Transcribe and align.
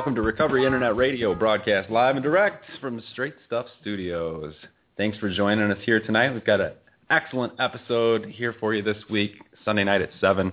welcome 0.00 0.14
to 0.14 0.22
Recovery 0.22 0.64
Internet 0.64 0.96
Radio, 0.96 1.34
broadcast 1.34 1.90
live 1.90 2.16
and 2.16 2.22
direct 2.22 2.64
from 2.80 3.02
Straight 3.12 3.34
Stuff 3.46 3.66
Studios. 3.82 4.54
Thanks 4.96 5.18
for 5.18 5.28
joining 5.28 5.70
us 5.70 5.76
here 5.84 6.00
tonight. 6.00 6.32
We've 6.32 6.42
got 6.42 6.58
an 6.58 6.72
excellent 7.10 7.52
episode 7.60 8.24
here 8.24 8.54
for 8.58 8.72
you 8.72 8.82
this 8.82 8.96
week, 9.10 9.32
Sunday 9.62 9.84
night 9.84 10.00
at 10.00 10.08
7, 10.18 10.50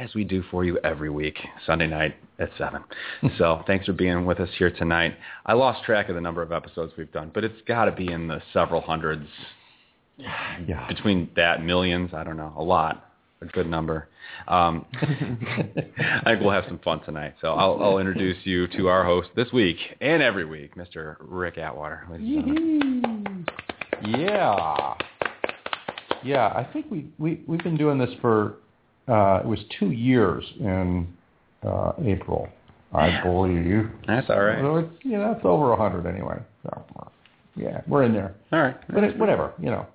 as 0.00 0.12
we 0.16 0.24
do 0.24 0.42
for 0.50 0.64
you 0.64 0.78
every 0.78 1.10
week, 1.10 1.38
Sunday 1.64 1.86
night 1.86 2.16
at 2.40 2.50
7. 2.58 2.82
so 3.38 3.62
thanks 3.68 3.86
for 3.86 3.92
being 3.92 4.26
with 4.26 4.40
us 4.40 4.48
here 4.58 4.72
tonight. 4.72 5.14
I 5.46 5.52
lost 5.52 5.84
track 5.84 6.08
of 6.08 6.16
the 6.16 6.20
number 6.20 6.42
of 6.42 6.50
episodes 6.50 6.92
we've 6.98 7.12
done, 7.12 7.30
but 7.32 7.44
it's 7.44 7.62
got 7.68 7.84
to 7.84 7.92
be 7.92 8.10
in 8.10 8.26
the 8.26 8.42
several 8.52 8.80
hundreds. 8.80 9.28
Yeah. 10.16 10.88
Between 10.88 11.30
that, 11.36 11.62
millions, 11.62 12.10
I 12.14 12.24
don't 12.24 12.36
know, 12.36 12.52
a 12.56 12.64
lot 12.64 13.07
a 13.40 13.46
good 13.46 13.68
number. 13.68 14.08
Um, 14.46 14.86
I 14.94 16.22
think 16.24 16.40
we'll 16.40 16.50
have 16.50 16.64
some 16.66 16.78
fun 16.80 17.00
tonight. 17.04 17.34
So 17.40 17.54
I'll, 17.54 17.82
I'll, 17.82 17.98
introduce 17.98 18.38
you 18.44 18.66
to 18.68 18.88
our 18.88 19.04
host 19.04 19.28
this 19.36 19.52
week 19.52 19.76
and 20.00 20.22
every 20.22 20.44
week, 20.44 20.74
Mr. 20.76 21.16
Rick 21.20 21.58
Atwater. 21.58 22.06
Yeah, 24.06 24.94
yeah. 26.22 26.46
I 26.48 26.68
think 26.72 26.86
we 26.90 27.08
we 27.18 27.42
we've 27.46 27.62
been 27.62 27.76
doing 27.76 27.98
this 27.98 28.10
for 28.20 28.56
uh, 29.08 29.40
it 29.42 29.46
was 29.46 29.58
two 29.78 29.90
years 29.90 30.44
in 30.60 31.08
uh, 31.66 31.92
April, 32.04 32.48
I 32.92 33.20
believe. 33.22 33.90
That's 34.06 34.30
all 34.30 34.40
right. 34.40 34.60
So 34.60 34.76
it's, 34.76 34.92
you 35.02 35.18
know, 35.18 35.32
it's 35.32 35.44
over 35.44 35.72
a 35.72 35.76
hundred 35.76 36.06
anyway. 36.06 36.38
So 36.62 36.84
yeah, 37.56 37.80
we're 37.88 38.04
in 38.04 38.12
there. 38.12 38.34
All 38.52 38.60
right. 38.60 38.76
But 38.88 39.04
it, 39.04 39.18
whatever, 39.18 39.52
you 39.58 39.70
know. 39.70 39.86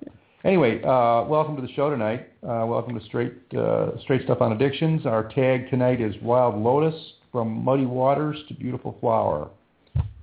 Anyway, 0.46 0.84
uh, 0.84 1.24
welcome 1.24 1.56
to 1.56 1.62
the 1.62 1.72
show 1.72 1.90
tonight. 1.90 2.28
Uh, 2.44 2.66
welcome 2.68 3.00
to 3.00 3.06
Straight 3.06 3.34
uh, 3.58 3.98
Straight 4.02 4.24
Stuff 4.24 4.42
on 4.42 4.52
Addictions. 4.52 5.06
Our 5.06 5.30
tag 5.30 5.70
tonight 5.70 6.02
is 6.02 6.14
Wild 6.22 6.62
Lotus 6.62 6.96
from 7.32 7.64
Muddy 7.64 7.86
Waters 7.86 8.38
to 8.50 8.54
Beautiful 8.54 8.98
Flower. 9.00 9.50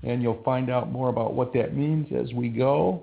And 0.03 0.23
you'll 0.23 0.43
find 0.43 0.69
out 0.69 0.93
more 0.93 1.09
about 1.09 1.33
what 1.33 1.55
that 1.55 1.75
means 1.75 2.07
as 2.13 2.35
we 2.35 2.51
go. 2.51 3.03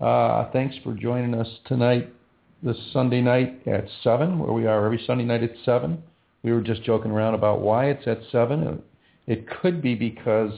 Uh, 0.00 0.50
thanks 0.50 0.74
for 0.82 0.94
joining 0.94 1.32
us 1.32 1.46
tonight, 1.66 2.12
this 2.60 2.76
Sunday 2.92 3.20
night 3.20 3.64
at 3.68 3.84
7, 4.02 4.40
where 4.40 4.52
we 4.52 4.66
are 4.66 4.84
every 4.84 5.02
Sunday 5.06 5.24
night 5.24 5.44
at 5.44 5.52
7. 5.64 6.02
We 6.42 6.52
were 6.52 6.60
just 6.60 6.82
joking 6.82 7.12
around 7.12 7.34
about 7.34 7.60
why 7.60 7.86
it's 7.86 8.06
at 8.08 8.18
7. 8.32 8.82
It 9.28 9.48
could 9.48 9.80
be 9.80 9.94
because 9.94 10.50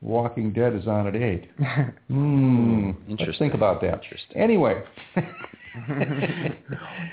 Walking 0.00 0.52
Dead 0.52 0.74
is 0.74 0.86
on 0.86 1.06
at 1.06 1.16
eight. 1.16 1.48
Hmm. 2.08 2.92
Let's 3.20 3.38
think 3.38 3.52
about 3.52 3.82
that. 3.82 4.02
Interesting. 4.02 4.36
Anyway. 4.36 4.82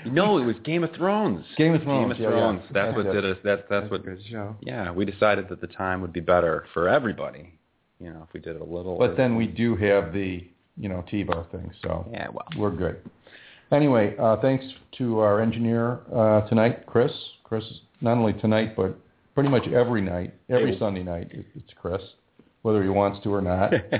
no, 0.06 0.38
it 0.38 0.44
was 0.44 0.56
Game 0.64 0.84
of 0.84 0.90
Thrones. 0.96 1.44
Game 1.58 1.74
of 1.74 1.82
Thrones. 1.82 2.04
Game 2.04 2.10
of 2.12 2.18
yeah, 2.18 2.28
Thrones. 2.30 2.62
Yeah. 2.64 2.72
That's, 2.72 2.96
what 2.96 3.12
did 3.12 3.24
us. 3.24 3.36
That's 3.44 3.60
that's, 3.60 3.82
that's 3.82 3.90
what. 3.90 4.04
good 4.04 4.20
show. 4.30 4.56
Yeah, 4.60 4.90
we 4.90 5.04
decided 5.04 5.48
that 5.50 5.60
the 5.60 5.66
time 5.66 6.00
would 6.00 6.12
be 6.12 6.20
better 6.20 6.64
for 6.72 6.88
everybody. 6.88 7.52
You 8.00 8.12
know, 8.12 8.22
if 8.26 8.32
we 8.32 8.40
did 8.40 8.56
it 8.56 8.62
a 8.62 8.64
little. 8.64 8.98
But 8.98 9.16
then 9.16 9.36
we 9.36 9.46
do 9.46 9.76
have 9.76 10.12
the 10.12 10.48
you 10.76 10.88
know 10.88 11.04
TiVo 11.12 11.50
thing, 11.50 11.70
so 11.82 12.08
yeah, 12.10 12.28
well, 12.28 12.46
we're 12.56 12.70
good. 12.74 12.96
Anyway, 13.72 14.14
uh, 14.18 14.36
thanks 14.40 14.64
to 14.98 15.18
our 15.18 15.40
engineer 15.40 16.00
uh, 16.14 16.42
tonight, 16.48 16.86
Chris. 16.86 17.12
Chris, 17.44 17.64
not 18.00 18.16
only 18.16 18.32
tonight, 18.34 18.76
but 18.76 18.96
pretty 19.34 19.48
much 19.48 19.66
every 19.68 20.00
night, 20.00 20.34
every 20.48 20.72
Hey. 20.72 20.78
Sunday 20.78 21.02
night, 21.02 21.28
it- 21.32 21.46
it's 21.54 21.72
Chris, 21.80 22.00
whether 22.66 22.82
he 22.82 22.88
wants 22.88 23.22
to 23.22 23.32
or 23.32 23.40
not. 23.40 23.72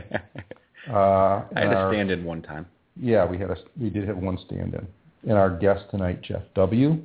I 0.88 0.90
Uh, 0.92 1.44
had 1.54 1.62
and 1.62 1.70
to 1.70 1.76
our- 1.76 1.92
stand 1.92 2.10
in 2.10 2.24
one 2.24 2.42
time. 2.42 2.66
Yeah, 3.00 3.24
we 3.24 3.38
had 3.38 3.50
a 3.50 3.56
we 3.80 3.90
did 3.90 4.08
have 4.08 4.16
one 4.16 4.38
stand-in, 4.46 4.86
and 5.28 5.32
our 5.38 5.50
guest 5.50 5.84
tonight, 5.90 6.22
Jeff 6.22 6.42
W. 6.54 6.98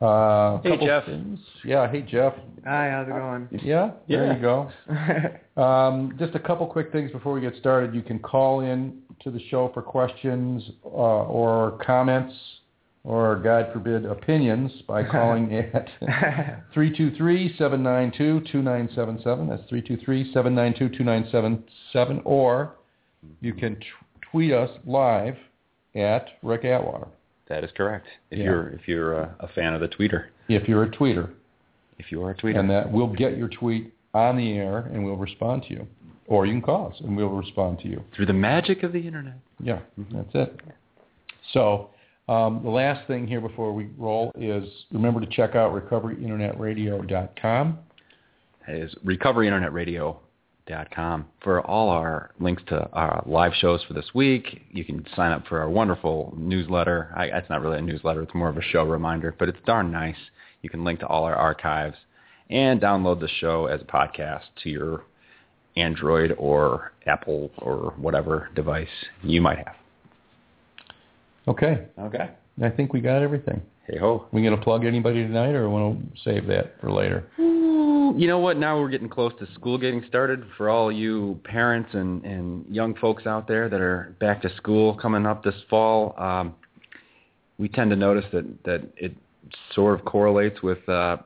Uh, 0.00 0.58
Hey, 0.62 0.76
Jeff. 0.84 1.06
things. 1.06 1.38
Yeah, 1.64 1.90
hey 1.90 2.02
Jeff. 2.02 2.34
Hi, 2.64 2.90
how's 2.90 3.08
it 3.08 3.12
going? 3.12 3.48
Yeah, 3.64 3.92
yeah. 4.06 4.18
there 4.20 4.32
you 4.34 4.40
go. 4.40 4.70
Um, 5.62 6.14
just 6.18 6.34
a 6.34 6.38
couple 6.38 6.66
quick 6.66 6.92
things 6.92 7.10
before 7.10 7.32
we 7.32 7.40
get 7.40 7.54
started. 7.56 7.94
You 7.94 8.02
can 8.02 8.18
call 8.18 8.60
in 8.60 8.98
to 9.24 9.30
the 9.30 9.40
show 9.48 9.70
for 9.72 9.80
questions 9.80 10.62
uh, 10.84 10.88
or 10.88 11.78
comments 11.82 12.34
or, 13.06 13.36
God 13.36 13.68
forbid, 13.72 14.04
opinions 14.04 14.72
by 14.88 15.04
calling 15.04 15.54
at 15.74 15.88
323-792-2977. 16.74 19.48
That's 19.48 19.62
323-792-2977. 19.70 22.22
Or 22.24 22.72
you 23.40 23.54
can 23.54 23.76
t- 23.76 23.82
tweet 24.30 24.52
us 24.52 24.70
live 24.86 25.36
at 25.94 26.26
Rick 26.42 26.64
Atwater 26.64 27.06
That 27.48 27.62
is 27.64 27.70
correct. 27.76 28.06
If 28.30 28.38
Yeah. 28.38 28.44
you're 28.44 28.68
if 28.70 28.86
you're 28.88 29.20
uh, 29.22 29.28
a 29.40 29.48
fan 29.48 29.74
of 29.74 29.80
the 29.80 29.88
tweeter, 29.88 30.26
if 30.48 30.68
you're 30.68 30.82
a 30.84 30.90
tweeter. 30.90 31.30
if 31.98 32.10
you 32.12 32.22
are 32.22 32.30
a 32.32 32.36
tweeter, 32.36 32.58
and 32.58 32.68
that 32.70 32.90
we'll 32.92 33.06
get 33.12 33.36
your 33.38 33.48
tweet 33.48 33.92
on 34.14 34.36
the 34.36 34.52
air 34.58 34.78
and 34.92 35.04
we'll 35.04 35.16
respond 35.16 35.62
to 35.68 35.74
you. 35.74 35.86
Or 36.26 36.44
you 36.44 36.52
can 36.54 36.62
call 36.62 36.88
us 36.88 36.96
and 37.00 37.16
we'll 37.16 37.28
respond 37.28 37.78
to 37.80 37.88
you. 37.88 38.02
through 38.14 38.26
the 38.26 38.32
magic 38.32 38.82
of 38.82 38.92
the 38.92 38.98
internet. 39.06 39.38
Yeah, 39.60 39.78
that's 40.12 40.30
it. 40.34 40.60
So 41.52 41.90
um, 42.28 42.60
the 42.64 42.70
last 42.70 43.06
thing 43.06 43.24
here 43.26 43.40
before 43.40 43.72
we 43.72 43.88
roll 43.96 44.32
is 44.34 44.64
remember 44.90 45.20
to 45.20 45.26
check 45.26 45.54
out 45.54 45.72
recoveryinternetradio.com. 45.72 47.78
That 48.66 48.76
is 48.76 48.92
recoveryinternetradio.com 49.04 51.26
for 51.40 51.64
all 51.64 51.90
our 51.90 52.32
links 52.40 52.64
to 52.68 52.88
our 52.92 53.22
live 53.26 53.52
shows 53.54 53.80
for 53.86 53.94
this 53.94 54.10
week. 54.12 54.62
You 54.72 54.84
can 54.84 55.06
sign 55.14 55.30
up 55.30 55.46
for 55.46 55.60
our 55.60 55.70
wonderful 55.70 56.34
newsletter. 56.36 57.14
I, 57.16 57.26
it's 57.26 57.48
not 57.48 57.62
really 57.62 57.78
a 57.78 57.82
newsletter; 57.82 58.22
it's 58.22 58.34
more 58.34 58.48
of 58.48 58.56
a 58.56 58.62
show 58.62 58.82
reminder, 58.82 59.32
but 59.38 59.48
it's 59.48 59.60
darn 59.64 59.92
nice. 59.92 60.16
You 60.62 60.70
can 60.70 60.82
link 60.82 60.98
to 61.00 61.06
all 61.06 61.22
our 61.24 61.36
archives 61.36 61.96
and 62.50 62.80
download 62.80 63.20
the 63.20 63.28
show 63.40 63.66
as 63.66 63.80
a 63.80 63.84
podcast 63.84 64.42
to 64.64 64.70
your 64.70 65.04
Android 65.76 66.34
or 66.38 66.90
Apple 67.06 67.52
or 67.58 67.94
whatever 67.96 68.48
device 68.56 68.88
you 69.22 69.40
might 69.40 69.58
have. 69.58 69.76
Okay, 71.48 71.86
Okay. 71.98 72.30
I 72.62 72.70
think 72.70 72.92
we 72.92 73.00
got 73.00 73.22
everything. 73.22 73.60
Hey 73.86 73.98
ho. 73.98 74.26
We 74.32 74.42
going 74.42 74.56
to 74.56 74.62
plug 74.62 74.84
anybody 74.84 75.22
tonight 75.22 75.54
or 75.54 75.68
want 75.68 76.14
to 76.14 76.20
save 76.22 76.46
that 76.46 76.80
for 76.80 76.90
later? 76.90 77.28
You 77.38 78.26
know 78.26 78.38
what? 78.38 78.56
Now 78.56 78.80
we're 78.80 78.88
getting 78.88 79.08
close 79.08 79.32
to 79.40 79.52
school 79.52 79.78
getting 79.78 80.02
started. 80.08 80.44
For 80.56 80.70
all 80.70 80.90
you 80.90 81.38
parents 81.44 81.90
and, 81.92 82.24
and 82.24 82.64
young 82.74 82.94
folks 82.96 83.26
out 83.26 83.46
there 83.46 83.68
that 83.68 83.80
are 83.80 84.16
back 84.20 84.40
to 84.42 84.56
school 84.56 84.94
coming 84.96 85.26
up 85.26 85.44
this 85.44 85.54
fall, 85.68 86.14
um, 86.18 86.54
we 87.58 87.68
tend 87.68 87.90
to 87.90 87.96
notice 87.96 88.24
that, 88.32 88.64
that 88.64 88.82
it 88.96 89.14
sort 89.72 89.98
of 89.98 90.04
correlates 90.04 90.62
with 90.62 90.88
uh, 90.88 91.18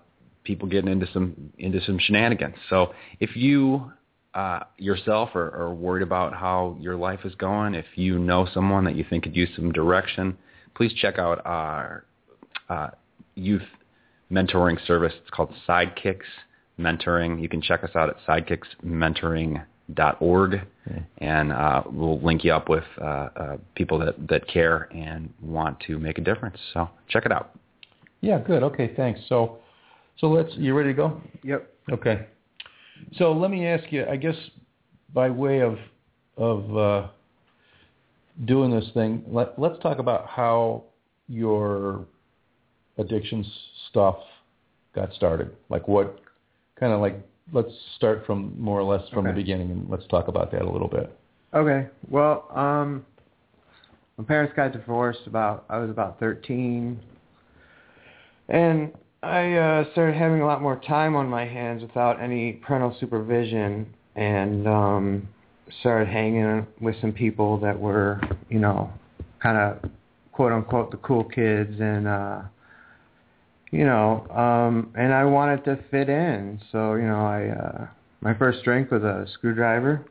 people 0.44 0.68
getting 0.68 0.90
into 0.90 1.06
some 1.12 1.52
into 1.58 1.80
some 1.82 1.98
shenanigans. 1.98 2.56
So 2.68 2.92
if 3.20 3.36
you 3.36 3.92
uh, 4.34 4.60
yourself 4.78 5.30
or, 5.34 5.54
are 5.54 5.74
worried 5.74 6.02
about 6.02 6.34
how 6.34 6.76
your 6.80 6.96
life 6.96 7.20
is 7.24 7.34
going, 7.34 7.74
if 7.74 7.86
you 7.96 8.18
know 8.18 8.46
someone 8.52 8.84
that 8.84 8.96
you 8.96 9.04
think 9.08 9.22
could 9.24 9.34
use 9.34 9.48
some 9.56 9.72
direction, 9.72 10.36
please 10.74 10.92
check 10.94 11.18
out 11.18 11.40
our 11.44 12.04
uh, 12.68 12.90
youth 13.34 13.62
mentoring 14.30 14.78
service. 14.86 15.14
It's 15.20 15.30
called 15.30 15.52
Sidekicks 15.68 16.20
Mentoring. 16.78 17.42
You 17.42 17.48
can 17.48 17.60
check 17.60 17.82
us 17.82 17.90
out 17.96 18.08
at 18.08 18.18
sidekicksmentoring.org, 18.26 20.60
and 21.18 21.52
uh, 21.52 21.82
we'll 21.86 22.20
link 22.20 22.44
you 22.44 22.52
up 22.52 22.68
with 22.68 22.84
uh, 23.00 23.04
uh, 23.04 23.56
people 23.74 23.98
that, 23.98 24.28
that 24.28 24.46
care 24.46 24.88
and 24.94 25.34
want 25.42 25.80
to 25.80 25.98
make 25.98 26.18
a 26.18 26.22
difference. 26.22 26.58
So 26.72 26.88
check 27.08 27.26
it 27.26 27.32
out. 27.32 27.58
Yeah, 28.20 28.38
good. 28.38 28.62
Okay, 28.62 28.94
thanks. 28.94 29.18
So, 29.28 29.58
so 30.18 30.28
let's. 30.28 30.54
You 30.54 30.74
ready 30.74 30.90
to 30.90 30.94
go? 30.94 31.20
yep. 31.42 31.68
Okay. 31.90 32.28
So 33.16 33.32
let 33.32 33.50
me 33.50 33.66
ask 33.66 33.90
you, 33.92 34.06
I 34.06 34.16
guess, 34.16 34.36
by 35.12 35.30
way 35.30 35.60
of 35.60 35.78
of 36.36 36.76
uh, 36.76 37.08
doing 38.46 38.70
this 38.70 38.88
thing, 38.94 39.22
let, 39.26 39.58
let's 39.58 39.78
talk 39.82 39.98
about 39.98 40.26
how 40.26 40.84
your 41.28 42.06
addictions 42.98 43.46
stuff 43.90 44.16
got 44.94 45.12
started. 45.14 45.54
Like 45.68 45.86
what 45.86 46.18
kind 46.78 46.92
of 46.92 47.00
like 47.00 47.20
let's 47.52 47.72
start 47.96 48.24
from 48.26 48.54
more 48.60 48.80
or 48.80 48.84
less 48.84 49.08
from 49.10 49.26
the 49.26 49.32
beginning 49.32 49.70
and 49.70 49.90
let's 49.90 50.06
talk 50.06 50.28
about 50.28 50.50
that 50.52 50.62
a 50.62 50.70
little 50.70 50.88
bit. 50.88 51.16
Okay. 51.52 51.88
Well, 52.08 52.46
um, 52.54 53.04
my 54.16 54.24
parents 54.24 54.52
got 54.54 54.72
divorced 54.72 55.26
about 55.26 55.64
I 55.68 55.78
was 55.78 55.90
about 55.90 56.20
13, 56.20 57.00
and 58.48 58.92
I 59.22 59.52
uh, 59.52 59.92
started 59.92 60.16
having 60.16 60.40
a 60.40 60.46
lot 60.46 60.62
more 60.62 60.80
time 60.80 61.14
on 61.14 61.28
my 61.28 61.44
hands 61.44 61.82
without 61.82 62.22
any 62.22 62.54
parental 62.54 62.96
supervision, 62.98 63.94
and 64.16 64.66
um, 64.66 65.28
started 65.80 66.08
hanging 66.08 66.66
with 66.80 66.94
some 67.02 67.12
people 67.12 67.58
that 67.60 67.78
were, 67.78 68.20
you 68.48 68.58
know, 68.58 68.90
kind 69.42 69.58
of 69.58 69.90
quote 70.32 70.52
unquote 70.52 70.90
the 70.90 70.96
cool 70.98 71.24
kids, 71.24 71.78
and 71.80 72.08
uh, 72.08 72.40
you 73.70 73.84
know, 73.84 74.26
um, 74.30 74.90
and 74.96 75.12
I 75.12 75.24
wanted 75.24 75.64
to 75.66 75.78
fit 75.90 76.08
in, 76.08 76.58
so 76.72 76.94
you 76.94 77.06
know, 77.06 77.26
I 77.26 77.48
uh, 77.48 77.86
my 78.22 78.32
first 78.32 78.64
drink 78.64 78.90
was 78.90 79.02
a 79.02 79.26
screwdriver. 79.34 80.02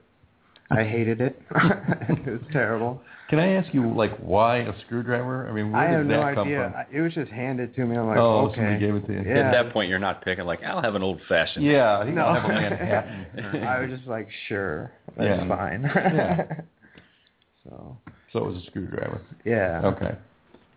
I 0.71 0.83
hated 0.83 1.19
it. 1.21 1.41
it 1.51 2.25
was 2.31 2.41
terrible. 2.51 3.01
Can 3.29 3.39
I 3.39 3.53
ask 3.53 3.73
you, 3.73 3.91
like, 3.95 4.15
why 4.17 4.57
a 4.57 4.73
screwdriver? 4.85 5.47
I 5.47 5.51
mean, 5.51 5.71
where 5.71 5.81
I 5.81 5.87
did 5.87 5.97
have 5.97 6.07
that 6.07 6.13
no 6.13 6.33
come 6.35 6.47
idea. 6.47 6.71
from? 6.71 6.73
I- 6.75 6.97
It 6.97 7.01
was 7.01 7.13
just 7.13 7.31
handed 7.31 7.75
to 7.75 7.85
me. 7.85 7.95
I'm 7.97 8.07
like, 8.07 8.17
oh, 8.17 8.47
okay. 8.47 8.55
somebody 8.55 8.79
gave 8.79 8.95
it 8.95 9.05
to 9.07 9.13
you. 9.13 9.23
Yeah. 9.27 9.39
At 9.47 9.51
that 9.51 9.73
point, 9.73 9.89
you're 9.89 9.99
not 9.99 10.23
picking 10.23 10.45
like 10.45 10.63
I'll 10.63 10.81
have 10.81 10.95
an 10.95 11.03
old 11.03 11.19
fashioned. 11.27 11.65
Yeah, 11.65 12.05
he 12.05 12.11
No. 12.11 12.33
have 12.33 12.43
a 12.45 12.47
Manhattan. 12.47 13.63
I 13.67 13.79
was 13.81 13.89
just 13.91 14.07
like, 14.07 14.27
sure, 14.47 14.91
that's 15.17 15.41
Yeah. 15.41 15.47
fine. 15.47 15.83
Yeah. 15.83 16.43
so, 17.63 17.97
so 18.33 18.39
it 18.39 18.45
was 18.45 18.63
a 18.63 18.65
screwdriver. 18.67 19.21
yeah. 19.45 19.81
Okay. 19.83 20.15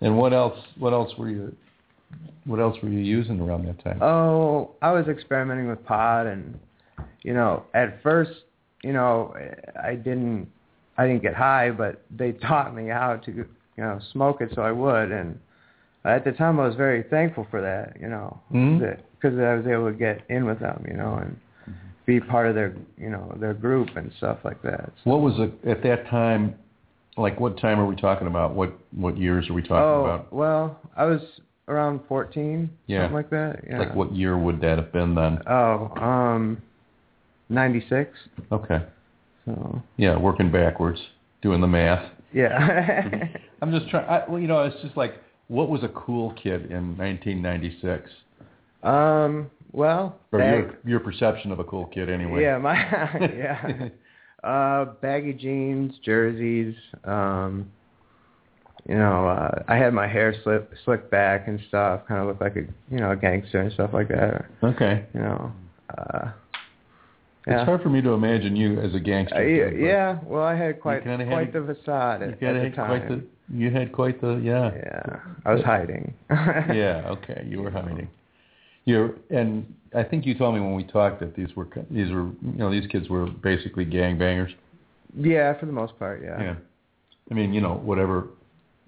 And 0.01 0.17
what 0.19 0.33
else? 0.33 0.59
What 0.79 0.93
else 0.93 1.13
were 1.19 1.29
you? 1.29 1.55
What 2.45 2.61
else 2.61 2.77
were 2.83 2.89
you 2.89 2.99
using 2.99 3.41
around 3.41 3.67
that 3.67 3.83
time? 3.85 4.03
Oh, 4.03 4.73
I 4.83 4.91
was 4.93 5.07
experimenting 5.07 5.69
with 5.69 5.85
pot, 5.87 6.27
and 6.27 6.59
you 7.23 7.33
know, 7.35 7.63
at 7.73 8.03
first, 8.03 8.33
you 8.83 8.93
know, 8.93 9.35
I 9.83 9.95
didn't, 9.95 10.49
I 10.99 11.07
didn't 11.07 11.23
get 11.23 11.35
high, 11.35 11.71
but 11.71 12.03
they 12.11 12.33
taught 12.49 12.75
me 12.75 12.89
how 12.89 13.17
to, 13.17 13.33
you 13.33 13.47
know, 13.77 14.01
smoke 14.13 14.41
it, 14.41 14.51
so 14.55 14.63
I 14.63 14.73
would, 14.73 15.11
and 15.13 15.39
at 16.05 16.25
the 16.25 16.33
time, 16.33 16.59
I 16.59 16.67
was 16.67 16.77
very 16.77 17.05
thankful 17.05 17.47
for 17.51 17.61
that, 17.61 18.01
you 18.01 18.09
know, 18.09 18.41
because 18.51 19.39
I 19.39 19.55
was 19.55 19.67
able 19.67 19.91
to 19.91 19.97
get 19.97 20.23
in 20.29 20.45
with 20.47 20.59
them, 20.59 20.85
you 20.89 20.97
know, 20.97 21.15
and 21.15 21.37
be 22.07 22.19
part 22.19 22.49
of 22.49 22.55
their, 22.55 22.75
you 22.99 23.09
know, 23.09 23.37
their 23.41 23.55
group 23.55 23.89
and 23.97 24.11
stuff 24.19 24.39
like 24.45 24.61
that. 24.63 24.93
What 25.05 25.21
was 25.21 25.35
it 25.39 25.69
at 25.69 25.83
that 25.85 26.09
time? 26.09 26.57
Like, 27.17 27.39
what 27.39 27.59
time 27.61 27.79
are 27.79 27.87
we 27.87 27.95
talking 27.95 28.27
about? 28.27 28.55
What 28.55 28.73
what 28.97 29.17
years 29.17 29.49
are 29.49 29.53
we 29.53 29.63
talking 29.63 29.77
oh, 29.77 30.05
about? 30.05 30.33
well, 30.33 30.81
I 30.97 31.05
was 31.05 31.21
around 31.69 32.01
14, 32.09 32.69
Yeah. 32.87 33.03
something 33.03 33.15
like 33.15 33.31
that. 33.31 33.61
Yeah. 33.69 33.79
Like, 33.79 33.95
what 33.95 34.13
year 34.15 34.37
would 34.37 34.61
that 34.63 34.79
have 34.79 34.93
been 34.93 35.15
then? 35.15 35.39
Oh, 35.47 35.93
um, 35.97 36.61
96. 37.53 38.11
Okay. 38.51 38.83
So, 39.45 39.83
Yeah, 39.97 40.17
working 40.19 40.51
backwards, 40.51 41.01
doing 41.43 41.61
the 41.61 41.67
math. 41.67 42.11
yeah. 42.33 43.29
I'm 43.63 43.71
just 43.73 43.89
trying. 43.91 44.09
I, 44.09 44.25
well, 44.29 44.39
you 44.41 44.49
know, 44.49 44.63
it's 44.65 44.81
just 44.83 44.97
like, 44.97 45.15
what 45.49 45.69
was 45.69 45.83
a 45.85 45.89
cool 45.89 46.33
kid 46.33 46.71
in 46.71 46.97
1996? 46.97 48.11
um, 48.83 49.51
well, 49.73 50.19
Or 50.33 50.39
bag- 50.39 50.55
your 50.65 50.77
your 50.85 51.01
perception 51.01 51.51
of 51.51 51.59
a 51.59 51.65
cool 51.65 51.87
kid, 51.87 52.11
anyway. 52.11 52.43
yeah, 52.43 52.59
my 52.59 52.75
yeah. 53.37 53.89
Uh, 54.45 54.87
baggy 55.01 55.33
jeans, 55.33 55.95
jerseys, 56.05 56.75
um, 57.05 57.71
you 58.89 58.97
know, 58.97 59.27
uh, 59.29 59.63
I 59.69 59.77
had 59.77 59.95
my 59.95 60.09
hair 60.09 60.35
slip, 60.43 60.73
slicked 60.85 61.11
back 61.11 61.47
and 61.49 61.61
stuff, 61.69 62.01
kind 62.09 62.21
of 62.21 62.27
looked 62.27 62.41
like 62.41 62.57
a, 62.57 62.63
you 62.93 62.99
know, 62.99 63.13
a 63.13 63.17
gangster 63.17 63.61
and 63.61 63.73
stuff 63.73 63.91
like 63.95 64.09
that. 64.09 64.45
Okay. 64.63 65.07
You 65.15 65.21
know, 65.21 65.53
uh, 65.97 66.33
It's 67.47 67.57
yeah. 67.57 67.65
hard 67.65 67.83
for 67.83 67.89
me 67.89 68.01
to 68.03 68.11
imagine 68.11 68.55
you 68.55 68.79
as 68.81 68.95
a 68.95 69.01
gangster. 69.01 69.37
Uh, 69.37 69.41
yeah, 69.41 69.71
yeah, 69.71 70.19
well, 70.25 70.45
I 70.45 70.55
had 70.55 70.81
quite 70.81 71.03
kinda 71.03 71.25
had 71.25 71.33
quite 71.33 71.53
the 71.53 71.75
facade 71.75 72.21
You 72.21 72.29
at, 72.29 72.41
had, 72.41 72.49
at 72.49 72.55
the 72.55 72.61
had 72.61 72.75
time. 72.75 72.87
quite 72.87 73.09
the. 73.09 73.25
You 73.53 73.71
had 73.71 73.93
quite 73.93 74.21
the. 74.21 74.41
Yeah. 74.43 74.71
Yeah, 74.75 75.21
I 75.45 75.53
was 75.53 75.65
hiding. 75.65 76.15
yeah. 76.31 77.03
Okay. 77.09 77.45
You 77.49 77.61
were 77.61 77.71
hiding. 77.71 78.09
You 78.85 79.19
and 79.31 79.75
I 79.95 80.05
think 80.05 80.25
you 80.25 80.39
told 80.39 80.55
me 80.55 80.61
when 80.61 80.75
we 80.75 80.85
talked 80.85 81.19
that 81.19 81.35
these 81.35 81.49
were 81.57 81.69
these 81.91 82.13
were 82.13 82.27
you 82.27 82.59
know 82.59 82.71
these 82.71 82.87
kids 82.87 83.09
were 83.09 83.27
basically 83.27 83.87
gangbangers. 83.87 84.55
Yeah, 85.17 85.59
for 85.59 85.67
the 85.67 85.73
most 85.73 85.99
part, 85.99 86.23
yeah. 86.23 86.41
Yeah. 86.41 86.55
I 87.31 87.35
mean, 87.35 87.53
you 87.53 87.61
know, 87.61 87.75
whatever 87.75 88.29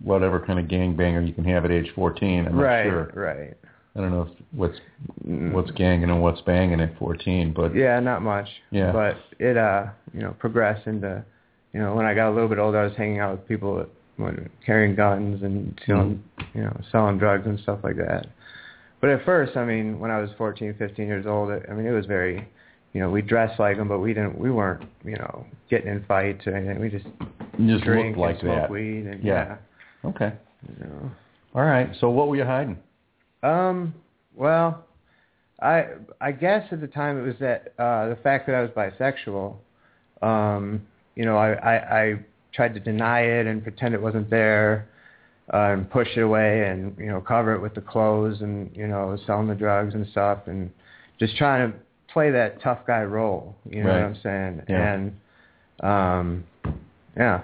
whatever 0.01 0.39
kind 0.41 0.59
of 0.59 0.67
gangbanger 0.67 1.27
you 1.27 1.33
can 1.33 1.45
have 1.45 1.65
at 1.65 1.71
age 1.71 1.91
14. 1.95 2.47
I'm 2.47 2.57
not 2.57 2.63
right, 2.63 2.85
sure. 2.85 3.11
right. 3.15 3.57
I 3.97 4.01
don't 4.01 4.11
know 4.11 4.23
if 4.23 4.29
what's 4.53 4.79
what's 5.25 5.71
ganging 5.73 6.11
and 6.11 6.21
what's 6.21 6.41
banging 6.43 6.81
at 6.81 6.99
14, 6.99 7.53
but 7.55 7.75
Yeah, 7.75 8.01
not 8.01 8.23
much. 8.23 8.49
Yeah. 8.71 8.91
But 8.93 9.17
it 9.39 9.57
uh, 9.57 9.87
you 10.13 10.21
know, 10.21 10.35
progressed 10.39 10.87
into, 10.87 11.25
you 11.73 11.81
know, 11.81 11.95
when 11.95 12.05
I 12.05 12.15
got 12.15 12.31
a 12.31 12.35
little 12.35 12.49
bit 12.49 12.59
older, 12.59 12.79
I 12.81 12.85
was 12.87 12.97
hanging 12.97 13.21
out 13.21 13.33
with 13.39 13.47
people 13.49 13.77
that 13.77 13.89
when 14.17 14.49
carrying 14.65 14.95
guns 14.95 15.43
and 15.43 15.81
selling, 15.87 16.23
Mm-hmm. 16.39 16.59
you 16.59 16.65
know, 16.65 16.81
selling 16.93 17.19
drugs 17.19 17.47
and 17.47 17.59
stuff 17.61 17.81
like 17.85 17.97
that. 17.97 18.27
But 19.01 19.11
at 19.11 19.25
first, 19.25 19.57
I 19.57 19.65
mean, 19.65 19.99
when 20.01 20.11
I 20.11 20.19
was 20.21 20.31
14, 20.39 20.75
15 20.79 21.07
years 21.07 21.27
old, 21.27 21.51
I 21.51 21.73
mean, 21.75 21.85
it 21.87 21.91
was 21.93 22.07
very, 22.07 22.49
you 22.95 23.01
know, 23.01 23.11
we 23.11 23.23
dressed 23.23 23.59
like 23.61 23.77
them, 23.77 23.87
but 23.89 23.99
we 23.99 24.15
didn't, 24.15 24.39
we 24.39 24.51
weren't, 24.51 24.89
you 25.05 25.17
know, 25.17 25.45
getting 25.69 25.89
in 25.89 26.05
fights 26.05 26.47
or 26.47 26.57
anything. 26.57 26.81
We 26.81 26.89
just 26.89 27.07
you 27.59 27.73
just 27.75 27.85
drink 27.85 28.17
looked 28.17 28.19
like 28.19 28.31
and 28.37 28.41
smoke 28.41 28.57
that. 28.63 28.71
weed 28.71 29.07
and 29.07 29.23
Yeah. 29.23 29.57
yeah, 30.05 30.09
Okay. 30.11 30.33
you 30.81 30.87
know. 30.87 31.11
All 31.55 31.63
right. 31.65 31.91
So 32.01 32.09
what 32.11 32.29
were 32.29 32.37
you 32.37 32.45
hiding? 32.45 32.79
Um, 33.45 33.95
well, 34.35 34.85
I 35.61 35.87
I 36.21 36.33
guess 36.33 36.67
at 36.73 36.81
the 36.81 36.87
time 36.89 37.19
it 37.19 37.23
was 37.23 37.37
that 37.41 37.75
uh 37.79 38.09
the 38.09 38.17
fact 38.23 38.47
that 38.47 38.55
I 38.55 38.63
was 38.63 38.71
bisexual. 38.71 39.57
Um, 40.23 40.83
you 41.15 41.25
know, 41.25 41.37
I, 41.37 41.53
I 41.53 42.01
I 42.03 42.15
tried 42.53 42.75
to 42.75 42.81
deny 42.81 43.21
it 43.21 43.47
and 43.47 43.63
pretend 43.63 43.95
it 43.95 44.03
wasn't 44.03 44.31
there, 44.31 44.89
uh, 45.53 45.73
and 45.73 45.91
push 45.91 46.09
it 46.17 46.21
away 46.21 46.67
and 46.69 46.97
you 46.99 47.07
know 47.07 47.21
cover 47.21 47.55
it 47.55 47.61
with 47.61 47.75
the 47.75 47.81
clothes 47.83 48.41
and 48.41 48.75
you 48.75 48.87
know 48.89 49.17
selling 49.27 49.49
the 49.49 49.55
drugs 49.55 49.95
and 49.95 50.07
stuff 50.09 50.39
and 50.47 50.71
just 51.21 51.37
trying 51.37 51.71
to 51.71 51.79
play 52.13 52.31
that 52.31 52.63
tough 52.63 52.79
guy 52.87 53.03
role. 53.03 53.55
You 53.69 53.85
know 53.85 53.91
Right. 53.91 54.01
what 54.01 54.07
I'm 54.07 54.19
saying? 54.23 54.63
Yeah. 54.69 54.95
And 54.95 55.17
um, 55.83 56.45
yeah. 57.17 57.43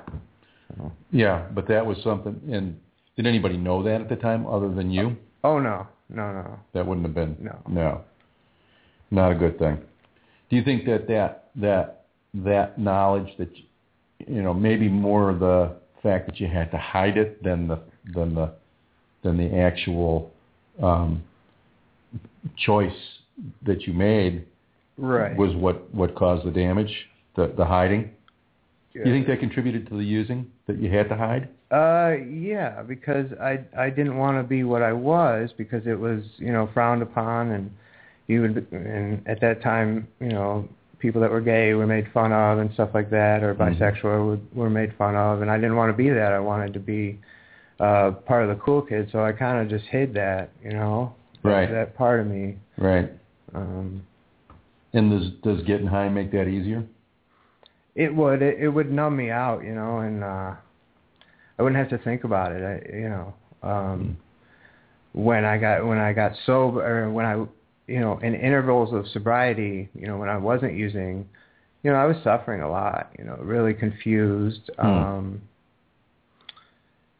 So, 0.76 0.92
Yeah, 1.10 1.46
but 1.54 1.68
that 1.68 1.84
was 1.84 1.98
something. 2.02 2.40
And 2.52 2.78
did 3.16 3.26
anybody 3.26 3.56
know 3.56 3.82
that 3.82 4.00
at 4.00 4.08
the 4.08 4.16
time, 4.16 4.46
other 4.46 4.72
than 4.72 4.90
you? 4.90 5.16
Oh 5.44 5.58
no, 5.58 5.86
no, 6.08 6.32
no. 6.32 6.58
That 6.72 6.86
wouldn't 6.86 7.06
have 7.06 7.14
been. 7.14 7.36
No. 7.40 7.58
No. 7.68 8.04
Not 9.10 9.32
a 9.32 9.34
good 9.34 9.58
thing. 9.58 9.78
Do 10.48 10.56
you 10.56 10.64
think 10.64 10.84
that 10.86 11.06
that 11.08 11.50
that 11.56 12.04
that 12.34 12.78
knowledge 12.78 13.28
that 13.38 13.50
you 14.26 14.42
know 14.42 14.54
maybe 14.54 14.88
more 14.88 15.34
the 15.34 15.76
fact 16.02 16.26
that 16.26 16.40
you 16.40 16.46
had 16.46 16.70
to 16.70 16.78
hide 16.78 17.16
it 17.16 17.42
than 17.42 17.68
the 17.68 17.80
than 18.14 18.34
the 18.34 18.52
than 19.22 19.36
the 19.36 19.58
actual 19.58 20.32
um, 20.82 21.22
choice 22.56 22.92
that 23.64 23.82
you 23.82 23.92
made 23.92 24.46
Right. 25.00 25.34
was 25.34 25.54
what 25.56 25.92
what 25.94 26.14
caused 26.14 26.44
the 26.44 26.50
damage, 26.50 26.94
the 27.34 27.52
the 27.56 27.64
hiding? 27.64 28.10
Do 28.92 29.00
you 29.00 29.12
think 29.14 29.26
that 29.28 29.40
contributed 29.40 29.88
to 29.88 29.96
the 29.96 30.04
using 30.04 30.50
that 30.66 30.78
you 30.78 30.90
had 30.90 31.08
to 31.08 31.16
hide? 31.16 31.48
Uh, 31.70 32.16
yeah, 32.28 32.82
because 32.82 33.26
I 33.40 33.60
I 33.76 33.90
didn't 33.90 34.16
want 34.16 34.38
to 34.38 34.42
be 34.42 34.64
what 34.64 34.82
I 34.82 34.92
was 34.92 35.50
because 35.56 35.86
it 35.86 35.98
was 35.98 36.22
you 36.38 36.52
know 36.52 36.68
frowned 36.74 37.00
upon 37.02 37.52
and 37.52 37.70
you 38.26 38.42
would 38.42 38.66
and 38.72 39.22
at 39.28 39.40
that 39.40 39.62
time 39.62 40.08
you 40.20 40.30
know 40.30 40.68
people 40.98 41.20
that 41.20 41.30
were 41.30 41.40
gay 41.40 41.72
were 41.74 41.86
made 41.86 42.10
fun 42.12 42.32
of 42.32 42.58
and 42.58 42.72
stuff 42.74 42.90
like 42.92 43.08
that 43.10 43.44
or 43.44 43.54
Mhm. 43.54 43.78
bisexual 43.78 44.26
were, 44.26 44.38
were 44.64 44.70
made 44.70 44.92
fun 44.94 45.14
of 45.14 45.42
and 45.42 45.50
I 45.50 45.56
didn't 45.56 45.76
want 45.76 45.92
to 45.92 45.96
be 45.96 46.10
that 46.10 46.32
I 46.32 46.40
wanted 46.40 46.72
to 46.74 46.80
be 46.80 47.18
uh 47.78 48.10
part 48.26 48.42
of 48.42 48.48
the 48.48 48.56
cool 48.56 48.82
kids 48.82 49.10
so 49.12 49.24
I 49.24 49.30
kind 49.32 49.60
of 49.60 49.68
just 49.68 49.86
hid 49.90 50.12
that 50.14 50.50
you 50.64 50.72
know 50.72 51.14
that- 51.44 51.48
Right. 51.50 51.70
that 51.70 51.96
part 51.96 52.18
of 52.20 52.26
me 52.26 52.56
Right. 52.78 53.10
um 53.54 54.02
And 54.92 55.08
does 55.12 55.30
does 55.44 55.62
getting 55.66 55.86
high 55.86 56.08
make 56.08 56.32
that 56.32 56.48
easier? 56.48 56.82
it 57.94 58.12
would 58.14 58.42
it, 58.42 58.58
it 58.58 58.68
would 58.68 58.90
numb 58.90 59.16
me 59.16 59.30
out 59.30 59.62
you 59.64 59.74
know 59.74 59.98
and 60.00 60.24
uh 60.24 60.54
i 61.60 61.62
wouldn't 61.62 61.78
have 61.78 61.90
to 61.90 62.02
think 62.04 62.24
about 62.24 62.52
it 62.52 62.62
I, 62.64 62.96
you 62.96 63.08
know 63.10 63.34
um 63.62 64.16
when 65.12 65.44
i 65.44 65.58
got 65.58 65.86
when 65.86 65.98
i 65.98 66.12
got 66.14 66.32
sober 66.46 66.80
or 67.04 67.10
when 67.10 67.26
i 67.26 67.34
you 67.86 68.00
know 68.00 68.18
in 68.18 68.34
intervals 68.34 68.94
of 68.94 69.06
sobriety 69.12 69.90
you 69.94 70.06
know 70.06 70.16
when 70.16 70.28
i 70.30 70.36
wasn't 70.38 70.74
using 70.74 71.28
you 71.82 71.90
know 71.90 71.96
i 71.98 72.06
was 72.06 72.16
suffering 72.24 72.62
a 72.62 72.70
lot 72.70 73.12
you 73.18 73.24
know 73.24 73.36
really 73.42 73.74
confused 73.74 74.70
Hmm. 74.78 74.86
um 74.86 75.42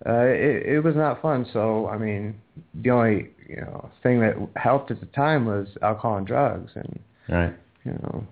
uh 0.07 0.25
it 0.25 0.67
it 0.67 0.81
was 0.81 0.97
not 0.97 1.21
fun 1.21 1.47
so 1.53 1.87
i 1.89 1.99
mean 1.99 2.35
the 2.83 2.91
only 2.91 3.29
you 3.49 3.57
know 3.57 3.91
thing 4.03 4.21
that 4.21 4.35
helped 4.57 4.91
at 4.91 5.01
the 5.01 5.07
time 5.07 5.45
was 5.45 5.69
alcohol 5.83 6.17
and 6.17 6.27
drugs 6.27 6.71
and 6.75 6.99
Right. 7.29 7.55
you 7.85 7.93
know 7.93 8.27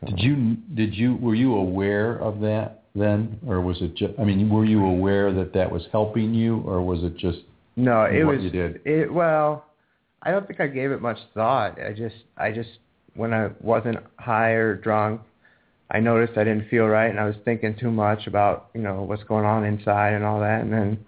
so. 0.00 0.06
Did 0.06 0.20
you 0.20 0.56
did 0.74 0.94
you 0.94 1.16
were 1.16 1.34
you 1.34 1.54
aware 1.54 2.16
of 2.16 2.40
that 2.40 2.79
then, 2.94 3.38
or 3.46 3.60
was 3.60 3.80
it 3.80 3.94
just? 3.94 4.14
I 4.18 4.24
mean, 4.24 4.48
were 4.50 4.64
you 4.64 4.84
aware 4.84 5.32
that 5.32 5.52
that 5.54 5.70
was 5.70 5.82
helping 5.92 6.34
you, 6.34 6.60
or 6.66 6.82
was 6.82 7.02
it 7.02 7.16
just 7.16 7.38
No, 7.76 8.04
it 8.04 8.24
what 8.24 8.36
was. 8.36 8.44
you 8.44 8.50
did? 8.50 8.80
It 8.84 9.12
well, 9.12 9.64
I 10.22 10.30
don't 10.30 10.46
think 10.46 10.60
I 10.60 10.66
gave 10.66 10.90
it 10.90 11.00
much 11.00 11.18
thought. 11.34 11.78
I 11.80 11.92
just, 11.92 12.16
I 12.36 12.52
just, 12.52 12.68
when 13.14 13.32
I 13.32 13.50
wasn't 13.60 13.98
high 14.16 14.50
or 14.50 14.74
drunk, 14.76 15.20
I 15.90 16.00
noticed 16.00 16.36
I 16.36 16.44
didn't 16.44 16.68
feel 16.68 16.86
right, 16.86 17.08
and 17.10 17.18
I 17.18 17.24
was 17.24 17.36
thinking 17.44 17.74
too 17.78 17.90
much 17.90 18.26
about, 18.26 18.68
you 18.74 18.82
know, 18.82 19.02
what's 19.02 19.24
going 19.24 19.44
on 19.44 19.64
inside 19.64 20.12
and 20.12 20.24
all 20.24 20.40
that, 20.40 20.60
and 20.60 20.72
then 20.72 21.04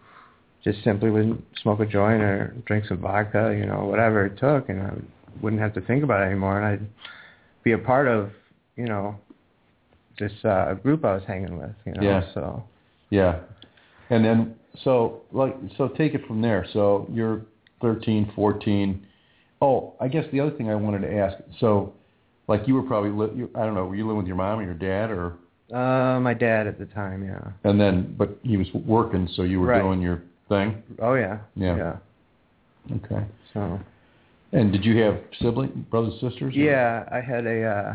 just 0.64 0.82
simply 0.84 1.10
would 1.10 1.42
smoke 1.62 1.80
a 1.80 1.86
joint 1.86 2.22
or 2.22 2.56
drink 2.66 2.84
some 2.88 2.98
vodka, 2.98 3.54
you 3.58 3.66
know, 3.66 3.84
whatever 3.84 4.26
it 4.26 4.38
took, 4.38 4.68
and 4.68 4.82
I 4.82 4.92
wouldn't 5.42 5.60
have 5.60 5.74
to 5.74 5.80
think 5.82 6.04
about 6.04 6.22
it 6.22 6.26
anymore, 6.26 6.60
and 6.60 6.66
I'd 6.66 6.88
be 7.64 7.72
a 7.72 7.78
part 7.78 8.08
of, 8.08 8.30
you 8.76 8.86
know, 8.86 9.16
this 10.19 10.33
uh, 10.45 10.75
group 10.75 11.04
I 11.04 11.14
was 11.14 11.23
hanging 11.26 11.59
with, 11.59 11.75
you 11.87 11.92
know. 11.95 12.02
Yeah. 12.02 12.23
So 12.35 12.62
Yeah. 13.11 13.40
And 14.11 14.25
then 14.25 14.54
so 14.85 15.23
like 15.33 15.54
so 15.76 15.88
take 15.88 16.14
it 16.14 16.26
from 16.26 16.42
there. 16.42 16.66
So 16.73 17.07
you're 17.12 17.42
13, 17.81 18.33
14. 18.35 19.07
Oh, 19.61 19.95
I 20.00 20.09
guess 20.09 20.25
the 20.33 20.40
other 20.40 20.50
thing 20.52 20.71
I 20.71 20.75
wanted 20.75 21.02
to 21.02 21.14
ask. 21.16 21.37
So 21.61 21.92
like 22.49 22.66
you 22.66 22.75
were 22.75 22.83
probably 22.83 23.11
li- 23.11 23.37
you, 23.38 23.50
I 23.54 23.61
don't 23.64 23.75
know, 23.75 23.87
were 23.87 23.95
you 23.97 24.04
living 24.04 24.19
with 24.19 24.26
your 24.26 24.37
mom 24.37 24.59
or 24.59 24.64
your 24.64 24.75
dad 24.75 25.11
or 25.11 25.35
Uh, 25.73 26.21
my 26.21 26.35
dad 26.35 26.66
at 26.66 26.78
the 26.78 26.87
time, 26.87 27.25
yeah. 27.25 27.52
And 27.64 27.81
then, 27.81 28.14
but 28.19 28.38
he 28.42 28.57
was 28.57 28.66
working, 28.75 29.26
so 29.35 29.42
you 29.42 29.61
were 29.61 29.69
Right. 29.69 29.81
doing 29.83 30.02
your 30.02 30.23
thing. 30.49 30.83
Oh 31.00 31.14
yeah. 31.14 31.38
Yeah. 31.57 31.76
Yeah. 31.76 32.97
Okay. 32.97 33.25
So. 33.54 33.81
And 34.52 34.71
did 34.73 34.85
you 34.85 35.00
have 35.02 35.19
siblings, 35.40 35.73
brothers, 35.90 36.14
sisters? 36.21 36.42
or- 36.42 36.50
Yeah, 36.50 37.09
I 37.11 37.21
had 37.21 37.47
a. 37.47 37.62
Uh, 37.64 37.95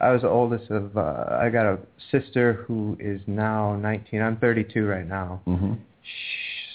I 0.00 0.10
was 0.10 0.22
the 0.22 0.28
oldest 0.28 0.70
of. 0.70 0.96
Uh, 0.96 1.38
I 1.40 1.48
got 1.48 1.66
a 1.66 1.78
sister 2.10 2.52
who 2.66 2.96
is 3.00 3.20
now 3.26 3.76
19. 3.76 4.20
I'm 4.20 4.36
32 4.36 4.86
right 4.86 5.06
now. 5.08 5.40
Mhm. 5.46 5.78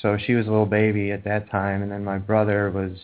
So 0.02 0.18
she 0.18 0.34
was 0.34 0.48
a 0.48 0.50
little 0.50 0.66
baby 0.66 1.12
at 1.12 1.24
that 1.26 1.50
time, 1.52 1.84
and 1.84 1.92
then 1.92 2.04
my 2.04 2.18
brother 2.18 2.72
was 2.72 2.98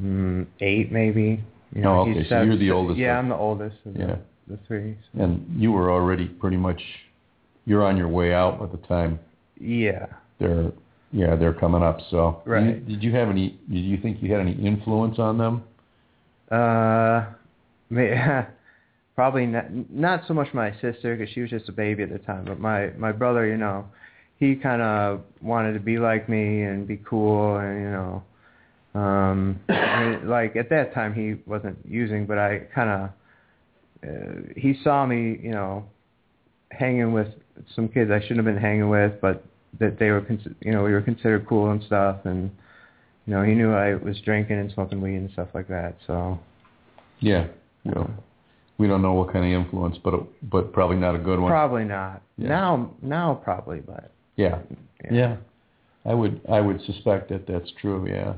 mm, 0.00 0.46
eight, 0.60 0.92
maybe. 0.92 1.42
You 1.74 1.84
Oh, 1.84 2.04
he's 2.04 2.16
okay, 2.16 2.22
so 2.24 2.28
seven- 2.28 2.48
you're 2.48 2.56
the 2.58 2.70
oldest 2.70 2.98
Yeah, 2.98 3.14
of- 3.18 3.24
I'm 3.24 3.28
the 3.30 3.36
oldest 3.36 3.76
of 3.86 3.96
Yeah. 3.96 4.06
the, 4.06 4.18
the 4.54 4.56
three. 4.68 4.96
So. 5.12 5.22
And 5.24 5.44
you 5.60 5.72
were 5.72 5.90
already 5.90 6.26
pretty 6.28 6.56
much, 6.58 6.80
you're 7.64 7.82
on 7.82 7.96
your 7.96 8.08
way 8.08 8.32
out 8.34 8.62
at 8.62 8.70
the 8.70 8.78
time 8.86 9.18
Yeah. 9.58 10.06
they're, 10.38 10.70
yeah, 11.12 11.34
they're 11.34 11.54
coming 11.54 11.82
up. 11.82 12.00
So, 12.10 12.42
Right. 12.44 12.66
You- 12.66 12.80
did 12.80 13.02
you 13.02 13.12
have 13.12 13.28
any? 13.30 13.58
Did 13.68 13.80
you 13.80 13.96
think 13.96 14.22
you 14.22 14.30
had 14.30 14.40
any 14.40 14.52
influence 14.52 15.18
on 15.18 15.38
them? 15.38 15.62
Uh, 16.50 17.24
may, 17.90 18.44
probably 19.16 19.46
not, 19.46 19.64
not 19.90 20.22
so 20.28 20.34
much 20.34 20.52
my 20.52 20.70
sister 20.80 21.16
because 21.16 21.32
she 21.34 21.40
was 21.40 21.50
just 21.50 21.68
a 21.68 21.72
baby 21.72 22.02
at 22.02 22.10
the 22.10 22.18
time, 22.18 22.44
but 22.44 22.60
my 22.60 22.90
my 22.98 23.10
brother, 23.10 23.46
you 23.46 23.56
know, 23.56 23.86
he 24.38 24.54
kind 24.54 24.82
of 24.82 25.22
wanted 25.40 25.72
to 25.72 25.80
be 25.80 25.98
like 25.98 26.28
me 26.28 26.62
and 26.62 26.86
be 26.86 26.98
cool 26.98 27.56
and 27.56 27.80
you 27.80 27.90
know, 27.90 28.22
um, 28.94 29.60
like 30.24 30.54
at 30.54 30.68
that 30.70 30.94
time 30.94 31.14
he 31.14 31.36
wasn't 31.50 31.78
using, 31.84 32.26
but 32.26 32.38
I 32.38 32.60
kind 32.74 32.90
of 32.90 33.10
uh, 34.06 34.52
he 34.54 34.78
saw 34.84 35.06
me, 35.06 35.40
you 35.42 35.50
know, 35.50 35.84
hanging 36.70 37.12
with 37.12 37.28
some 37.74 37.88
kids 37.88 38.10
I 38.10 38.20
shouldn't 38.20 38.44
have 38.44 38.54
been 38.54 38.62
hanging 38.62 38.90
with, 38.90 39.18
but 39.22 39.42
that 39.80 39.98
they 39.98 40.10
were, 40.10 40.24
you 40.60 40.72
know, 40.72 40.84
we 40.84 40.92
were 40.92 41.00
considered 41.00 41.46
cool 41.46 41.70
and 41.70 41.82
stuff, 41.84 42.18
and 42.24 42.50
you 43.26 43.34
know, 43.34 43.42
he 43.42 43.54
knew 43.54 43.72
I 43.72 43.94
was 43.94 44.20
drinking 44.20 44.58
and 44.58 44.70
smoking 44.72 45.00
weed 45.00 45.16
and 45.16 45.30
stuff 45.32 45.48
like 45.54 45.68
that. 45.68 45.96
So, 46.06 46.38
Yeah. 47.20 47.46
Well, 47.84 48.10
we 48.78 48.86
don't 48.86 49.02
know 49.02 49.14
what 49.14 49.32
kind 49.32 49.44
of 49.44 49.50
influence, 49.60 49.96
but 50.02 50.14
but 50.50 50.72
probably 50.72 50.96
not 50.96 51.14
a 51.14 51.18
good 51.18 51.38
one. 51.40 51.50
probably 51.50 51.84
not 51.84 52.22
Yeah. 52.36 52.48
now. 52.48 52.90
Now 53.02 53.40
probably, 53.42 53.80
but 53.80 54.10
yeah. 54.36 54.58
Yeah. 55.10 55.36
I 56.04 56.14
would 56.14 56.40
I 56.50 56.60
would 56.60 56.80
suspect 56.82 57.30
that 57.30 57.46
that's 57.46 57.70
true. 57.80 58.06
Yeah. 58.08 58.34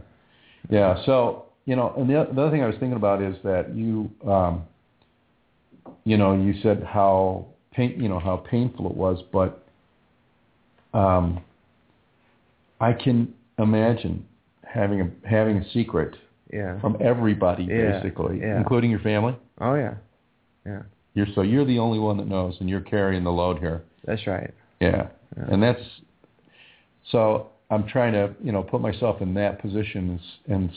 Yeah. 0.70 1.04
So 1.04 1.46
you 1.64 1.76
know, 1.76 1.92
and 1.98 2.08
the, 2.08 2.26
the 2.32 2.40
other 2.42 2.50
thing 2.50 2.62
I 2.62 2.66
was 2.66 2.76
thinking 2.80 2.96
about 2.96 3.20
is 3.20 3.36
that 3.44 3.74
you, 3.74 4.10
um, 4.26 4.62
you 6.04 6.16
know, 6.16 6.32
you 6.32 6.54
said 6.62 6.82
how 6.82 7.44
pain, 7.72 8.00
you 8.00 8.08
know, 8.08 8.18
how 8.18 8.38
painful 8.38 8.86
it 8.88 8.96
was, 8.96 9.22
but 9.30 9.62
um, 10.94 11.40
I 12.80 12.94
can 12.94 13.34
imagine 13.58 14.24
having 14.64 15.00
a 15.02 15.28
having 15.28 15.58
a 15.58 15.70
secret 15.72 16.16
yeah. 16.50 16.80
from 16.80 16.96
everybody, 17.00 17.64
Yeah, 17.64 18.00
basically, 18.00 18.40
yeah. 18.40 18.56
including 18.58 18.90
your 18.90 19.00
family. 19.00 19.36
Oh 19.60 19.74
yeah, 19.74 19.94
yeah. 20.68 20.82
You're 21.14 21.26
so 21.34 21.42
you're 21.42 21.64
the 21.64 21.78
only 21.78 21.98
one 21.98 22.16
that 22.18 22.28
knows, 22.28 22.56
and 22.60 22.68
you're 22.68 22.80
carrying 22.80 23.24
the 23.24 23.32
load 23.32 23.58
here. 23.58 23.82
That's 24.04 24.26
right. 24.26 24.52
Yeah. 24.80 25.08
Yeah. 25.36 25.44
And 25.50 25.62
that's 25.62 25.80
so 27.10 27.48
I'm 27.70 27.86
trying 27.86 28.12
to, 28.12 28.34
you 28.42 28.52
know, 28.52 28.62
put 28.62 28.80
myself 28.80 29.20
in 29.20 29.34
that 29.34 29.60
position 29.60 30.20
and, 30.46 30.54
and 30.62 30.70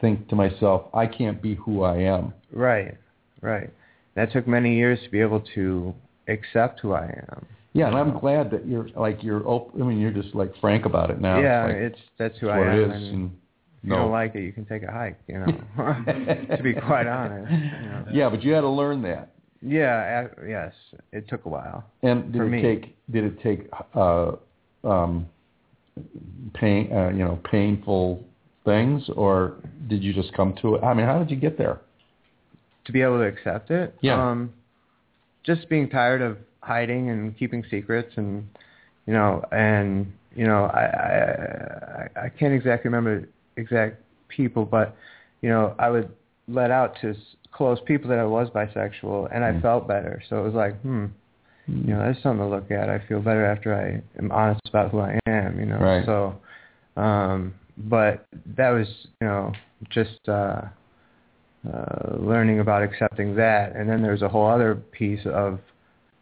think 0.00 0.28
to 0.28 0.36
myself, 0.36 0.86
I 0.94 1.06
can't 1.06 1.42
be 1.42 1.54
who 1.54 1.82
I 1.82 1.98
am. 1.98 2.32
Right, 2.52 2.96
right. 3.42 3.70
That 4.14 4.32
took 4.32 4.46
many 4.46 4.76
years 4.76 4.98
to 5.04 5.10
be 5.10 5.20
able 5.20 5.40
to 5.54 5.94
accept 6.28 6.80
who 6.80 6.92
I 6.92 7.06
am. 7.30 7.46
Yeah, 7.72 7.88
and 7.88 7.96
I'm 7.96 8.18
glad 8.18 8.50
that 8.50 8.66
you're 8.66 8.88
like 8.96 9.22
you're 9.22 9.46
open. 9.46 9.82
I 9.82 9.84
mean, 9.84 10.00
you're 10.00 10.10
just 10.10 10.34
like 10.34 10.52
frank 10.60 10.84
about 10.86 11.10
it 11.10 11.20
now. 11.20 11.38
yeah, 11.40 11.66
It's 11.66 11.74
like, 11.74 11.92
it's 11.92 12.00
that's 12.18 12.38
who 12.38 12.48
I 12.48 12.58
what 12.58 12.68
am. 12.68 12.78
it 12.78 12.96
is. 12.96 13.08
and 13.08 13.30
you 13.82 13.90
no, 13.90 13.96
don't 13.96 14.10
like 14.10 14.34
it, 14.34 14.42
you 14.42 14.52
can 14.52 14.64
take 14.64 14.82
a 14.82 14.90
hike. 14.90 15.18
You 15.28 15.38
know, 15.40 15.46
to 16.56 16.62
be 16.62 16.72
quite 16.74 17.06
honest. 17.06 17.52
You 17.52 17.58
know. 17.58 18.04
yeah, 18.12 18.28
but 18.30 18.42
you 18.42 18.52
had 18.52 18.62
to 18.62 18.68
learn 18.68 19.02
that. 19.02 19.32
Yeah. 19.60 20.28
Yes. 20.46 20.72
It 21.12 21.28
took 21.28 21.44
a 21.44 21.48
while. 21.48 21.84
And 22.02 22.32
did 22.32 22.42
it 22.42 22.48
me. 22.48 22.62
take 22.62 22.96
did 23.10 23.24
it 23.24 23.42
take 23.42 23.70
uh, 23.94 24.32
um, 24.84 25.26
pain, 26.54 26.92
uh, 26.92 27.08
you 27.08 27.24
know, 27.24 27.38
painful 27.50 28.24
things, 28.64 29.02
or 29.16 29.54
did 29.88 30.02
you 30.02 30.12
just 30.12 30.32
come 30.34 30.54
to 30.62 30.76
it? 30.76 30.84
I 30.84 30.94
mean, 30.94 31.06
how 31.06 31.18
did 31.18 31.30
you 31.30 31.36
get 31.36 31.58
there? 31.58 31.80
to 32.88 32.92
be 32.92 33.02
able 33.02 33.18
to 33.18 33.24
accept 33.24 33.70
it. 33.70 33.94
Yeah. 34.00 34.30
Um, 34.30 34.50
just 35.44 35.68
being 35.68 35.90
tired 35.90 36.22
of 36.22 36.38
hiding 36.60 37.10
and 37.10 37.38
keeping 37.38 37.62
secrets, 37.70 38.12
and 38.16 38.48
you 39.06 39.12
know, 39.12 39.44
and 39.52 40.10
you 40.34 40.46
know, 40.46 40.64
I 40.64 42.08
I 42.16 42.24
I- 42.24 42.28
can't 42.30 42.54
exactly 42.54 42.88
remember 42.88 43.28
exact 43.56 43.96
people, 44.28 44.64
but 44.64 44.96
you 45.42 45.50
know, 45.50 45.74
I 45.78 45.90
would 45.90 46.10
let 46.48 46.70
out 46.70 46.96
to 47.02 47.14
close 47.58 47.78
people 47.84 48.08
that 48.10 48.18
I 48.18 48.24
was 48.24 48.48
bisexual, 48.50 49.28
and 49.34 49.44
I 49.44 49.52
Mm. 49.52 49.60
felt 49.62 49.86
better. 49.86 50.22
So 50.28 50.38
it 50.40 50.44
was 50.44 50.54
like, 50.54 50.74
hmm, 50.80 51.06
you 51.66 51.92
know, 51.92 51.98
that's 52.00 52.22
something 52.22 52.44
to 52.46 52.48
look 52.48 52.70
at. 52.70 52.88
I 52.88 52.98
feel 53.00 53.20
better 53.20 53.44
after 53.44 53.74
I 53.74 54.00
am 54.18 54.30
honest 54.32 54.60
about 54.68 54.90
who 54.92 55.00
I 55.00 55.18
am. 55.26 55.58
You 55.60 55.66
know, 55.66 55.78
Right. 55.78 56.04
so. 56.06 56.34
Um, 56.96 57.54
but 57.76 58.24
that 58.56 58.70
was, 58.70 58.88
you 59.20 59.26
know, 59.26 59.52
just. 59.90 60.26
uh 60.28 60.62
uh, 61.68 62.14
learning 62.20 62.60
about 62.60 62.82
accepting 62.84 63.34
that, 63.34 63.74
and 63.74 63.88
then 63.90 64.00
there's 64.00 64.22
a 64.22 64.28
whole 64.28 64.46
other 64.46 64.76
piece 64.76 65.26
of, 65.26 65.58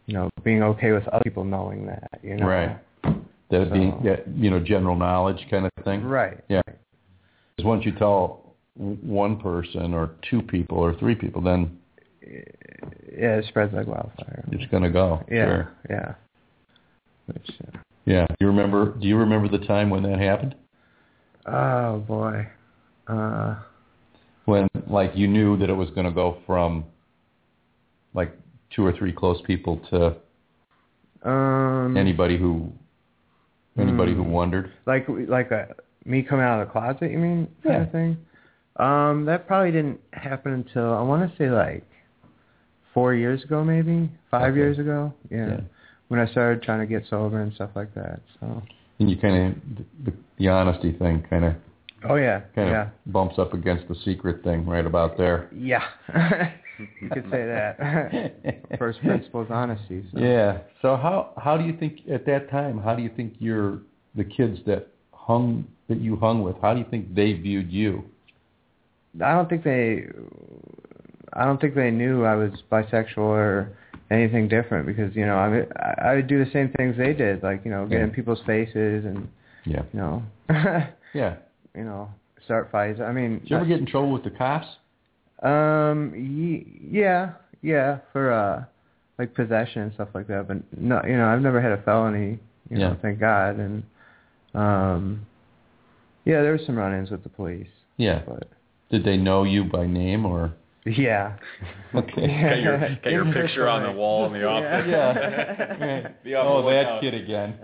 you 0.07 0.13
know, 0.15 0.27
being 0.43 0.63
okay 0.63 0.91
with 0.91 1.07
other 1.09 1.23
people 1.23 1.45
knowing 1.45 1.85
that, 1.85 2.09
you 2.23 2.35
know. 2.35 2.47
Right. 2.47 2.75
That 3.51 3.69
So- 3.69 4.01
yeah, 4.03 4.15
you 4.35 4.49
know 4.49 4.59
general 4.59 4.95
knowledge 4.95 5.45
kind 5.51 5.65
of 5.67 5.71
thing. 5.85 6.03
Right. 6.03 6.39
Yeah. 6.49 6.63
Because 6.65 7.65
once 7.65 7.85
you 7.85 7.91
tell 7.93 8.46
one 8.77 9.37
person 9.39 9.93
or 9.93 10.11
two 10.29 10.41
people 10.41 10.77
or 10.77 10.93
three 10.99 11.15
people, 11.15 11.41
then 11.41 11.77
Yeah, 12.21 13.37
it 13.37 13.45
spreads 13.47 13.73
like 13.73 13.87
wildfire. 13.87 14.43
it's 14.51 14.69
going 14.71 14.83
to 14.83 14.89
go. 14.89 15.23
Yeah. 15.29 15.45
Sure. 15.45 15.71
Yeah. 15.89 16.13
Which, 17.27 17.49
uh, 17.67 17.77
Yeah. 18.05 18.25
You 18.39 18.47
remember? 18.47 18.93
Do 18.93 19.07
you 19.07 19.17
remember 19.17 19.47
the 19.49 19.65
time 19.65 19.89
when 19.89 20.03
that 20.03 20.19
happened? 20.19 20.55
oh 21.45 21.99
boy. 22.07 22.47
Uh, 23.07 23.55
When 24.45 24.67
like 24.87 25.11
you 25.15 25.27
knew 25.27 25.57
that 25.57 25.69
it 25.69 25.73
was 25.73 25.89
going 25.91 26.05
to 26.05 26.11
go 26.13 26.37
from 26.45 26.85
like 28.13 28.37
two 28.69 28.85
or 28.85 28.91
three 28.91 29.11
close 29.13 29.41
people 29.45 29.77
to 29.89 30.15
um, 31.27 31.95
anybody 31.97 32.37
who 32.37 32.71
anybody 33.77 34.13
who 34.13 34.23
Hmm. 34.23 34.31
wondered. 34.31 34.71
like 34.85 35.05
like 35.07 35.51
a, 35.51 35.75
me 36.05 36.21
coming 36.23 36.45
out 36.45 36.61
of 36.61 36.67
the 36.67 36.71
closet, 36.71 37.11
you 37.11 37.17
mean, 37.17 37.47
kind 37.63 37.75
Yeah. 37.75 37.81
of 37.83 37.91
thing. 37.91 38.17
Um, 38.77 39.25
that 39.25 39.47
probably 39.47 39.71
didn't 39.71 39.99
happen 40.13 40.53
until 40.53 40.93
I 40.93 41.01
want 41.01 41.29
to 41.29 41.37
say 41.37 41.49
like 41.49 41.83
four 42.93 43.13
years 43.15 43.43
ago, 43.43 43.63
maybe 43.63 44.09
five 44.31 44.51
Okay. 44.51 44.57
years 44.57 44.79
ago. 44.79 45.13
Yeah. 45.29 45.47
Yeah. 45.47 45.59
when 46.09 46.19
I 46.21 46.27
started 46.31 46.63
trying 46.63 46.79
to 46.79 46.85
get 46.85 47.03
sober 47.09 47.41
and 47.41 47.53
stuff 47.53 47.71
like 47.75 47.93
that. 47.95 48.21
So. 48.39 48.61
And 48.99 49.09
you 49.09 49.17
kind 49.17 49.53
of 49.53 49.85
the, 50.05 50.13
the 50.37 50.47
honesty 50.47 50.93
thing 50.93 51.23
kind 51.29 51.45
of 51.45 51.53
Oh 52.07 52.15
yeah. 52.15 52.41
kind 52.55 52.69
yeah. 52.69 52.81
of 52.83 52.89
bumps 53.11 53.35
up 53.39 53.53
against 53.53 53.87
the 53.87 53.95
secret 54.05 54.43
thing 54.43 54.65
right 54.65 54.85
about 54.85 55.17
there. 55.17 55.49
Yeah. 55.53 55.83
you 57.01 57.09
could 57.09 57.25
say 57.31 57.45
that. 57.45 58.33
First 58.79 58.99
principles 59.01 59.47
honesty. 59.49 60.05
So. 60.13 60.19
Yeah. 60.19 60.59
So 60.81 60.95
how 60.95 61.31
how 61.37 61.57
do 61.57 61.63
you 61.65 61.75
think 61.75 62.01
at 62.11 62.25
that 62.27 62.49
time? 62.51 62.79
How 62.79 62.95
do 62.95 63.01
you 63.01 63.09
think 63.15 63.33
your 63.39 63.79
the 64.15 64.23
kids 64.23 64.59
that 64.65 64.87
hung 65.11 65.65
that 65.89 65.99
you 65.99 66.15
hung 66.15 66.41
with? 66.43 66.55
How 66.61 66.73
do 66.73 66.79
you 66.79 66.85
think 66.89 67.13
they 67.15 67.33
viewed 67.33 67.71
you? 67.71 68.03
I 69.23 69.33
don't 69.33 69.49
think 69.49 69.63
they. 69.63 70.05
I 71.33 71.45
don't 71.45 71.59
think 71.61 71.75
they 71.75 71.91
knew 71.91 72.23
I 72.23 72.35
was 72.35 72.51
bisexual 72.71 73.17
or 73.17 73.69
anything 74.09 74.47
different 74.47 74.85
because 74.87 75.15
you 75.15 75.25
know 75.25 75.35
I 75.35 75.49
mean, 75.49 75.65
I 75.75 76.09
I 76.09 76.15
would 76.15 76.27
do 76.27 76.43
the 76.43 76.49
same 76.51 76.69
things 76.77 76.95
they 76.97 77.13
did, 77.13 77.43
like 77.43 77.63
you 77.65 77.71
know 77.71 77.85
get 77.85 78.01
in 78.01 78.11
people's 78.11 78.41
faces 78.45 79.05
and 79.05 79.27
Yeah. 79.65 79.83
you 79.93 79.99
know 79.99 80.23
Yeah. 81.13 81.35
you 81.75 81.83
know 81.83 82.09
start 82.45 82.69
fights. 82.71 82.99
I 83.01 83.11
mean, 83.11 83.39
Did 83.39 83.49
you 83.49 83.55
ever 83.57 83.65
get 83.65 83.79
in 83.79 83.85
trouble 83.85 84.11
with 84.11 84.23
the 84.23 84.29
cops? 84.31 84.67
Um. 85.43 86.13
Ye- 86.15 86.79
yeah. 86.89 87.33
Yeah. 87.61 87.99
For 88.13 88.31
uh, 88.31 88.63
like 89.19 89.33
possession 89.35 89.81
and 89.83 89.93
stuff 89.93 90.09
like 90.13 90.27
that. 90.27 90.47
But 90.47 90.57
no, 90.79 91.01
you 91.05 91.17
know, 91.17 91.25
I've 91.27 91.41
never 91.41 91.59
had 91.61 91.73
a 91.73 91.81
felony. 91.83 92.39
You 92.69 92.77
know, 92.77 92.89
Yeah. 92.89 92.95
thank 93.01 93.19
God. 93.19 93.57
And 93.59 93.83
um, 94.53 95.25
yeah, 96.25 96.41
there 96.41 96.53
was 96.53 96.61
some 96.65 96.75
run-ins 96.77 97.11
with 97.11 97.23
the 97.23 97.29
police. 97.29 97.67
Yeah. 97.97 98.21
But 98.27 98.47
Did 98.89 99.03
they 99.03 99.17
know 99.17 99.43
you 99.43 99.63
by 99.65 99.85
name 99.85 100.25
or? 100.25 100.53
yeah. 100.85 101.35
Okay. 101.93 102.27
Got 102.27 102.59
your, 102.61 102.79
got 103.03 103.11
your 103.11 103.25
picture 103.33 103.67
on 103.67 103.83
the 103.83 103.91
wall 103.91 104.25
in 104.27 104.33
the 104.33 104.45
office. 104.45 104.87
Yeah. 104.89 105.75
Right. 105.79 106.23
Be 106.23 106.33
on 106.35 106.45
the 106.45 106.51
oh, 106.51 106.69
that 106.69 106.79
lookout. 106.85 107.01
kid 107.01 107.13
again. 107.13 107.57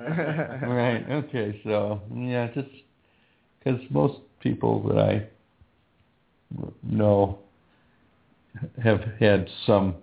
right. 0.68 1.06
Okay. 1.10 1.60
So 1.64 2.02
yeah, 2.14 2.48
just 2.54 2.68
because 3.64 3.80
most 3.90 4.20
people 4.42 4.84
that 4.90 4.98
I 4.98 5.28
know 6.84 7.40
have 8.84 9.02
had 9.20 9.48
some 9.66 9.96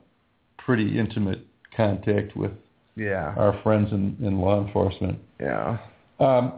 pretty 0.58 0.98
intimate 0.98 1.46
contact 1.76 2.36
with 2.36 2.52
Yeah. 2.96 3.34
our 3.36 3.60
friends 3.62 3.92
in, 3.92 4.16
in 4.20 4.40
law 4.40 4.64
enforcement. 4.66 5.18
Yeah. 5.38 5.78
Um, 6.18 6.54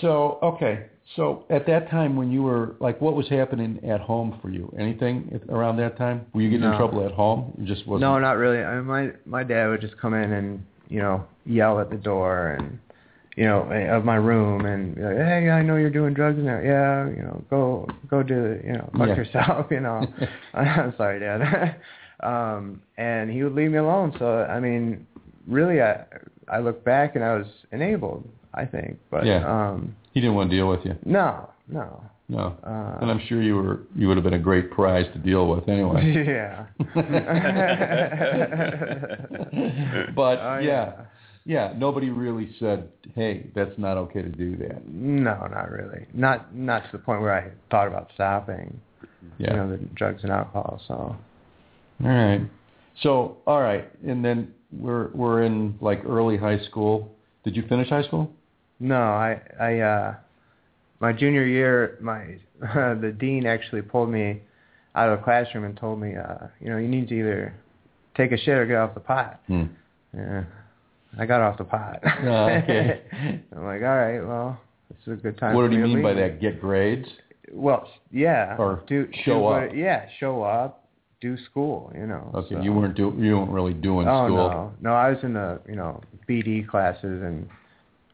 so 0.00 0.38
okay, 0.42 0.86
so 1.14 1.44
at 1.50 1.66
that 1.66 1.88
time 1.90 2.16
when 2.16 2.30
you 2.32 2.42
were 2.42 2.74
like, 2.80 3.00
what 3.00 3.14
was 3.14 3.28
happening 3.28 3.78
at 3.88 4.00
home 4.00 4.38
for 4.42 4.50
you? 4.50 4.74
Anything 4.78 5.40
around 5.48 5.76
that 5.76 5.96
time? 5.96 6.26
Were 6.34 6.40
you 6.42 6.50
getting 6.50 6.68
in 6.68 6.76
trouble 6.76 7.04
at 7.06 7.12
home? 7.12 7.52
You 7.58 7.66
just 7.66 7.86
wasn't. 7.86 8.00
No, 8.02 8.18
not 8.18 8.32
really. 8.38 8.58
I 8.62 8.74
mean, 8.76 8.84
my 8.86 9.10
my 9.24 9.44
dad 9.44 9.68
would 9.68 9.80
just 9.80 9.96
come 9.98 10.14
in 10.14 10.32
and 10.32 10.64
you 10.88 10.98
know 10.98 11.24
yell 11.44 11.78
at 11.80 11.90
the 11.90 11.96
door 11.96 12.56
and 12.58 12.78
you 13.36 13.44
know 13.44 13.62
of 13.90 14.04
my 14.04 14.16
room 14.16 14.66
and 14.66 14.96
be 14.96 15.02
like, 15.02 15.16
hey, 15.16 15.50
I 15.50 15.62
know 15.62 15.76
you're 15.76 15.90
doing 15.90 16.12
drugs 16.12 16.38
in 16.38 16.44
there. 16.44 16.64
Yeah, 16.64 17.08
you 17.16 17.22
know, 17.22 17.44
go 17.50 17.86
go 18.10 18.22
do. 18.22 18.60
You 18.64 18.72
know, 18.72 18.90
fuck 18.98 19.08
Yeah. 19.08 19.16
yourself. 19.16 19.66
You 19.70 19.80
know. 19.80 20.06
I'm 20.54 20.94
sorry, 20.96 21.20
Dad. 21.20 21.76
um, 22.20 22.82
and 22.98 23.30
he 23.30 23.42
would 23.44 23.54
leave 23.54 23.70
me 23.70 23.78
alone. 23.78 24.12
So 24.18 24.26
I 24.42 24.58
mean, 24.58 25.06
really, 25.46 25.80
I 25.82 26.04
I 26.48 26.58
look 26.58 26.84
back 26.84 27.14
and 27.14 27.24
I 27.24 27.36
was 27.36 27.46
enabled. 27.72 28.28
I 28.56 28.64
think, 28.64 28.98
but 29.10 29.26
Yeah. 29.26 29.44
um, 29.46 29.94
He 30.12 30.20
didn't 30.20 30.34
want 30.36 30.50
to 30.50 30.56
deal 30.56 30.68
with 30.68 30.84
you. 30.84 30.96
no, 31.04 31.50
no. 31.68 32.02
No. 32.28 32.56
Uh, 32.64 32.98
and 33.02 33.08
I'm 33.08 33.20
sure 33.28 33.40
you 33.40 33.54
were 33.54 33.82
you 33.94 34.08
would 34.08 34.16
have 34.16 34.24
been 34.24 34.34
a 34.34 34.38
great 34.38 34.72
prize 34.72 35.06
to 35.12 35.18
deal 35.20 35.46
with 35.46 35.68
anyway. 35.68 36.24
yeah. 36.26 36.66
but 40.14 40.38
Oh, 40.40 40.58
yeah, 40.60 40.92
yeah, 41.44 41.72
nobody 41.76 42.10
really 42.10 42.50
said, 42.58 42.88
"Hey, 43.14 43.46
that's 43.54 43.76
not 43.78 43.96
okay 43.96 44.22
to 44.22 44.28
do 44.28 44.56
that." 44.56 44.86
No, 44.88 45.46
not 45.46 45.70
really. 45.70 46.06
Not 46.12 46.52
not 46.54 46.84
to 46.86 46.92
the 46.92 46.98
point 46.98 47.20
where 47.20 47.32
I 47.34 47.50
thought 47.70 47.86
about 47.86 48.10
stopping. 48.14 48.80
Yeah. 49.38 49.50
You 49.50 49.56
know, 49.56 49.70
the 49.70 49.76
drugs 49.94 50.22
and 50.24 50.32
alcohol. 50.32 50.80
So 50.88 50.94
All 50.94 51.16
right. 52.00 52.40
So, 53.02 53.36
all 53.46 53.60
right, 53.60 53.88
and 54.06 54.24
then 54.24 54.52
we're 54.72 55.10
we're 55.14 55.42
in 55.44 55.76
like 55.80 56.02
early 56.06 56.36
high 56.38 56.58
school. 56.64 57.12
Did 57.44 57.54
you 57.54 57.62
finish 57.68 57.88
high 57.88 58.02
school? 58.02 58.32
No, 58.80 58.96
I 58.96 59.40
I 59.60 59.78
uh 59.80 60.14
my 61.00 61.12
junior 61.12 61.44
year 61.44 61.98
my 62.00 62.36
uh, 62.62 62.94
the 63.00 63.14
dean 63.18 63.46
actually 63.46 63.82
pulled 63.82 64.10
me 64.10 64.42
out 64.94 65.08
of 65.10 65.18
the 65.18 65.24
classroom 65.24 65.64
and 65.64 65.76
told 65.76 66.00
me 66.00 66.14
uh 66.16 66.46
you 66.60 66.70
know 66.70 66.78
you 66.78 66.88
need 66.88 67.08
to 67.08 67.14
either 67.14 67.54
take 68.16 68.32
a 68.32 68.36
shit 68.38 68.56
or 68.56 68.66
get 68.66 68.76
off 68.76 68.94
the 68.94 69.00
pot. 69.00 69.40
Hmm. 69.46 69.64
Yeah. 70.14 70.44
I 71.18 71.26
got 71.26 71.40
off 71.40 71.58
the 71.58 71.64
pot. 71.64 72.00
Oh, 72.04 72.48
okay. 72.62 73.00
I'm 73.56 73.64
like, 73.64 73.82
all 73.82 73.96
right, 73.96 74.20
well, 74.20 74.60
this 74.90 74.98
is 75.06 75.18
a 75.18 75.22
good 75.22 75.38
time. 75.38 75.54
What 75.54 75.70
did 75.70 75.72
he 75.72 75.78
mean 75.78 76.02
by 76.02 76.12
that? 76.14 76.40
Get 76.40 76.60
grades? 76.60 77.08
Well, 77.52 77.88
yeah. 78.10 78.56
Or 78.58 78.82
do 78.86 79.08
show 79.24 79.34
do 79.34 79.38
what- 79.40 79.62
up. 79.64 79.74
Yeah, 79.74 80.06
show 80.18 80.42
up, 80.42 80.88
do 81.20 81.36
school. 81.50 81.92
You 81.94 82.06
know. 82.06 82.30
Okay, 82.34 82.54
so. 82.56 82.60
you 82.60 82.72
weren't 82.72 82.96
do 82.96 83.14
you 83.18 83.38
weren't 83.38 83.50
really 83.50 83.74
doing 83.74 84.06
oh 84.08 84.26
school. 84.26 84.36
no, 84.36 84.72
no, 84.80 84.92
I 84.92 85.10
was 85.10 85.18
in 85.22 85.34
the 85.34 85.60
you 85.68 85.76
know 85.76 86.02
BD 86.28 86.68
classes 86.68 87.22
and 87.22 87.48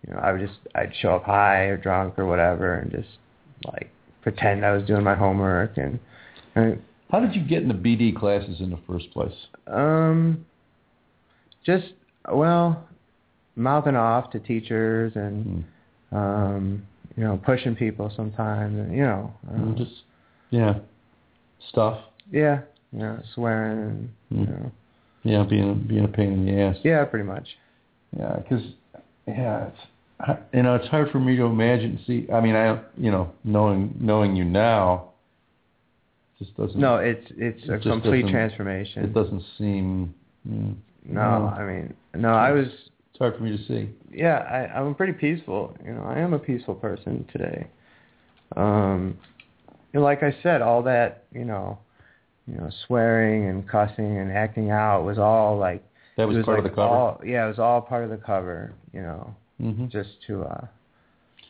you 0.07 0.13
know 0.15 0.21
I 0.21 0.33
would 0.33 0.41
just 0.41 0.59
I'd 0.75 0.93
show 1.01 1.17
up 1.17 1.25
high 1.25 1.65
or 1.65 1.77
drunk 1.77 2.19
or 2.19 2.27
whatever 2.27 2.75
and 2.75 2.91
just 2.91 3.09
like 3.73 3.91
pretend 4.23 4.65
I 4.65 4.73
was 4.73 4.85
doing 4.87 5.03
my 5.05 5.15
homework 5.15 5.77
and, 5.77 5.99
and 6.55 6.81
How 7.11 7.21
did 7.21 7.35
you 7.35 7.43
get 7.43 7.63
into 7.63 7.75
BD 7.75 8.15
classes 8.17 8.61
in 8.61 8.71
the 8.71 8.79
first 8.87 9.11
place? 9.13 9.35
um 9.67 10.45
just 11.65 11.93
well 12.31 12.89
mouthing 13.57 13.97
off 13.97 14.31
to 14.33 14.41
teachers 14.41 15.13
and 15.15 15.65
Hmm. 16.11 16.17
um 16.17 16.83
you 17.17 17.25
know 17.25 17.37
pushing 17.45 17.77
people 17.77 18.11
sometimes 18.17 18.79
and 18.79 18.93
you 18.97 19.03
know 19.03 19.33
um, 19.51 19.75
Just 19.77 19.93
yeah, 20.51 20.75
stuff. 21.71 21.99
yeah 22.31 22.61
you 22.93 22.99
know 23.01 23.21
swearing 23.35 23.79
and 23.81 24.11
you 24.31 24.47
Hmm. 24.47 24.53
know 24.53 24.73
Yeah, 25.25 25.45
being 25.45 25.85
being 25.89 26.05
a 26.05 26.09
pain 26.09 26.33
in 26.33 26.47
the 26.47 26.61
ass. 26.61 26.77
yeah 26.83 27.05
pretty 27.05 27.25
much 27.25 27.57
Yeah, 28.19 28.37
because 28.37 28.63
yeah, 29.29 29.67
it's 29.69 29.81
you 30.53 30.63
know 30.63 30.75
it's 30.77 30.89
hard 30.89 31.11
for 31.11 31.19
me 31.21 31.37
to 31.37 31.45
imagine. 31.45 31.99
See, 32.07 32.27
I 32.33 32.41
mean, 32.41 32.55
I 32.55 32.81
you 32.97 33.11
know 33.11 33.33
knowing 33.45 33.95
knowing 34.01 34.37
you 34.37 34.45
now, 34.45 35.11
just 36.39 36.57
doesn't. 36.57 36.79
no 36.81 36.97
it's 36.97 37.27
it's 37.37 37.63
It 37.65 37.71
a 37.71 37.79
complete 37.81 38.29
transformation 38.29 39.05
it 39.05 39.15
doesn't 39.15 39.43
seem. 39.59 40.15
Mm, 40.49 40.77
no 41.07 41.21
I 41.57 41.65
mean 41.65 41.95
no 42.15 42.29
I 42.31 42.51
was 42.53 42.67
It's 42.67 43.19
hard 43.19 43.37
for 43.37 43.43
me 43.43 43.57
to 43.57 43.65
see. 43.67 43.89
yeah, 44.13 44.39
I, 44.39 44.79
I'm 44.79 44.95
pretty 44.95 45.13
peaceful. 45.13 45.77
You 45.85 45.93
know, 45.95 46.03
I 46.05 46.19
am 46.19 46.33
a 46.33 46.39
peaceful 46.39 46.75
person 46.75 47.25
today. 47.33 47.67
Um, 48.57 49.17
and 49.95 50.03
like 50.03 50.23
I 50.23 50.35
said, 50.43 50.63
all 50.63 50.83
that 50.85 51.25
you 51.33 51.45
know, 51.45 51.79
you 52.47 52.57
know, 52.57 52.71
swearing 52.87 53.49
and 53.49 53.69
cussing 53.69 54.19
and 54.19 54.31
acting 54.33 54.71
out 54.71 55.05
was 55.05 55.19
all 55.19 55.57
like 55.59 55.83
That 56.17 56.27
was, 56.29 56.37
was 56.39 56.45
part 56.45 56.59
like 56.59 56.67
of 56.67 56.71
the 56.71 56.77
cover. 56.77 56.95
All, 56.95 57.21
yeah, 57.25 57.45
it 57.45 57.49
was 57.49 57.59
all 57.59 57.81
part 57.81 58.05
of 58.05 58.11
the 58.11 58.17
cover. 58.17 58.73
You 58.93 59.03
know, 59.03 59.35
hmm 59.63 59.87
just 59.87 60.11
to 60.27 60.43
uh, 60.43 60.67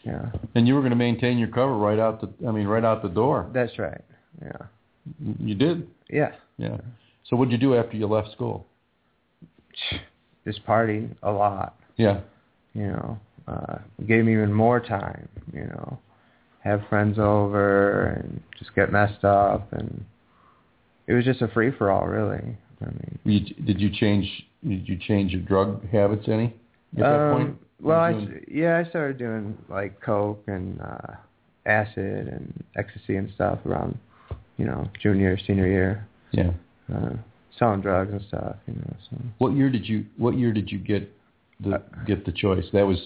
yeah, 0.04 0.30
And 0.54 0.66
you 0.66 0.74
were 0.74 0.80
going 0.80 0.90
to 0.90 0.96
maintain 0.96 1.38
your 1.38 1.48
cover 1.48 1.76
right 1.76 1.98
out 1.98 2.20
the. 2.20 2.48
I 2.48 2.50
mean, 2.50 2.66
right 2.66 2.84
out 2.84 3.02
the 3.02 3.08
door. 3.08 3.48
that's 3.52 3.78
right. 3.78 4.00
Yeah, 4.42 4.66
You 5.38 5.54
did. 5.54 5.88
yeah, 6.10 6.32
Yeah. 6.58 6.78
So 7.28 7.36
what 7.36 7.48
did 7.48 7.60
you 7.60 7.68
do 7.68 7.76
after 7.76 7.96
you 7.96 8.06
left 8.06 8.32
school? 8.32 8.66
just 10.44 10.64
partied 10.66 11.14
a 11.22 11.30
lot. 11.30 11.76
Yeah. 11.96 12.20
you 12.74 12.88
know, 12.88 13.18
uh, 13.46 13.78
gave 14.06 14.24
me 14.24 14.32
even 14.32 14.52
more 14.52 14.80
time, 14.80 15.28
you 15.52 15.64
know, 15.64 15.98
have 16.64 16.80
friends 16.88 17.18
over 17.18 18.06
and 18.06 18.40
just 18.58 18.74
get 18.74 18.90
messed 18.92 19.24
up 19.24 19.72
and 19.72 20.04
it 21.06 21.12
was 21.12 21.24
just 21.24 21.42
a 21.42 21.48
free 21.48 21.70
for 21.76 21.90
all 21.90 22.06
really. 22.06 22.56
I 22.80 22.86
mean, 22.86 23.18
You, 23.24 23.40
did 23.64 23.80
you 23.80 23.90
change? 23.90 24.26
Did 24.66 24.88
you 24.88 24.96
change 24.96 25.32
your 25.32 25.42
drug 25.42 25.88
habits 25.90 26.24
any 26.28 26.46
at 26.96 26.98
that 26.98 27.06
um, 27.06 27.30
point? 27.36 27.56
Well, 27.82 28.00
I, 28.00 28.28
yeah, 28.48 28.78
I 28.78 28.88
started 28.88 29.18
doing 29.18 29.58
like 29.68 30.00
coke 30.00 30.44
and 30.46 30.80
uh 30.80 31.14
acid 31.66 32.28
and 32.28 32.64
ecstasy 32.76 33.16
and 33.16 33.30
stuff 33.34 33.58
around, 33.66 33.98
you 34.56 34.64
know, 34.64 34.88
junior, 35.00 35.38
senior 35.46 35.66
year, 35.66 36.08
yeah. 36.32 36.50
uh 36.94 37.14
selling 37.58 37.80
drugs 37.80 38.12
and 38.12 38.22
stuff, 38.28 38.56
you 38.66 38.74
know, 38.74 38.96
so 39.10 39.16
What 39.38 39.54
year 39.54 39.70
did 39.70 39.88
you 39.88 40.06
What 40.16 40.38
year 40.38 40.52
did 40.52 40.70
you 40.70 40.78
get 40.78 41.12
the 41.60 41.82
get 42.06 42.24
the 42.24 42.32
choice? 42.32 42.64
That 42.72 42.86
was 42.86 42.98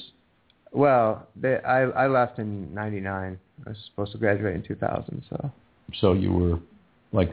well, 0.73 1.27
they, 1.35 1.57
I 1.59 1.85
I 1.85 2.07
left 2.07 2.39
in 2.39 2.75
99. 2.75 3.39
I 3.65 3.69
was 3.69 3.79
supposed 3.89 4.12
to 4.12 4.19
graduate 4.19 4.55
in 4.57 4.62
2000, 4.62 5.25
so 5.31 5.51
so 6.01 6.12
you 6.12 6.33
were 6.33 6.59
like 7.12 7.33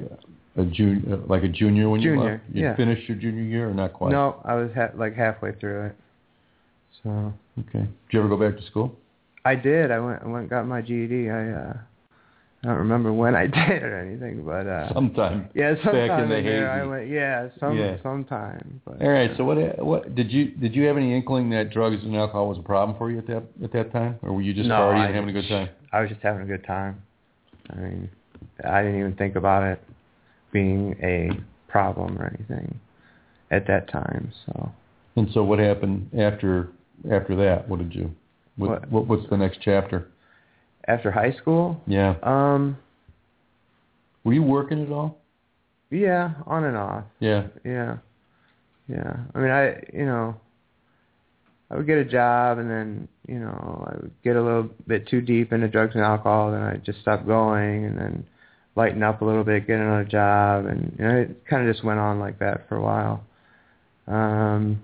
a, 0.56 0.64
junior, 0.66 1.18
like 1.28 1.44
a 1.44 1.48
junior 1.48 1.90
when 1.90 2.02
you 2.02 2.20
left. 2.20 2.44
You 2.54 2.64
yeah. 2.64 2.76
finished 2.76 3.10
your 3.10 3.18
junior 3.18 3.44
year 3.44 3.70
or 3.70 3.74
not 3.74 3.94
quite? 3.94 4.12
No, 4.12 4.42
I 4.46 4.56
was 4.56 4.70
ha- 4.76 4.92
like 4.96 5.16
halfway 5.16 5.54
through 5.54 5.88
it. 5.88 5.96
So 7.04 7.34
Okay. 7.60 7.80
Did 7.82 7.90
you 8.12 8.20
ever 8.20 8.30
go 8.30 8.38
back 8.38 8.58
to 8.60 8.66
school? 8.68 8.96
I 9.46 9.56
did. 9.56 9.92
I 9.92 10.00
went. 10.00 10.24
I 10.24 10.28
went 10.28 10.42
and 10.44 10.50
got 10.50 10.66
my 10.66 10.82
GED. 10.82 11.30
I 11.30 11.52
uh, 11.52 11.74
I 12.64 12.68
don't 12.68 12.78
remember 12.78 13.12
when 13.12 13.36
I 13.36 13.46
did 13.68 13.84
or 13.84 14.00
anything, 14.00 14.44
but 14.46 14.66
uh, 14.68 14.94
Sometime. 14.94 15.50
yeah, 15.54 15.76
sometime 15.84 16.08
back 16.08 16.20
in 16.24 16.30
the 16.30 16.42
there 16.42 16.72
I 16.72 16.86
went. 16.86 17.10
Yeah, 17.10 17.50
some 17.60 17.78
Yeah. 17.78 17.98
sometime. 18.02 18.82
But 18.86 19.02
All 19.02 19.10
right. 19.10 19.32
So 19.38 19.44
what 19.44 19.58
what 19.86 20.16
did 20.16 20.32
you 20.32 20.52
did 20.52 20.74
you 20.76 20.84
have 20.86 20.98
any 20.98 21.14
inkling 21.14 21.50
that 21.52 21.72
drugs 21.72 21.98
and 22.04 22.16
alcohol 22.16 22.48
was 22.50 22.58
a 22.58 22.64
problem 22.64 22.98
for 22.98 23.12
you 23.12 23.18
at 23.20 23.28
that 23.28 23.44
at 23.64 23.74
that 23.74 23.92
time, 23.92 24.18
or 24.22 24.34
were 24.34 24.42
you 24.42 24.54
just 24.54 24.70
No, 24.70 24.76
partying 24.76 25.02
I 25.02 25.06
and 25.08 25.16
having 25.16 25.30
a 25.30 25.34
good 25.42 25.50
time? 25.50 25.70
I 25.92 26.02
was 26.02 26.10
just 26.10 26.22
having 26.22 26.42
a 26.42 26.46
good 26.46 26.66
time. 26.66 27.02
I 27.70 27.76
mean, 27.76 28.10
I 28.64 28.82
didn't 28.82 29.00
even 29.00 29.16
think 29.16 29.36
about 29.36 29.64
it 29.64 29.84
being 30.52 30.96
a 31.04 31.32
problem 31.70 32.18
or 32.18 32.28
anything 32.28 32.80
at 33.52 33.68
that 33.68 33.90
time. 33.92 34.32
So 34.46 34.72
And 35.18 35.30
so 35.34 35.44
what 35.44 35.60
happened 35.60 36.10
after 36.18 36.70
after 37.12 37.36
that? 37.38 37.68
What 37.68 37.80
did 37.80 37.94
you? 37.94 38.12
What, 38.56 38.70
What? 38.70 38.92
what 38.92 39.08
what's 39.08 39.30
the 39.30 39.38
next 39.38 39.60
chapter? 39.62 40.08
after 40.86 41.10
high 41.12 41.32
school, 41.32 41.82
Yeah. 41.88 42.16
um, 42.24 42.78
Were 44.26 44.34
you 44.34 44.44
working 44.44 44.82
at 44.84 44.92
all? 44.92 45.18
yeah, 45.90 46.32
on 46.46 46.66
and 46.66 46.76
off. 46.76 47.06
Yeah. 47.20 47.48
Yeah. 47.64 47.98
Yeah. 48.90 49.16
I 49.34 49.40
mean, 49.40 49.50
I, 49.52 49.82
you 49.94 50.06
know, 50.06 50.36
I 51.72 51.78
would 51.78 51.88
get 51.88 52.00
a 52.00 52.04
job 52.06 52.58
and 52.58 52.70
then, 52.70 53.08
you 53.28 53.40
know, 53.40 53.88
I 53.90 53.96
would 53.96 54.12
get 54.26 54.36
a 54.36 54.42
little 54.42 54.70
bit 54.88 55.08
too 55.08 55.22
deep 55.22 55.54
into 55.54 55.70
drugs 55.70 55.96
and 55.96 56.04
alcohol, 56.04 56.52
then 56.52 56.62
I'd 56.64 56.84
just 56.84 57.00
stop 57.00 57.26
going 57.26 57.86
and 57.86 57.98
then 57.98 58.26
lighten 58.76 59.04
up 59.04 59.22
a 59.22 59.26
little 59.26 59.44
bit, 59.46 59.66
get 59.66 59.80
another 59.80 60.04
job, 60.04 60.66
and, 60.66 60.94
you 61.00 61.06
know, 61.06 61.16
it 61.16 61.46
kind 61.50 61.66
of 61.68 61.74
just 61.74 61.86
went 61.86 62.00
on 62.00 62.20
like 62.20 62.40
that 62.40 62.68
for 62.68 62.76
a 62.76 62.82
while. 62.82 63.24
Um, 64.08 64.82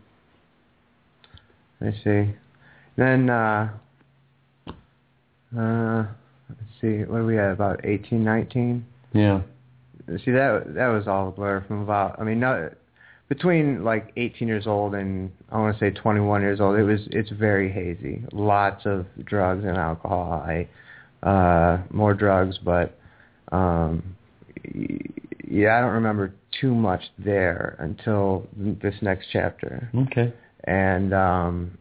me 1.82 2.02
see. 2.04 2.36
Then, 2.98 3.30
uh, 3.30 3.70
uh, 5.58 6.06
let's 6.50 6.62
see, 6.82 7.04
what 7.06 7.22
are 7.22 7.26
we 7.26 7.39
at, 7.39 7.52
about 7.52 7.86
18, 7.86 8.24
19? 8.24 8.86
Yeah. 9.13 9.42
See 10.26 10.32
that 10.32 10.74
that 10.74 10.88
was 10.88 11.08
all 11.08 11.28
a 11.28 11.32
blur 11.32 11.63
from 11.68 11.82
about. 11.82 12.20
I 12.20 12.24
mean, 12.24 12.39
no, 12.39 12.72
between 13.28 13.84
like 13.84 14.12
18 14.18 14.48
years 14.48 14.65
old 14.65 14.96
and 14.96 15.32
I 15.52 15.60
want 15.60 15.78
to 15.78 15.80
say 15.80 15.92
21 15.92 16.42
years 16.42 16.60
old, 16.60 16.78
it 16.78 16.84
was 16.84 17.02
it's 17.12 17.30
very 17.30 17.72
hazy. 17.72 18.24
Lots 18.34 18.86
of 18.86 19.06
drugs 19.24 19.63
and 19.63 19.78
alcohol. 19.78 20.44
I 20.46 20.68
uh, 21.26 21.84
more 21.92 22.15
drugs, 22.15 22.58
but 22.58 22.98
um, 23.52 24.15
yeah, 25.48 25.78
I 25.78 25.82
don't 25.82 25.94
remember 25.94 26.34
too 26.60 26.74
much 26.74 27.04
there 27.20 27.76
until 27.80 28.48
this 28.58 28.96
next 29.02 29.28
chapter. 29.32 29.89
Okay. 29.96 30.34
And 30.65 31.13
um, 31.13 31.78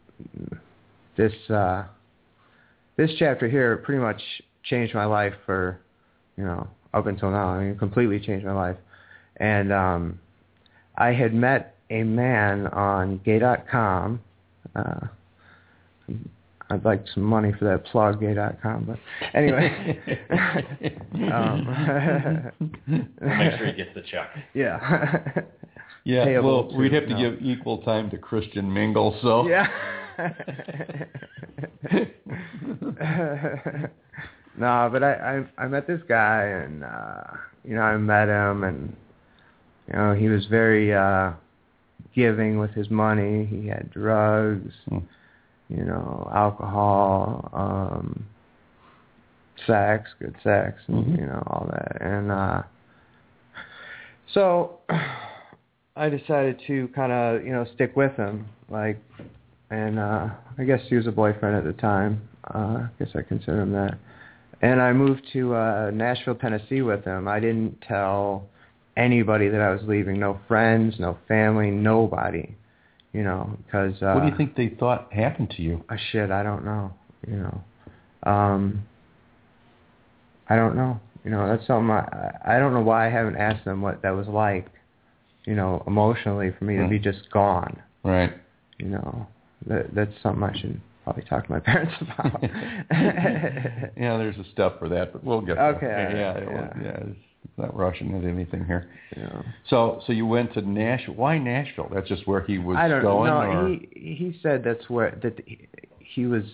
this 1.16 1.32
uh, 1.50 1.84
this 2.96 3.10
chapter 3.18 3.48
here 3.48 3.76
pretty 3.78 4.00
much 4.00 4.20
changed 4.64 4.94
my 4.94 5.04
life 5.04 5.34
for 5.46 5.80
you 6.36 6.44
know 6.44 6.68
up 6.94 7.06
until 7.06 7.30
now. 7.30 7.48
I 7.48 7.64
mean, 7.64 7.78
completely 7.78 8.20
changed 8.20 8.46
my 8.46 8.52
life. 8.52 8.76
And 9.36 9.72
um, 9.72 10.20
I 10.96 11.12
had 11.12 11.34
met 11.34 11.76
a 11.90 12.02
man 12.02 12.66
on 12.68 13.20
Gay.com. 13.24 14.20
Uh, 14.74 15.06
I'd 16.70 16.84
like 16.84 17.02
some 17.14 17.22
money 17.22 17.52
for 17.58 17.64
that 17.64 17.86
plug, 17.86 18.20
gay.com. 18.20 18.84
But 18.84 18.98
anyway, 19.34 19.98
um, 21.32 22.52
Make 22.86 23.58
sure 23.58 23.66
he 23.66 23.72
gets 23.72 23.94
the 23.94 24.02
check. 24.02 24.28
yeah, 24.52 25.28
Yeah, 26.08 26.38
well, 26.38 26.74
we'd 26.74 26.94
have 26.94 27.04
to 27.04 27.10
no. 27.10 27.18
give 27.20 27.42
equal 27.42 27.82
time 27.82 28.08
to 28.10 28.16
Christian 28.16 28.72
Mingle, 28.72 29.18
so. 29.20 29.46
yeah. 29.46 29.68
no, 34.58 34.88
but 34.90 35.02
I, 35.02 35.44
I 35.58 35.64
I 35.64 35.68
met 35.68 35.86
this 35.86 36.00
guy 36.08 36.44
and 36.44 36.82
uh 36.84 37.20
you 37.64 37.74
know 37.74 37.82
I 37.82 37.96
met 37.98 38.28
him 38.28 38.64
and 38.64 38.96
you 39.86 39.94
know 39.94 40.14
he 40.14 40.28
was 40.28 40.46
very 40.46 40.94
uh 40.94 41.32
giving 42.14 42.58
with 42.58 42.70
his 42.72 42.90
money. 42.90 43.44
He 43.46 43.66
had 43.68 43.90
drugs, 43.90 44.72
Hmm. 44.88 44.98
you 45.68 45.84
know, 45.84 46.30
alcohol, 46.34 47.50
um 47.52 48.24
sex, 49.66 50.08
good 50.18 50.36
sex 50.42 50.80
and 50.88 51.04
Mhm. 51.04 51.18
you 51.18 51.26
know 51.26 51.42
all 51.46 51.66
that. 51.70 51.98
And 52.00 52.32
uh 52.32 52.62
so 54.32 54.78
I 55.98 56.08
decided 56.08 56.60
to 56.68 56.88
kind 56.94 57.12
of, 57.12 57.44
you 57.44 57.52
know, 57.52 57.66
stick 57.74 57.96
with 57.96 58.14
him 58.16 58.46
like 58.70 59.02
and 59.70 59.98
uh 59.98 60.28
I 60.56 60.64
guess 60.64 60.80
he 60.88 60.94
was 60.94 61.06
a 61.06 61.12
boyfriend 61.12 61.56
at 61.56 61.64
the 61.64 61.72
time. 61.80 62.28
Uh 62.54 62.86
I 62.86 62.88
guess 62.98 63.08
I 63.14 63.22
consider 63.22 63.60
him 63.62 63.72
that. 63.72 63.98
And 64.62 64.80
I 64.80 64.92
moved 64.92 65.22
to 65.32 65.54
uh 65.54 65.90
Nashville, 65.92 66.36
Tennessee 66.36 66.82
with 66.82 67.04
him. 67.04 67.26
I 67.28 67.40
didn't 67.40 67.80
tell 67.82 68.48
anybody 68.96 69.48
that 69.48 69.60
I 69.60 69.70
was 69.70 69.82
leaving, 69.86 70.18
no 70.18 70.38
friends, 70.46 70.94
no 70.98 71.18
family, 71.26 71.70
nobody. 71.70 72.54
You 73.12 73.24
know, 73.24 73.58
because 73.64 74.00
uh 74.02 74.12
what 74.12 74.22
do 74.22 74.28
you 74.28 74.36
think 74.36 74.54
they 74.54 74.68
thought 74.68 75.12
happened 75.12 75.50
to 75.56 75.62
you? 75.62 75.84
uh, 75.88 75.96
shit, 76.12 76.30
I 76.30 76.42
don't 76.42 76.64
know, 76.64 76.92
you 77.26 77.36
know. 77.36 77.60
Um 78.22 78.84
I 80.48 80.56
don't 80.56 80.76
know. 80.76 81.00
You 81.24 81.30
know, 81.32 81.46
that's 81.48 81.66
something 81.66 81.90
I 81.90 82.30
I 82.44 82.58
don't 82.58 82.72
know 82.72 82.80
why 82.82 83.06
I 83.06 83.10
haven't 83.10 83.36
asked 83.36 83.64
them 83.64 83.82
what 83.82 84.02
that 84.02 84.10
was 84.14 84.28
like, 84.28 84.68
you 85.48 85.54
know, 85.54 85.82
emotionally 85.86 86.50
for 86.58 86.64
me 86.64 86.76
to 86.76 86.84
Hmm. 86.84 86.90
be 86.90 86.98
just 86.98 87.30
gone 87.30 87.74
Right. 88.04 88.32
you 88.78 88.88
know 88.88 89.26
that 89.66 89.94
that's 89.94 90.12
something 90.22 90.42
I 90.42 90.54
should 90.60 90.80
probably 91.04 91.24
talk 91.24 91.46
to 91.46 91.50
my 91.56 91.60
parents 91.70 91.94
about. 92.00 92.42
yeah, 92.92 94.16
there's 94.18 94.36
a 94.38 94.44
step 94.52 94.78
for 94.78 94.88
that, 94.90 95.12
but 95.12 95.24
we'll 95.24 95.40
get 95.40 95.56
there. 95.56 95.74
Okay, 95.76 95.86
Yeah, 95.86 96.16
yeah, 96.16 96.32
right, 96.34 96.42
it 96.42 96.48
was- 96.52 96.72
yeah. 96.76 96.82
yeah, 96.84 97.06
it's 97.44 97.58
not 97.58 97.74
rushing 97.76 98.12
into 98.14 98.28
anything 98.28 98.64
here. 98.66 98.88
Yeah. 99.16 99.42
So, 99.70 100.02
so 100.06 100.12
you 100.12 100.26
went 100.26 100.52
to 100.54 100.60
Nashville. 100.60 101.14
Why 101.14 101.38
Nashville? 101.38 101.88
That's 101.92 102.08
just 102.08 102.26
where 102.26 102.42
he 102.42 102.58
was 102.58 102.76
I 102.76 102.88
don't 102.88 103.02
going, 103.02 103.30
or 103.32 103.68
He 103.68 103.88
he 103.94 104.38
said 104.42 104.62
that's 104.64 104.88
where 104.90 105.10
that 105.22 105.40
he, 105.46 105.66
he 106.14 106.26
was. 106.26 106.44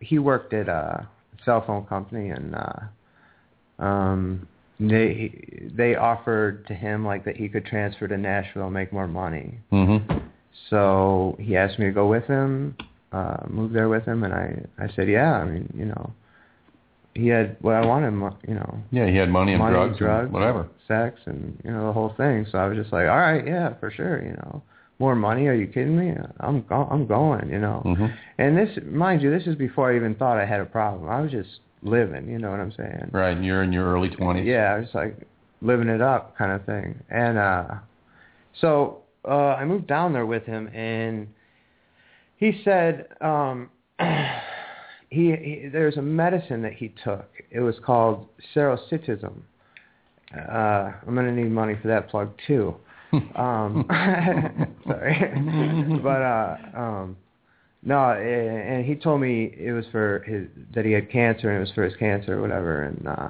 He 0.00 0.18
worked 0.18 0.52
at 0.52 0.68
a 0.68 1.06
cell 1.44 1.62
phone 1.66 1.84
company, 1.86 2.30
and 2.30 2.54
uh, 2.56 3.82
um, 3.82 4.48
they 4.90 5.70
they 5.76 5.94
offered 5.96 6.66
to 6.68 6.74
him 6.74 7.04
like 7.04 7.24
that 7.24 7.36
he 7.36 7.48
could 7.48 7.64
transfer 7.66 8.08
to 8.08 8.16
Nashville 8.16 8.64
and 8.64 8.74
make 8.74 8.92
more 8.92 9.06
money. 9.08 9.58
hmm 9.70 9.98
So 10.70 11.36
he 11.40 11.56
asked 11.56 11.78
me 11.78 11.86
to 11.86 11.92
go 11.92 12.06
with 12.06 12.24
him, 12.24 12.76
uh, 13.12 13.38
move 13.48 13.72
there 13.72 13.88
with 13.88 14.04
him, 14.04 14.24
and 14.24 14.32
I 14.34 14.64
I 14.78 14.88
said 14.94 15.08
yeah. 15.08 15.34
I 15.34 15.44
mean 15.44 15.72
you 15.76 15.86
know, 15.86 16.12
he 17.14 17.28
had 17.28 17.56
what 17.60 17.74
I 17.74 17.84
wanted, 17.86 18.12
you 18.48 18.54
know, 18.54 18.78
Yeah, 18.90 19.06
he 19.06 19.16
had 19.16 19.28
money 19.30 19.52
and 19.52 19.60
money, 19.60 19.74
drugs, 19.74 19.98
drugs, 19.98 20.24
and 20.24 20.32
whatever. 20.32 20.68
sex, 20.88 21.20
and 21.26 21.58
you 21.64 21.70
know 21.70 21.86
the 21.86 21.92
whole 21.92 22.14
thing. 22.16 22.46
So 22.50 22.58
I 22.58 22.66
was 22.66 22.76
just 22.76 22.92
like, 22.92 23.08
all 23.08 23.18
right, 23.18 23.46
yeah, 23.46 23.74
for 23.80 23.90
sure. 23.90 24.22
You 24.22 24.32
know, 24.32 24.62
more 24.98 25.14
money? 25.14 25.46
Are 25.48 25.54
you 25.54 25.66
kidding 25.66 25.98
me? 25.98 26.14
I'm 26.40 26.62
go- 26.62 26.88
I'm 26.90 27.06
going. 27.06 27.50
You 27.50 27.58
know. 27.58 27.80
hmm 27.84 28.06
And 28.38 28.56
this, 28.56 28.70
mind 28.86 29.20
you, 29.22 29.30
this 29.30 29.46
is 29.46 29.56
before 29.56 29.92
I 29.92 29.96
even 29.96 30.14
thought 30.14 30.38
I 30.38 30.46
had 30.46 30.60
a 30.60 30.64
problem. 30.66 31.08
I 31.10 31.20
was 31.20 31.30
just 31.30 31.60
living. 31.82 32.28
You 32.28 32.38
know 32.38 32.50
what 32.50 32.60
I'm 32.60 32.72
saying? 32.76 33.10
Right, 33.12 33.36
and 33.36 33.44
you're 33.44 33.62
in 33.62 33.72
your 33.72 33.92
early 33.92 34.08
twenties. 34.08 34.46
Yeah, 34.46 34.74
I 34.74 34.78
was 34.78 34.88
like 34.94 35.16
living 35.60 35.88
it 35.88 36.00
up 36.00 36.36
kind 36.36 36.52
of 36.52 36.64
thing. 36.64 37.00
And 37.10 37.38
uh 37.38 37.66
so 38.60 39.02
uh 39.28 39.54
I 39.54 39.64
moved 39.64 39.86
down 39.86 40.12
there 40.12 40.26
with 40.26 40.44
him 40.44 40.68
and 40.68 41.28
he 42.36 42.60
said 42.64 43.08
um 43.20 43.70
he, 45.10 45.30
he 45.30 45.68
there's 45.72 45.96
a 45.96 46.02
medicine 46.02 46.62
that 46.62 46.74
he 46.74 46.92
took. 47.04 47.28
It 47.50 47.60
was 47.60 47.76
called 47.84 48.28
serocitism. 48.54 49.34
Uh 50.34 50.92
I'm 51.06 51.14
going 51.14 51.26
to 51.26 51.32
need 51.32 51.50
money 51.50 51.76
for 51.80 51.88
that 51.88 52.08
plug 52.10 52.32
too. 52.46 52.74
Um 53.36 53.84
sorry. 54.86 56.00
but 56.02 56.22
uh 56.22 56.56
um 56.74 57.16
no, 57.82 58.12
and 58.12 58.84
he 58.84 58.94
told 58.94 59.20
me 59.20 59.54
it 59.56 59.72
was 59.72 59.84
for 59.90 60.20
his 60.26 60.48
that 60.74 60.84
he 60.84 60.92
had 60.92 61.10
cancer 61.10 61.48
and 61.48 61.56
it 61.56 61.60
was 61.60 61.72
for 61.72 61.84
his 61.84 61.96
cancer 61.96 62.38
or 62.38 62.40
whatever 62.40 62.82
and 62.84 63.06
uh 63.06 63.28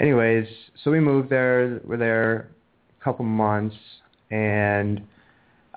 anyways, 0.00 0.46
so 0.82 0.90
we 0.90 1.00
moved 1.00 1.30
there. 1.30 1.80
We're 1.84 1.96
there 1.96 2.48
a 3.00 3.04
couple 3.04 3.24
months, 3.24 3.76
and 4.30 5.02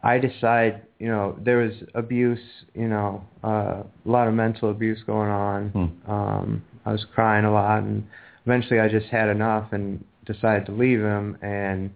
I 0.03 0.17
decide, 0.17 0.81
you 0.99 1.07
know, 1.07 1.37
there 1.43 1.57
was 1.57 1.73
abuse, 1.95 2.39
you 2.73 2.87
know, 2.87 3.23
uh, 3.43 3.83
a 3.83 4.09
lot 4.09 4.27
of 4.27 4.33
mental 4.33 4.71
abuse 4.71 5.01
going 5.05 5.29
on. 5.29 5.69
Hmm. 5.69 6.11
Um, 6.11 6.63
I 6.85 6.91
was 6.91 7.05
crying 7.13 7.45
a 7.45 7.51
lot, 7.51 7.83
and 7.83 8.05
eventually 8.45 8.79
I 8.79 8.87
just 8.87 9.07
had 9.07 9.29
enough 9.29 9.71
and 9.71 10.03
decided 10.25 10.65
to 10.67 10.71
leave 10.71 10.99
him. 10.99 11.37
And 11.41 11.91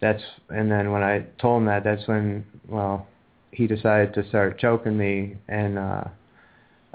that's 0.00 0.22
and 0.50 0.70
then 0.70 0.92
when 0.92 1.02
I 1.02 1.24
told 1.40 1.62
him 1.62 1.66
that, 1.66 1.84
that's 1.84 2.06
when 2.06 2.44
well, 2.68 3.06
he 3.54 3.66
decided 3.66 4.12
to 4.14 4.28
start 4.28 4.58
choking 4.58 4.96
me, 4.98 5.36
and 5.48 5.78
uh, 5.78 6.04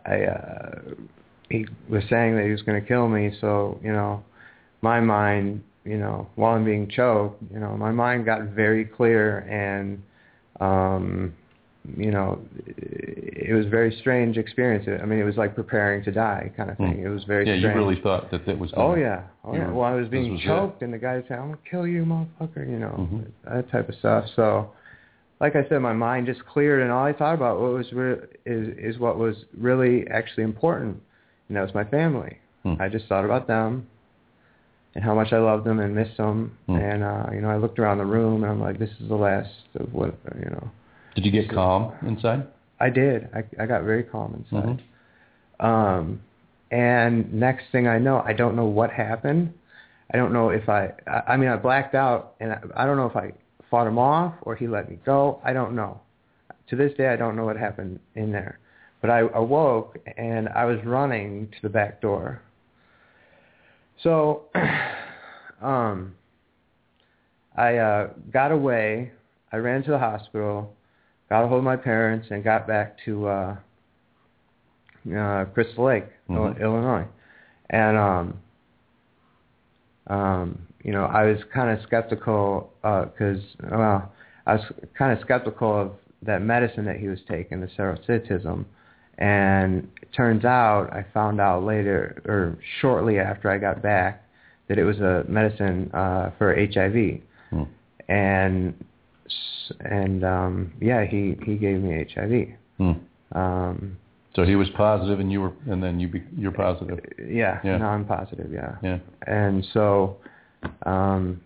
I. 0.05 0.15
Uh, 0.23 0.79
he 1.49 1.65
was 1.89 2.03
saying 2.11 2.35
that 2.35 2.45
he 2.45 2.51
was 2.51 2.61
going 2.61 2.79
to 2.79 2.87
kill 2.87 3.07
me, 3.07 3.31
so 3.41 3.79
you 3.83 3.91
know, 3.91 4.23
my 4.83 4.99
mind, 4.99 5.63
you 5.83 5.97
know, 5.97 6.27
while 6.35 6.53
I'm 6.55 6.63
being 6.63 6.87
choked, 6.87 7.41
you 7.51 7.59
know, 7.59 7.75
my 7.75 7.91
mind 7.91 8.25
got 8.25 8.43
very 8.49 8.85
clear 8.85 9.39
and, 9.49 9.99
um, 10.61 11.33
you 11.97 12.11
know, 12.11 12.37
it 12.67 13.51
was 13.55 13.65
a 13.65 13.69
very 13.69 13.97
strange 13.99 14.37
experience. 14.37 14.87
I 15.01 15.05
mean, 15.07 15.17
it 15.17 15.23
was 15.23 15.37
like 15.37 15.55
preparing 15.55 16.03
to 16.03 16.11
die 16.11 16.51
kind 16.55 16.69
of 16.69 16.77
thing. 16.77 16.97
Hmm. 16.99 17.05
It 17.07 17.09
was 17.09 17.23
very 17.23 17.47
Yeah, 17.47 17.57
strange. 17.57 17.75
you 17.75 17.81
really 17.81 17.99
thought 17.99 18.29
that 18.29 18.45
that 18.45 18.59
was. 18.59 18.71
Oh 18.77 18.89
gonna- 18.89 19.01
yeah, 19.01 19.21
oh 19.43 19.55
yeah. 19.55 19.67
were- 19.69 19.73
Well, 19.73 19.85
I 19.85 19.95
was 19.95 20.07
being 20.07 20.33
was 20.33 20.41
it. 20.41 20.45
choked, 20.45 20.83
and 20.83 20.93
the 20.93 20.99
guy 20.99 21.23
said, 21.27 21.39
"I'm 21.39 21.45
gonna 21.47 21.57
kill 21.67 21.87
you, 21.87 22.05
motherfucker," 22.05 22.69
you 22.69 22.77
know, 22.77 23.09
Mhm. 23.11 23.23
that 23.51 23.71
type 23.71 23.89
of 23.89 23.95
stuff. 23.95 24.25
So, 24.35 24.69
like 25.39 25.55
I 25.55 25.67
said, 25.69 25.79
my 25.79 25.93
mind 25.93 26.27
just 26.27 26.45
cleared, 26.45 26.81
and 26.81 26.91
all 26.91 27.05
I 27.05 27.13
thought 27.13 27.33
about 27.33 27.59
what 27.59 27.71
was 27.71 27.91
re- 27.93 28.27
is 28.45 28.77
is 28.77 28.99
what 28.99 29.17
was 29.17 29.35
really 29.57 30.05
actually 30.07 30.43
important, 30.43 31.01
and 31.47 31.57
that 31.57 31.61
was 31.61 31.73
my 31.73 31.85
family. 31.85 32.37
Hmm. 32.63 32.73
I 32.79 32.89
just 32.89 33.05
thought 33.07 33.23
about 33.25 33.47
them 33.47 33.87
and 34.95 35.03
how 35.03 35.15
much 35.15 35.31
I 35.31 35.37
loved 35.37 35.65
them 35.65 35.79
and 35.79 35.95
missed 35.95 36.17
them. 36.17 36.57
Hmm. 36.67 36.75
And 36.75 37.03
uh, 37.03 37.25
you 37.33 37.41
know, 37.41 37.49
I 37.49 37.57
looked 37.57 37.79
around 37.79 37.99
the 37.99 38.05
room 38.05 38.43
and 38.43 38.51
I'm 38.51 38.59
like, 38.61 38.79
this 38.79 38.89
is 38.99 39.07
the 39.07 39.15
last 39.15 39.49
of 39.75 39.93
what 39.93 40.15
you 40.37 40.49
know. 40.49 40.69
Did 41.15 41.25
you 41.25 41.31
get 41.31 41.49
calm 41.49 41.93
inside? 42.05 42.47
I 42.79 42.89
did. 42.89 43.29
I 43.33 43.43
I 43.61 43.65
got 43.65 43.83
very 43.83 44.03
calm 44.03 44.33
inside. 44.45 44.81
Mhm. 45.59 45.65
Um, 45.65 46.21
and 46.71 47.33
next 47.33 47.65
thing 47.71 47.87
I 47.87 47.97
know, 47.97 48.21
I 48.25 48.33
don't 48.33 48.55
know 48.55 48.65
what 48.65 48.91
happened. 48.91 49.53
I 50.13 50.17
don't 50.17 50.33
know 50.33 50.49
if 50.49 50.67
I. 50.69 50.93
I, 51.07 51.33
I 51.33 51.37
mean, 51.37 51.49
I 51.49 51.55
blacked 51.55 51.95
out, 51.95 52.35
and 52.39 52.51
I, 52.51 52.59
I 52.75 52.85
don't 52.85 52.97
know 52.97 53.07
if 53.07 53.15
I 53.15 53.31
fought 53.69 53.87
him 53.87 53.97
off 53.97 54.33
or 54.41 54.55
he 54.55 54.67
let 54.67 54.89
me 54.89 54.97
go. 55.05 55.39
I 55.43 55.53
don't 55.53 55.75
know. 55.75 56.01
To 56.69 56.75
this 56.75 56.95
day, 56.97 57.07
I 57.09 57.15
don't 57.15 57.35
know 57.35 57.45
what 57.45 57.57
happened 57.57 57.99
in 58.15 58.31
there. 58.31 58.59
But 59.01 59.09
I 59.09 59.19
awoke 59.19 59.97
and 60.17 60.49
I 60.49 60.65
was 60.65 60.77
running 60.85 61.47
to 61.51 61.57
the 61.61 61.69
back 61.69 62.01
door. 62.01 62.41
So, 64.03 64.43
um, 65.61 66.15
I 67.57 67.77
uh, 67.77 68.09
got 68.31 68.51
away. 68.51 69.11
I 69.51 69.57
ran 69.57 69.83
to 69.83 69.91
the 69.91 69.97
hospital, 69.99 70.73
got 71.29 71.43
a 71.43 71.47
hold 71.47 71.59
of 71.59 71.63
my 71.63 71.75
parents, 71.75 72.27
and 72.29 72.43
got 72.43 72.67
back 72.67 72.97
to 73.05 73.27
uh, 73.27 73.55
uh, 75.17 75.45
Crystal 75.45 75.85
Lake, 75.85 76.05
Mhm. 76.29 76.59
Illinois. 76.61 77.05
And 77.71 77.97
um, 77.97 78.39
um, 80.07 80.59
you 80.83 80.91
know, 80.91 81.03
I 81.05 81.25
was 81.25 81.37
kind 81.53 81.69
of 81.77 81.83
skeptical 81.83 82.71
because, 82.81 83.41
well, 83.69 84.11
I 84.45 84.53
was 84.55 84.63
kind 84.97 85.11
of 85.13 85.19
skeptical 85.21 85.79
of 85.81 85.91
that 86.23 86.41
medicine 86.41 86.85
that 86.85 86.97
he 86.97 87.07
was 87.07 87.19
taking, 87.29 87.61
the 87.61 87.67
serocitism. 87.67 88.65
And 89.17 89.89
it 90.01 90.13
turns 90.13 90.45
out, 90.45 90.91
I 90.93 91.05
found 91.13 91.41
out 91.41 91.63
later, 91.63 92.21
or 92.25 92.57
shortly 92.79 93.19
after 93.19 93.49
I 93.51 93.57
got 93.57 93.81
back, 93.81 94.23
that 94.69 94.77
it 94.77 94.83
was 94.85 94.99
a 94.99 95.25
medicine 95.27 95.89
uh, 95.93 96.31
for 96.37 96.55
HIV, 96.55 97.21
Hmm. 97.49 97.63
and 98.07 98.73
and 99.81 100.23
um, 100.23 100.73
yeah, 100.79 101.05
he 101.05 101.35
he 101.45 101.55
gave 101.55 101.81
me 101.81 102.05
HIV. 102.13 102.47
Hmm. 102.77 103.37
Um, 103.37 103.97
So 104.35 104.43
he 104.45 104.55
was 104.55 104.69
positive, 104.77 105.19
and 105.19 105.31
you 105.31 105.41
were, 105.41 105.51
and 105.67 105.83
then 105.83 105.99
you 105.99 106.07
be, 106.07 106.23
you're 106.37 106.51
positive. 106.51 106.99
yeah, 107.27 107.59
yeah, 107.63 107.85
I'm 107.85 108.05
positive. 108.05 108.51
yeah. 108.53 108.75
Yeah. 108.81 108.99
and 109.27 109.65
so 109.73 110.17
um 110.83 111.41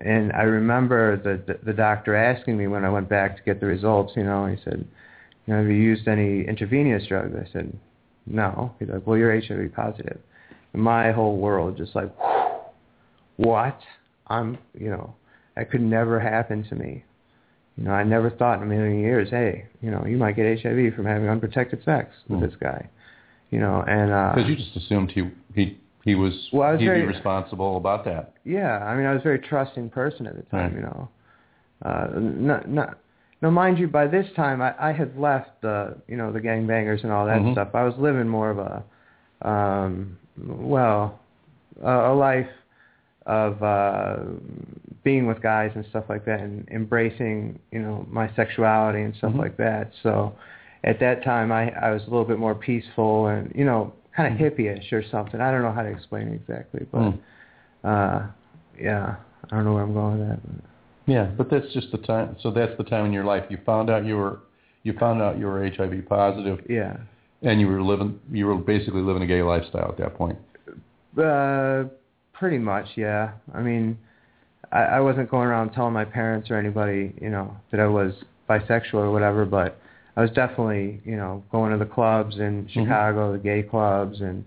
and 0.00 0.32
I 0.32 0.42
remember 0.42 1.16
the, 1.16 1.42
the 1.52 1.58
the 1.64 1.72
doctor 1.72 2.14
asking 2.16 2.56
me 2.56 2.66
when 2.68 2.84
I 2.84 2.88
went 2.90 3.08
back 3.08 3.36
to 3.36 3.42
get 3.42 3.60
the 3.60 3.66
results, 3.66 4.14
you 4.16 4.24
know, 4.24 4.46
he 4.46 4.56
said, 4.64 4.86
you 5.46 5.52
know, 5.52 5.60
have 5.60 5.68
you 5.70 5.76
used 5.76 6.08
any 6.08 6.44
intravenous 6.46 7.06
drugs? 7.06 7.34
I 7.36 7.50
said, 7.52 7.76
no. 8.26 8.72
He's 8.78 8.88
like, 8.88 9.06
well, 9.06 9.18
you're 9.18 9.38
HIV 9.38 9.74
positive. 9.74 10.18
And 10.72 10.82
my 10.82 11.12
whole 11.12 11.36
world 11.36 11.76
just 11.76 11.94
like, 11.94 12.10
what? 13.36 13.78
I'm, 14.28 14.58
you 14.78 14.90
know, 14.90 15.14
that 15.54 15.70
could 15.70 15.82
never 15.82 16.18
happen 16.18 16.64
to 16.68 16.74
me. 16.74 17.04
You 17.76 17.84
know, 17.84 17.92
I 17.92 18.04
never 18.04 18.30
thought 18.30 18.56
in 18.56 18.62
a 18.62 18.66
million 18.66 19.00
years, 19.00 19.28
hey, 19.30 19.66
you 19.82 19.90
know, 19.90 20.04
you 20.06 20.16
might 20.16 20.34
get 20.36 20.60
HIV 20.62 20.94
from 20.94 21.04
having 21.04 21.28
unprotected 21.28 21.84
sex 21.84 22.14
with 22.28 22.38
Hmm. 22.40 22.46
this 22.46 22.54
guy. 22.58 22.88
You 23.50 23.60
know, 23.60 23.84
and 23.86 24.10
uh 24.10 24.32
Because 24.34 24.48
you 24.50 24.56
just 24.56 24.74
assumed 24.76 25.12
he 25.12 25.30
he 25.54 25.78
he 26.06 26.14
was 26.14 26.32
Well, 26.52 26.62
I 26.68 26.72
was 26.72 26.80
he'd 26.80 26.86
very- 26.86 27.00
be 27.02 27.06
responsible 27.08 27.76
about 27.76 28.04
that. 28.06 28.32
Yeah, 28.44 28.78
I 28.86 28.96
mean, 28.96 29.04
I 29.04 29.12
was 29.12 29.20
a 29.20 29.24
very 29.24 29.40
trusting 29.40 29.90
person 29.90 30.26
at 30.26 30.36
the 30.36 30.42
time, 30.44 30.72
Right. 30.72 30.74
you 30.76 30.80
know. 30.80 31.08
Uh, 31.82 32.06
not, 32.18 32.68
not, 32.70 32.98
no, 33.42 33.50
mind 33.50 33.78
you, 33.78 33.86
by 33.88 34.06
this 34.06 34.26
time, 34.34 34.62
I, 34.62 34.72
I 34.78 34.92
had 34.92 35.18
left 35.18 35.60
the, 35.60 35.96
you 36.08 36.16
know, 36.16 36.32
the 36.32 36.40
gangbangers 36.40 37.02
and 37.02 37.12
all 37.12 37.26
that 37.26 37.40
Mhm. 37.42 37.52
stuff. 37.52 37.74
I 37.74 37.82
was 37.82 37.94
living 37.98 38.28
more 38.28 38.48
of 38.50 38.58
a, 38.58 38.82
um, 39.46 40.16
well, 40.46 41.18
a, 41.82 41.92
a 42.12 42.14
life 42.14 42.48
of 43.26 43.60
uh, 43.62 44.16
being 45.02 45.26
with 45.26 45.42
guys 45.42 45.72
and 45.74 45.84
stuff 45.86 46.04
like 46.08 46.24
that, 46.24 46.40
and 46.40 46.66
embracing, 46.70 47.58
you 47.72 47.80
know, 47.80 48.06
my 48.08 48.30
sexuality 48.36 49.02
and 49.02 49.14
stuff 49.16 49.32
Mhm. 49.32 49.38
like 49.38 49.56
that. 49.58 49.90
So, 50.02 50.32
at 50.84 51.00
that 51.00 51.24
time, 51.24 51.50
I, 51.50 51.70
I 51.72 51.90
was 51.90 52.02
a 52.06 52.10
little 52.10 52.24
bit 52.24 52.38
more 52.38 52.54
peaceful 52.54 53.26
and, 53.26 53.52
you 53.54 53.64
know, 53.64 53.92
kind 54.16 54.32
of 54.32 54.38
Mhm. 54.40 54.56
hippie-ish 54.56 54.92
or 54.92 55.02
something. 55.10 55.40
I 55.40 55.50
don't 55.50 55.62
know 55.62 55.72
how 55.72 55.82
to 55.82 55.88
explain 55.90 56.28
it 56.28 56.34
exactly, 56.34 56.86
but. 56.90 57.10
Hmm. 57.10 57.18
Uh, 57.84 58.22
yeah, 58.80 59.14
I 59.50 59.54
don't 59.56 59.64
know 59.64 59.74
where 59.74 59.82
I'm 59.84 59.94
going 59.94 60.18
with 60.18 60.28
that. 60.28 60.38
But 60.42 60.64
Yeah, 61.06 61.26
but 61.36 61.48
that's 61.50 61.72
just 61.72 61.92
the 61.92 61.98
time. 61.98 62.36
So 62.40 62.50
that's 62.50 62.76
the 62.78 62.84
time 62.84 63.06
in 63.06 63.12
your 63.12 63.24
life 63.24 63.44
you 63.48 63.58
found 63.64 63.90
out 63.90 64.04
you 64.04 64.16
were 64.16 64.40
you 64.82 64.92
found 64.94 65.22
out 65.22 65.38
you 65.38 65.46
were 65.46 65.64
HIV 65.64 66.06
positive, 66.08 66.60
yeah, 66.68 66.96
and 67.42 67.60
you 67.60 67.68
were 67.68 67.80
living 67.82 68.18
you 68.32 68.46
were 68.46 68.56
basically 68.56 69.02
living 69.02 69.22
a 69.22 69.26
gay 69.26 69.42
lifestyle 69.42 69.88
at 69.88 69.98
that 69.98 70.14
point. 70.14 70.36
uh, 71.18 71.84
pretty 72.32 72.58
much. 72.58 72.86
Yeah, 72.96 73.32
I 73.54 73.62
mean, 73.62 73.96
I, 74.72 74.82
I 74.98 75.00
wasn't 75.00 75.30
going 75.30 75.46
around 75.46 75.70
telling 75.72 75.92
my 75.94 76.04
parents 76.04 76.50
or 76.50 76.56
anybody, 76.56 77.14
you 77.20 77.30
know, 77.30 77.56
that 77.70 77.80
I 77.80 77.86
was 77.86 78.12
bisexual 78.48 78.94
or 78.94 79.10
whatever, 79.12 79.44
but 79.44 79.78
I 80.16 80.22
was 80.22 80.30
definitely, 80.30 81.00
you 81.04 81.16
know, 81.16 81.44
going 81.52 81.72
to 81.72 81.78
the 81.78 81.90
clubs 81.90 82.36
in 82.36 82.68
Chicago, 82.72 83.32
the 83.32 83.38
gay 83.38 83.62
clubs, 83.62 84.20
and 84.20 84.44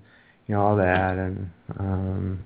you 0.47 0.55
know 0.55 0.61
all 0.61 0.75
that, 0.77 1.17
and 1.17 1.49
um, 1.79 2.39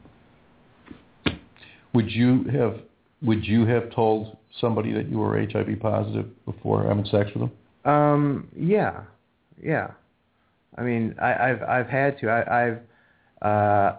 Would 1.94 2.12
you 2.12 2.44
have 2.46 2.80
would 3.22 3.46
you 3.46 3.66
have 3.66 3.90
told 3.92 4.38
somebody 4.60 4.92
that 4.92 5.10
you 5.10 5.18
were 5.20 5.40
HIV 5.40 5.80
positive 5.80 6.26
before 6.46 6.84
having 6.84 7.06
sex 7.06 7.30
with 7.34 7.50
them? 7.50 7.92
Um, 7.92 8.48
yeah, 8.56 9.04
yeah. 9.62 9.92
I 10.78 10.82
mean, 10.82 11.16
I, 11.22 11.52
I've 11.52 11.64
I've 11.64 11.88
had 11.88 12.20
to. 12.20 12.30
I, 12.30 12.68
I've 12.68 12.80
uh, 13.42 13.96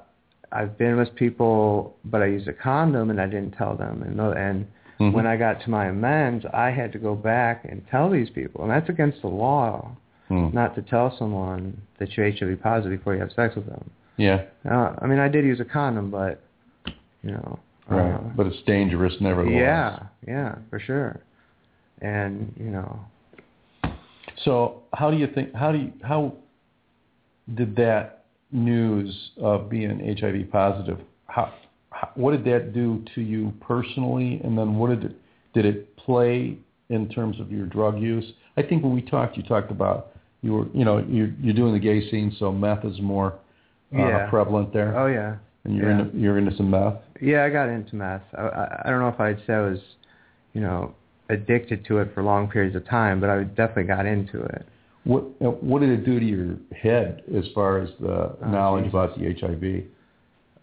I've 0.53 0.77
been 0.77 0.97
with 0.97 1.15
people, 1.15 1.97
but 2.05 2.21
I 2.21 2.27
used 2.27 2.49
a 2.49 2.53
condom 2.53 3.11
and 3.11 3.21
I 3.21 3.27
didn't 3.27 3.53
tell 3.53 3.77
them. 3.77 4.03
And 4.03 4.21
and 4.21 4.67
Mhm. 5.01 5.13
when 5.13 5.27
I 5.27 5.37
got 5.37 5.61
to 5.63 5.71
my 5.71 5.87
amends, 5.87 6.45
I 6.53 6.71
had 6.71 6.93
to 6.93 6.99
go 6.99 7.15
back 7.15 7.65
and 7.65 7.83
tell 7.91 8.09
these 8.11 8.31
people, 8.31 8.63
and 8.63 8.71
that's 8.71 8.89
against 8.89 9.21
the 9.23 9.29
law, 9.29 9.91
Hmm. 10.29 10.49
not 10.53 10.75
to 10.77 10.83
tell 10.83 11.11
someone 11.19 11.77
that 11.99 12.17
you're 12.17 12.27
HIV 12.27 12.57
positive 12.63 12.99
before 12.99 13.15
you 13.15 13.21
have 13.21 13.33
sex 13.33 13.55
with 13.57 13.67
them. 13.67 13.91
Yeah, 14.17 14.43
Uh, 14.65 14.95
I 15.03 15.07
mean, 15.07 15.19
I 15.19 15.29
did 15.29 15.45
use 15.45 15.59
a 15.61 15.65
condom, 15.65 16.11
but 16.11 16.41
you 17.23 17.33
know. 17.33 17.59
right. 17.89 18.13
uh, 18.15 18.19
but 18.37 18.47
it's 18.47 18.63
dangerous 18.63 19.21
nevertheless. 19.21 19.61
yeah, 19.61 19.99
yeah, 20.27 20.55
for 20.71 20.79
sure. 20.79 21.21
And 22.01 22.53
you 22.57 22.71
know, 22.71 23.01
So 24.37 24.83
how 24.93 25.11
do 25.11 25.17
you 25.17 25.27
think? 25.29 25.53
How 25.55 25.71
do 25.73 25.79
you, 25.79 25.93
how 26.03 26.33
did 27.55 27.77
that 27.77 28.25
news 28.53 29.31
of 29.41 29.69
being 29.71 30.01
HIV 30.01 30.51
positive? 30.51 30.99
How 31.29 31.53
what 32.15 32.31
did 32.33 32.45
that 32.45 32.73
do 32.73 33.05
to 33.15 33.21
you 33.21 33.53
personally? 33.61 34.41
And 34.45 34.57
then 34.57 34.77
what 34.77 34.91
did 34.91 35.05
it 35.05 35.17
did 35.55 35.65
it 35.65 35.97
play 35.97 36.59
in 36.89 37.09
terms 37.09 37.41
of 37.41 37.51
your 37.53 37.67
drug 37.67 37.99
use? 38.01 38.25
I 38.57 38.63
think 38.63 38.83
when 38.83 38.93
we 38.95 39.03
talked, 39.03 39.37
you 39.37 39.43
talked 39.43 39.71
about 39.71 40.13
you 40.43 40.53
were 40.53 40.67
you 40.75 40.85
know 40.85 40.99
you're 40.99 41.31
you're 41.41 41.55
doing 41.55 41.73
the 41.73 41.79
gay 41.81 42.09
scene, 42.11 42.35
so 42.39 42.53
meth 42.53 42.85
is 42.85 43.01
more 43.01 43.35
uh, 43.95 43.99
Yeah. 43.99 44.31
prevalent 44.31 44.73
there, 44.73 44.97
oh 44.99 45.07
yeah, 45.07 45.37
and 45.65 45.77
you're 45.77 45.91
yeah. 45.91 46.01
into 46.01 46.19
you're 46.19 46.39
into 46.39 46.57
some 46.57 46.71
meth. 46.71 46.97
Yeah, 47.21 47.45
I 47.45 47.51
got 47.51 47.69
into 47.69 47.97
meth. 47.97 48.23
I, 48.37 48.43
I, 48.43 48.83
I 48.85 48.91
don't 48.91 49.01
know 49.01 49.09
if 49.09 49.21
I'd 49.21 49.39
say 49.47 49.53
I 49.55 49.61
was, 49.61 49.79
you 50.53 50.61
know, 50.61 50.95
addicted 51.31 51.85
to 51.87 51.99
it 51.99 52.13
for 52.15 52.23
long 52.23 52.49
periods 52.51 52.77
of 52.77 52.87
time, 52.89 53.21
but 53.21 53.31
I 53.31 53.45
definitely 53.45 53.85
got 53.85 54.05
into 54.07 54.43
it. 54.43 54.67
What 55.05 55.25
uh, 55.41 55.51
what 55.51 55.81
did 55.81 55.91
it 55.91 56.05
do 56.05 56.19
to 56.19 56.27
your 56.27 56.57
head 56.77 57.23
as 57.37 57.45
far 57.55 57.79
as 57.79 57.89
the 58.01 58.37
Oh, 58.43 58.51
knowledge 58.51 58.87
about 58.89 59.17
the 59.19 59.33
HIV? 59.33 59.85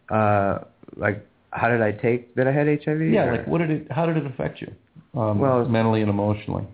Uh, 0.10 0.66
like, 0.98 1.26
how 1.52 1.70
did 1.70 1.82
I 1.82 1.92
take 1.92 2.34
that 2.36 2.48
I 2.48 2.52
had 2.52 2.68
HIV? 2.68 3.02
Yeah, 3.02 3.26
or- 3.26 3.32
like 3.38 3.48
what 3.48 3.60
did 3.60 3.70
it? 3.72 3.92
How 3.92 4.06
did 4.06 4.18
it 4.18 4.26
affect 4.26 4.62
you? 4.62 4.72
Um, 5.20 5.40
Well- 5.40 5.68
mentally 5.68 6.02
and 6.02 6.10
emotionally. 6.10 6.66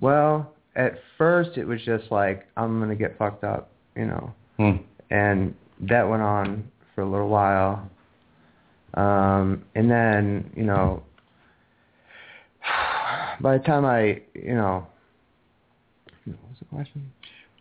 Well, 0.00 0.52
at 0.76 0.94
first 1.18 1.58
it 1.58 1.66
was 1.66 1.82
just 1.82 2.10
like 2.10 2.46
I'm 2.56 2.80
gonna 2.80 2.94
get 2.94 3.18
fucked 3.18 3.44
up, 3.44 3.70
you 3.96 4.06
know, 4.06 4.32
Hmm. 4.58 4.76
and 5.10 5.54
that 5.80 6.08
went 6.08 6.22
on 6.22 6.64
for 6.94 7.02
a 7.02 7.06
little 7.06 7.28
while. 7.28 7.88
Um, 8.94 9.64
and 9.74 9.90
then, 9.90 10.50
you 10.56 10.64
know, 10.64 11.02
by 13.40 13.56
the 13.58 13.64
time 13.64 13.84
I, 13.84 14.20
you 14.34 14.54
know, 14.54 14.86
what 16.24 16.36
was 16.48 16.58
the 16.58 16.64
question? 16.66 17.10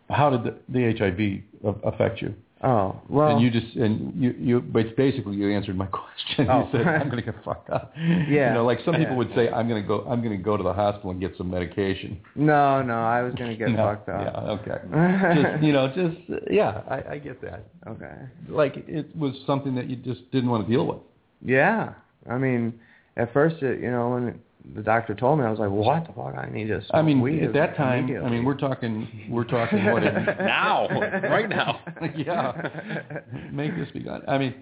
How 0.10 0.30
did 0.30 0.44
the, 0.44 0.56
the 0.70 0.94
HIV 0.98 1.44
affect 1.84 2.22
you? 2.22 2.34
Oh, 2.62 3.00
well, 3.08 3.30
and 3.30 3.42
you 3.42 3.50
just 3.50 3.74
and 3.78 4.14
you 4.22 4.36
you 4.38 4.60
but 4.60 4.96
basically 4.98 5.36
you 5.38 5.50
answered 5.50 5.78
my 5.78 5.86
question. 6.00 6.50
Oh. 6.50 6.64
You 6.66 6.68
said 6.74 6.88
I'm 6.88 7.10
going 7.10 7.24
to 7.24 7.32
get 7.32 7.42
fucked 7.46 7.70
up. 7.70 7.94
Yeah. 7.98 8.50
You 8.50 8.54
know, 8.56 8.66
like 8.66 8.80
some 8.84 8.96
people 8.96 9.12
Yeah. 9.14 9.18
would 9.18 9.34
say 9.34 9.50
I'm 9.50 9.70
going 9.70 9.82
to 9.82 9.88
go 9.88 10.02
I'm 10.10 10.22
going 10.22 10.38
to 10.38 10.44
go 10.44 10.58
to 10.58 10.64
the 10.64 10.74
hospital 10.74 11.12
and 11.12 11.22
get 11.22 11.38
some 11.38 11.50
medication. 11.50 12.20
no, 12.36 12.82
no, 12.82 12.96
I 12.96 13.22
was 13.22 13.34
gonna 13.36 13.56
get 13.56 13.70
No, 13.72 13.78
fucked 13.86 14.10
up. 14.10 14.22
Yeah. 14.22 14.52
Okay. 14.52 15.42
just 15.42 15.64
you 15.64 15.72
know, 15.72 15.88
just 15.88 16.18
yeah, 16.52 16.82
I, 16.90 17.14
I 17.14 17.18
get 17.20 17.42
that. 17.44 17.64
Okay. 17.88 18.14
Like 18.50 18.84
it 18.88 19.16
was 19.16 19.34
something 19.48 19.74
that 19.76 19.90
you 19.90 19.96
just 19.96 20.30
didn't 20.32 20.50
want 20.50 20.66
to 20.68 20.72
deal 20.72 20.86
with. 20.86 20.98
Yeah, 21.42 21.94
I 22.30 22.38
mean, 22.38 22.78
at 23.16 23.32
first, 23.32 23.64
it, 23.64 23.80
you 23.82 23.90
know, 23.90 24.10
when 24.10 24.38
the 24.76 24.82
doctor 24.84 25.16
told 25.16 25.40
me, 25.40 25.46
I 25.46 25.50
was 25.50 25.60
like, 25.60 25.70
"What 25.70 26.06
the 26.06 26.14
fuck? 26.14 26.36
I 26.36 26.50
need 26.52 26.68
to." 26.68 26.80
Smoke 26.82 26.92
I 26.94 27.02
mean, 27.02 27.22
weed 27.22 27.44
at 27.44 27.54
that 27.54 27.76
time, 27.76 28.06
I 28.24 28.30
mean, 28.30 28.44
we're 28.44 28.58
talking, 28.58 29.28
we're 29.30 29.44
talking 29.46 29.86
what? 29.86 30.04
in- 30.04 30.14
Now, 30.40 30.88
right 31.24 31.50
now. 31.50 31.80
yeah. 32.16 33.22
Make 33.52 33.76
this 33.76 33.90
be 33.92 34.00
done. 34.02 34.22
I 34.28 34.38
mean, 34.38 34.54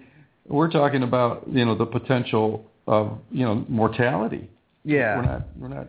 we're 0.46 0.70
talking 0.70 1.02
about 1.02 1.44
you 1.50 1.64
know 1.64 1.74
the 1.74 1.86
potential 1.86 2.64
of 2.86 3.18
you 3.30 3.44
know 3.44 3.64
mortality. 3.68 4.48
Yeah. 4.84 5.16
We're 5.16 5.22
not. 5.22 5.48
We're 5.58 5.68
not. 5.68 5.88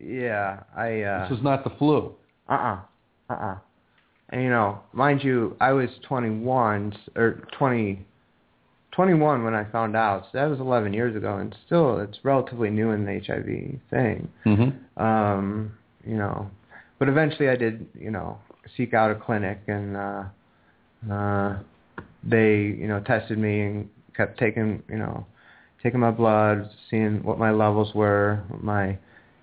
Yeah, 0.00 0.60
I. 0.76 1.02
uh 1.02 1.28
This 1.28 1.38
is 1.38 1.44
not 1.44 1.62
the 1.64 1.70
flu. 1.78 2.14
Uh 2.48 2.52
uh-uh, 2.52 2.80
uh. 3.30 3.32
Uh-uh. 3.34 3.58
And 4.30 4.42
you 4.42 4.48
know, 4.48 4.78
mind 4.92 5.22
you, 5.24 5.56
I 5.60 5.72
was 5.72 5.88
21 6.08 6.96
or 7.16 7.42
20, 7.58 8.06
21 8.92 9.44
when 9.44 9.54
I 9.54 9.64
found 9.70 9.96
out. 9.96 10.24
So 10.24 10.30
that 10.34 10.46
was 10.46 10.60
11 10.60 10.92
years 10.92 11.16
ago, 11.16 11.36
and 11.36 11.54
still, 11.66 11.98
it's 12.00 12.18
relatively 12.22 12.70
new 12.70 12.90
in 12.90 13.04
the 13.04 13.20
HIV 13.24 13.80
thing. 13.90 14.28
Mm-hmm. 14.44 15.02
Um, 15.02 15.72
you 16.04 16.16
know, 16.16 16.50
but 16.98 17.08
eventually 17.08 17.48
I 17.48 17.56
did, 17.56 17.86
you 17.98 18.10
know, 18.10 18.38
seek 18.76 18.94
out 18.94 19.10
a 19.10 19.14
clinic, 19.14 19.60
and 19.68 19.96
uh, 19.96 20.24
uh, 21.10 21.58
they, 22.24 22.56
you 22.56 22.88
know, 22.88 23.00
tested 23.00 23.38
me 23.38 23.60
and 23.62 23.88
kept 24.16 24.38
taking, 24.38 24.82
you 24.88 24.98
know, 24.98 25.26
taking 25.82 26.00
my 26.00 26.10
blood, 26.10 26.70
seeing 26.90 27.22
what 27.22 27.38
my 27.38 27.50
levels 27.50 27.94
were, 27.94 28.42
what 28.48 28.62
my, 28.62 28.98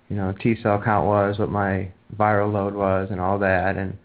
you 0.10 0.16
know, 0.16 0.34
T 0.42 0.56
cell 0.62 0.82
count 0.84 1.08
was, 1.08 1.40
what 1.40 1.50
my 1.50 1.92
viral 2.16 2.52
load 2.52 2.74
was, 2.74 3.10
and 3.12 3.20
all 3.20 3.40
that, 3.40 3.78
and 3.78 3.98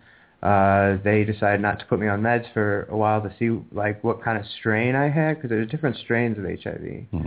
uh, 0.42 0.96
they 1.04 1.24
decided 1.24 1.60
not 1.60 1.78
to 1.78 1.84
put 1.86 2.00
me 2.00 2.08
on 2.08 2.20
meds 2.20 2.52
for 2.52 2.84
a 2.90 2.96
while 2.96 3.20
to 3.22 3.32
see 3.38 3.50
like 3.72 4.02
what 4.02 4.22
kind 4.22 4.36
of 4.38 4.44
strain 4.58 4.96
I 4.96 5.08
had 5.08 5.36
because 5.36 5.50
there's 5.50 5.70
different 5.70 5.96
strains 5.98 6.36
of 6.38 6.44
HIV. 6.44 7.04
Hmm. 7.10 7.26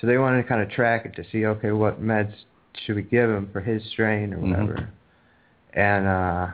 So 0.00 0.06
they 0.06 0.16
wanted 0.18 0.42
to 0.42 0.48
kind 0.48 0.62
of 0.62 0.70
track 0.70 1.04
it 1.06 1.14
to 1.16 1.24
see, 1.30 1.44
okay, 1.46 1.72
what 1.72 2.00
meds 2.02 2.32
should 2.84 2.96
we 2.96 3.02
give 3.02 3.28
him 3.28 3.48
for 3.52 3.60
his 3.60 3.82
strain 3.90 4.32
or 4.32 4.38
Mhm. 4.38 4.50
whatever. 4.50 4.88
And 5.74 6.06
uh, 6.06 6.48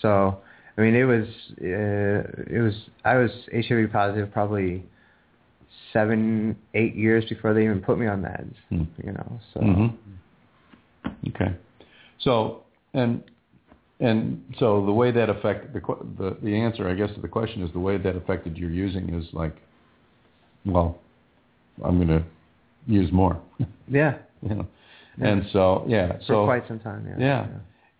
so, 0.00 0.38
I 0.76 0.80
mean, 0.80 0.94
it 0.94 1.04
was 1.04 1.26
uh, 1.60 2.54
it 2.56 2.62
was 2.62 2.74
I 3.04 3.16
was 3.16 3.30
HIV 3.52 3.90
positive 3.92 4.30
probably 4.32 4.84
seven, 5.92 6.56
eight 6.74 6.94
years 6.94 7.24
before 7.28 7.52
they 7.54 7.64
even 7.64 7.80
put 7.80 7.98
me 7.98 8.06
on 8.06 8.22
meds. 8.22 8.54
Hmm. 8.68 8.84
You 9.04 9.12
know, 9.12 9.40
so 9.54 9.60
Mhm. 9.60 9.96
Okay. 11.30 11.52
So 12.20 12.62
and 12.94 13.22
and 14.00 14.42
so 14.58 14.84
the 14.86 14.92
way 14.92 15.10
that 15.10 15.28
affected 15.28 15.72
the 15.72 15.80
the 16.18 16.36
the 16.42 16.56
answer, 16.56 16.88
I 16.88 16.94
guess, 16.94 17.12
to 17.14 17.20
the 17.20 17.28
question 17.28 17.62
is 17.62 17.72
the 17.72 17.80
way 17.80 17.98
that 17.98 18.14
affected 18.16 18.56
your 18.56 18.70
using 18.70 19.12
is 19.14 19.26
like, 19.32 19.56
well, 20.64 20.98
I'm 21.84 21.96
going 21.96 22.08
to 22.08 22.24
use 22.86 23.10
more. 23.12 23.40
yeah, 23.88 24.18
you 24.42 24.54
know. 24.54 24.66
Yeah. 25.18 25.26
And 25.26 25.42
so 25.52 25.84
yeah, 25.88 26.18
for 26.18 26.24
so 26.26 26.44
quite 26.44 26.68
some 26.68 26.78
time. 26.78 27.06
Yeah. 27.08 27.16
Yeah. 27.18 27.46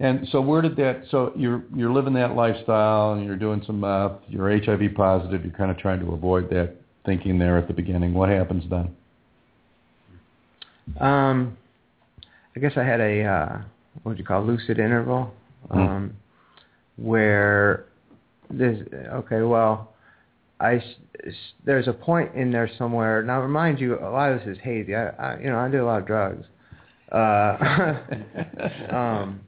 And 0.01 0.29
so 0.31 0.41
where 0.41 0.63
did 0.63 0.77
that? 0.77 1.03
So 1.11 1.33
you're 1.35 1.65
you're 1.75 1.93
living 1.93 2.15
that 2.15 2.37
lifestyle, 2.37 3.15
and 3.15 3.25
you're 3.25 3.37
doing 3.37 3.63
some 3.67 3.81
meth. 3.81 4.13
You're 4.29 4.57
HIV 4.57 4.95
positive. 4.95 5.45
You're 5.45 5.57
kind 5.57 5.73
of 5.73 5.79
trying 5.79 5.99
to 6.01 6.13
avoid 6.13 6.49
that 6.51 6.77
thinking 7.05 7.39
there 7.39 7.59
at 7.59 7.67
the 7.67 7.75
beginning. 7.75 8.15
What 8.15 8.29
happens 8.29 8.63
then? 8.71 8.95
Um, 11.01 11.57
I 12.55 12.61
guess 12.61 12.73
I 12.77 12.85
had 12.85 13.01
a 13.01 13.25
uh, 13.25 13.63
what 14.03 14.13
would 14.13 14.19
you 14.19 14.25
call 14.25 14.45
lucid 14.45 14.79
interval, 14.79 15.33
Hmm. 15.71 15.79
um, 15.79 16.17
where 16.97 17.87
this. 18.51 18.79
Okay, 18.93 19.43
well, 19.43 19.95
I 20.61 20.83
there's 21.65 21.89
a 21.89 21.93
point 21.93 22.35
in 22.35 22.51
there 22.51 22.71
somewhere. 22.79 23.23
Now, 23.23 23.41
remind 23.41 23.81
you, 23.81 23.99
a 23.99 24.11
lot 24.11 24.33
of 24.33 24.41
this 24.41 24.57
is 24.57 24.63
hazy. 24.63 24.95
I, 24.95 25.09
I 25.09 25.39
you 25.41 25.51
know 25.51 25.59
I 25.59 25.69
do 25.71 25.83
a 25.83 25.87
lot 25.87 26.01
of 26.01 26.07
drugs. 26.07 26.47
Uh, 27.13 27.99
um, 28.95 29.41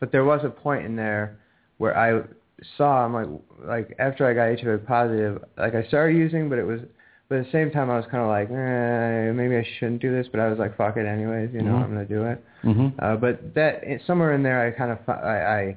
but 0.00 0.12
there 0.12 0.24
was 0.24 0.40
a 0.44 0.50
point 0.50 0.84
in 0.86 0.96
there 0.96 1.38
where 1.78 1.96
I 1.96 2.22
saw 2.76 3.04
I'm 3.04 3.12
like 3.12 3.28
like 3.64 3.96
after 3.98 4.26
I 4.26 4.34
got 4.34 4.60
HIV 4.60 4.86
positive, 4.86 5.44
like 5.56 5.74
I 5.74 5.86
started 5.88 6.16
using, 6.16 6.48
but 6.48 6.58
it 6.58 6.66
was 6.66 6.80
but 7.28 7.38
at 7.38 7.44
the 7.46 7.52
same 7.52 7.70
time 7.70 7.90
I 7.90 7.96
was 7.96 8.06
kind 8.10 8.22
of 8.22 8.28
like 8.28 8.50
eh, 8.50 9.32
maybe 9.32 9.56
I 9.56 9.66
shouldn't 9.78 10.02
do 10.02 10.12
this, 10.12 10.26
but 10.30 10.40
I 10.40 10.48
was 10.48 10.58
like 10.58 10.76
fuck 10.76 10.96
it 10.96 11.06
anyways, 11.06 11.52
you 11.52 11.62
know 11.62 11.72
Mhm. 11.72 11.82
I'm 11.82 11.88
gonna 11.94 12.04
do 12.06 12.24
it. 12.24 12.44
hmm 12.62 12.88
Uh, 12.98 13.16
but 13.16 13.54
that 13.54 13.82
somewhere 14.06 14.32
in 14.34 14.42
there 14.42 14.66
I 14.66 14.70
kind 14.70 14.92
of 14.92 14.98
I, 15.08 15.38
I 15.60 15.76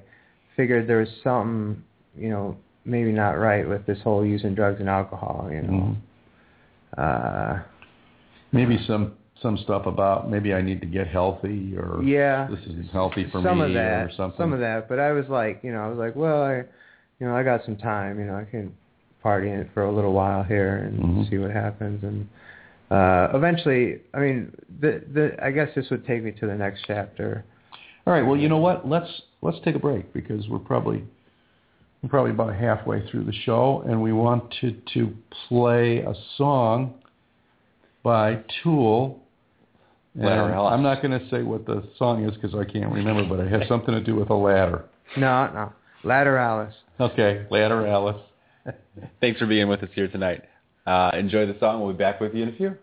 figured 0.56 0.88
there 0.88 1.00
was 1.00 1.10
something 1.24 1.84
you 2.18 2.30
know 2.30 2.56
maybe 2.86 3.12
not 3.12 3.32
right 3.38 3.68
with 3.68 3.86
this 3.86 4.02
whole 4.02 4.26
using 4.26 4.56
drugs 4.56 4.80
and 4.80 4.90
alcohol, 4.90 5.50
you 5.52 5.62
know. 5.62 5.96
Uh, 6.98 7.60
Maybe 8.54 8.78
some 8.88 9.14
some 9.42 9.58
stuff 9.58 9.86
about 9.86 10.30
maybe 10.32 10.54
I 10.54 10.62
need 10.62 10.80
to 10.82 10.88
get 10.88 11.08
healthy 11.08 11.76
or 11.78 12.02
yeah. 12.02 12.48
this 12.50 12.60
isn't 12.62 12.90
healthy 12.92 13.26
for 13.26 13.42
some 13.42 13.60
me 13.60 13.66
of 13.66 13.74
that, 13.74 14.08
or 14.08 14.12
something. 14.16 14.38
Some 14.38 14.54
of 14.54 14.60
that, 14.62 14.90
but 14.90 15.00
I 15.00 15.12
was 15.12 15.26
like, 15.30 15.60
you 15.64 15.72
know, 15.72 15.82
I 15.82 15.88
was 15.90 15.98
like, 15.98 16.16
well, 16.16 16.42
I, 16.42 16.56
you 17.20 17.28
know, 17.28 17.36
I 17.36 17.44
got 17.44 17.64
some 17.66 17.76
time, 17.76 18.20
you 18.20 18.26
know, 18.26 18.36
I 18.36 18.46
can 18.50 18.74
party 19.28 19.50
in 19.50 19.60
it 19.60 19.70
for 19.74 19.84
a 19.84 19.92
little 19.92 20.14
while 20.14 20.42
here 20.44 20.78
and 20.78 20.94
Mhm. 21.00 21.30
see 21.30 21.38
what 21.38 21.52
happens, 21.52 22.02
and 22.10 22.28
uh 22.90 23.28
eventually, 23.34 24.00
I 24.14 24.20
mean, 24.26 24.54
the 24.80 24.92
the 25.16 25.26
I 25.48 25.52
guess 25.52 25.70
this 25.76 25.90
would 25.92 26.06
take 26.08 26.24
me 26.24 26.32
to 26.40 26.46
the 26.48 26.56
next 26.56 26.80
chapter. 26.88 27.44
All 28.06 28.14
right. 28.14 28.26
Well, 28.26 28.38
you 28.38 28.48
know 28.48 28.60
what? 28.68 28.88
Let's 28.88 29.12
let's 29.42 29.60
take 29.66 29.76
a 29.76 29.80
break 29.90 30.14
because 30.14 30.48
we're 30.48 30.60
probably 30.72 31.04
we're 32.02 32.10
probably 32.10 32.32
about 32.32 32.54
halfway 32.56 33.00
through 33.08 33.26
the 33.26 33.34
show, 33.34 33.84
and 33.86 34.02
we 34.02 34.14
wanted 34.14 34.76
to 34.94 35.14
play 35.50 36.00
a 36.00 36.14
song 36.38 36.94
by 38.04 38.40
Tool. 38.64 39.20
And 40.16 40.24
Ladder 40.26 40.54
Alice. 40.54 40.72
I'm 40.74 40.84
not 40.84 41.02
going 41.04 41.20
to 41.20 41.30
say 41.30 41.44
what 41.44 41.66
the 41.66 41.84
song 41.98 42.24
is 42.24 42.34
because 42.36 42.56
I 42.56 42.64
can't 42.64 42.92
remember, 42.94 43.24
but 43.28 43.40
it 43.46 43.52
has 43.52 43.68
something 43.68 43.94
to 43.94 44.02
do 44.02 44.16
with 44.16 44.30
a 44.30 44.40
ladder. 44.50 44.86
No, 45.18 45.36
no, 45.54 45.74
Lateralus. 46.06 46.74
Okay, 47.00 47.46
Ladder 47.52 47.86
Alice. 47.86 48.22
Thanks 49.22 49.40
for 49.40 49.48
being 49.48 49.68
with 49.68 49.84
us 49.84 49.90
here 49.94 50.08
tonight. 50.08 50.44
Uh, 50.86 51.12
enjoy 51.14 51.46
the 51.46 51.58
song. 51.60 51.82
We'll 51.82 51.94
be 51.94 51.98
back 51.98 52.20
with 52.20 52.34
you 52.34 52.44
in 52.44 52.50
a 52.50 52.56
few. 52.56 52.78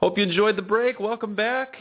Hope 0.00 0.16
you 0.16 0.24
enjoyed 0.24 0.56
the 0.56 0.62
break. 0.62 1.00
Welcome 1.00 1.34
back. 1.34 1.74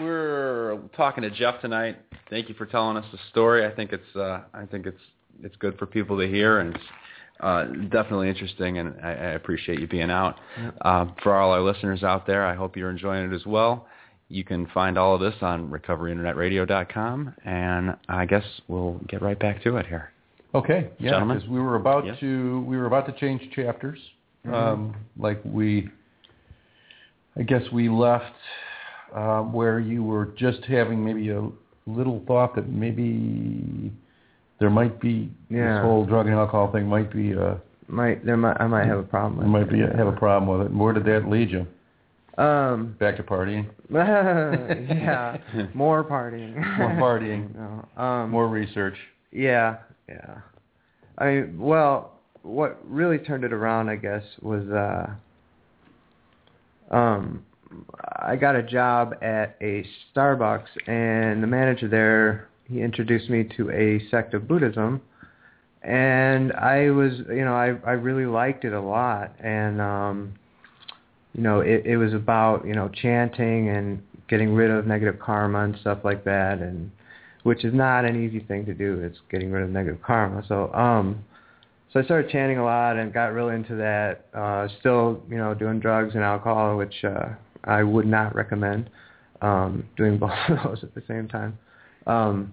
We're 0.00 0.78
talking 0.96 1.22
to 1.22 1.30
Jeff 1.30 1.60
tonight. 1.60 1.96
Thank 2.28 2.48
you 2.48 2.54
for 2.54 2.66
telling 2.66 2.96
us 2.96 3.04
the 3.12 3.18
story. 3.30 3.64
I 3.64 3.70
think 3.74 3.92
it's 3.92 4.16
uh, 4.16 4.42
I 4.52 4.66
think 4.66 4.84
it's 4.86 5.00
it's 5.42 5.56
good 5.56 5.78
for 5.78 5.86
people 5.86 6.18
to 6.18 6.26
hear, 6.26 6.60
and 6.60 6.74
it's 6.74 6.84
uh, 7.40 7.64
definitely 7.90 8.28
interesting. 8.28 8.78
And 8.78 8.94
I, 9.02 9.08
I 9.10 9.30
appreciate 9.32 9.80
you 9.80 9.86
being 9.86 10.10
out. 10.10 10.36
Uh, 10.82 11.06
for 11.22 11.34
all 11.34 11.52
our 11.52 11.62
listeners 11.62 12.02
out 12.02 12.26
there, 12.26 12.44
I 12.44 12.54
hope 12.54 12.76
you're 12.76 12.90
enjoying 12.90 13.32
it 13.32 13.34
as 13.34 13.46
well. 13.46 13.86
You 14.28 14.44
can 14.44 14.66
find 14.74 14.98
all 14.98 15.14
of 15.14 15.20
this 15.20 15.34
on 15.40 15.70
recoveryinternetradio.com, 15.70 17.34
and 17.44 17.96
I 18.08 18.26
guess 18.26 18.44
we'll 18.68 19.00
get 19.08 19.22
right 19.22 19.38
back 19.38 19.62
to 19.62 19.76
it 19.76 19.86
here. 19.86 20.10
Okay, 20.54 20.90
yeah, 20.98 21.22
because 21.24 21.48
we 21.48 21.60
were 21.60 21.76
about 21.76 22.04
Yes. 22.04 22.18
to 22.20 22.60
we 22.66 22.76
were 22.76 22.86
about 22.86 23.06
to 23.06 23.12
change 23.12 23.50
chapters. 23.54 23.98
Mm-hmm. 24.44 24.54
Um, 24.54 24.96
like 25.18 25.40
we, 25.44 25.88
I 27.38 27.42
guess 27.42 27.62
we 27.72 27.88
left 27.88 28.32
uh, 29.14 29.42
where 29.42 29.78
you 29.78 30.02
were 30.02 30.26
just 30.36 30.64
having 30.64 31.04
maybe 31.04 31.30
a 31.30 31.46
little 31.86 32.22
thought 32.26 32.54
that 32.56 32.68
maybe 32.68 33.92
there 34.58 34.70
might 34.70 35.00
be 35.00 35.30
Yeah. 35.50 35.74
this 35.76 35.82
whole 35.84 36.04
drug 36.06 36.26
and 36.26 36.34
alcohol 36.34 36.72
thing 36.72 36.86
might 36.86 37.12
be 37.12 37.34
uh 37.34 37.54
Might 37.88 38.24
there 38.24 38.36
might 38.36 38.56
I 38.60 38.66
might 38.66 38.86
have 38.86 38.98
a 38.98 39.02
problem. 39.02 39.38
there 39.40 39.48
might 39.48 39.70
be 39.70 39.80
have 39.80 40.06
a 40.08 40.12
problem 40.12 40.50
with 40.50 40.66
it. 40.66 40.70
And 40.70 40.80
where 40.80 40.92
did 40.92 41.04
that 41.04 41.28
lead 41.28 41.50
you? 41.50 41.66
Um. 42.42 42.96
Back 42.98 43.16
to 43.16 43.22
partying, 43.22 43.66
yeah. 43.90 45.38
More 45.74 46.04
partying. 46.04 46.54
more 46.78 46.90
partying, 46.90 47.54
no. 47.96 48.02
Um. 48.02 48.30
more 48.30 48.48
research. 48.48 48.96
Yeah, 49.32 49.76
yeah. 50.08 50.38
I 51.18 51.24
mean, 51.26 51.58
well, 51.58 52.12
what 52.42 52.78
really 52.84 53.18
turned 53.18 53.44
it 53.44 53.52
around, 53.54 53.88
I 53.88 53.96
guess, 53.96 54.22
was 54.42 54.68
uh 54.68 55.06
um 56.90 57.44
I 58.18 58.36
got 58.36 58.56
a 58.56 58.62
job 58.62 59.14
at 59.22 59.56
a 59.60 59.84
Starbucks 60.14 60.68
and 60.86 61.42
the 61.42 61.46
manager 61.46 61.88
there, 61.88 62.48
he 62.68 62.80
introduced 62.80 63.28
me 63.28 63.44
to 63.56 63.70
a 63.70 64.08
sect 64.10 64.34
of 64.34 64.48
Buddhism 64.48 65.02
and 65.82 66.52
I 66.52 66.90
was, 66.90 67.12
you 67.28 67.44
know, 67.44 67.54
I 67.54 67.76
I 67.86 67.92
really 67.92 68.26
liked 68.26 68.64
it 68.64 68.72
a 68.72 68.80
lot 68.80 69.34
and 69.40 69.80
um 69.80 70.34
you 71.34 71.42
know, 71.42 71.60
it 71.60 71.84
it 71.84 71.96
was 71.96 72.14
about, 72.14 72.66
you 72.66 72.74
know, 72.74 72.88
chanting 72.88 73.68
and 73.68 74.02
getting 74.28 74.54
rid 74.54 74.70
of 74.70 74.86
negative 74.86 75.20
karma 75.20 75.64
and 75.64 75.76
stuff 75.80 75.98
like 76.04 76.24
that 76.24 76.58
and 76.58 76.90
which 77.42 77.64
is 77.64 77.72
not 77.72 78.04
an 78.04 78.24
easy 78.24 78.40
thing 78.40 78.66
to 78.66 78.74
do. 78.74 79.00
It's 79.00 79.18
getting 79.30 79.52
rid 79.52 79.62
of 79.62 79.70
negative 79.70 80.02
karma. 80.02 80.44
So, 80.48 80.72
um, 80.74 81.24
so 81.96 82.00
I 82.00 82.04
started 82.04 82.30
chanting 82.30 82.58
a 82.58 82.64
lot 82.64 82.98
and 82.98 83.10
got 83.10 83.32
really 83.32 83.54
into 83.54 83.74
that. 83.76 84.26
Uh, 84.34 84.68
still, 84.80 85.22
you 85.30 85.38
know, 85.38 85.54
doing 85.54 85.80
drugs 85.80 86.14
and 86.14 86.22
alcohol, 86.22 86.76
which 86.76 86.94
uh, 87.04 87.28
I 87.64 87.82
would 87.84 88.04
not 88.06 88.34
recommend. 88.34 88.90
Um, 89.40 89.88
doing 89.96 90.18
both 90.18 90.30
of 90.50 90.58
those 90.62 90.84
at 90.84 90.94
the 90.94 91.02
same 91.08 91.26
time. 91.26 91.58
Um, 92.06 92.52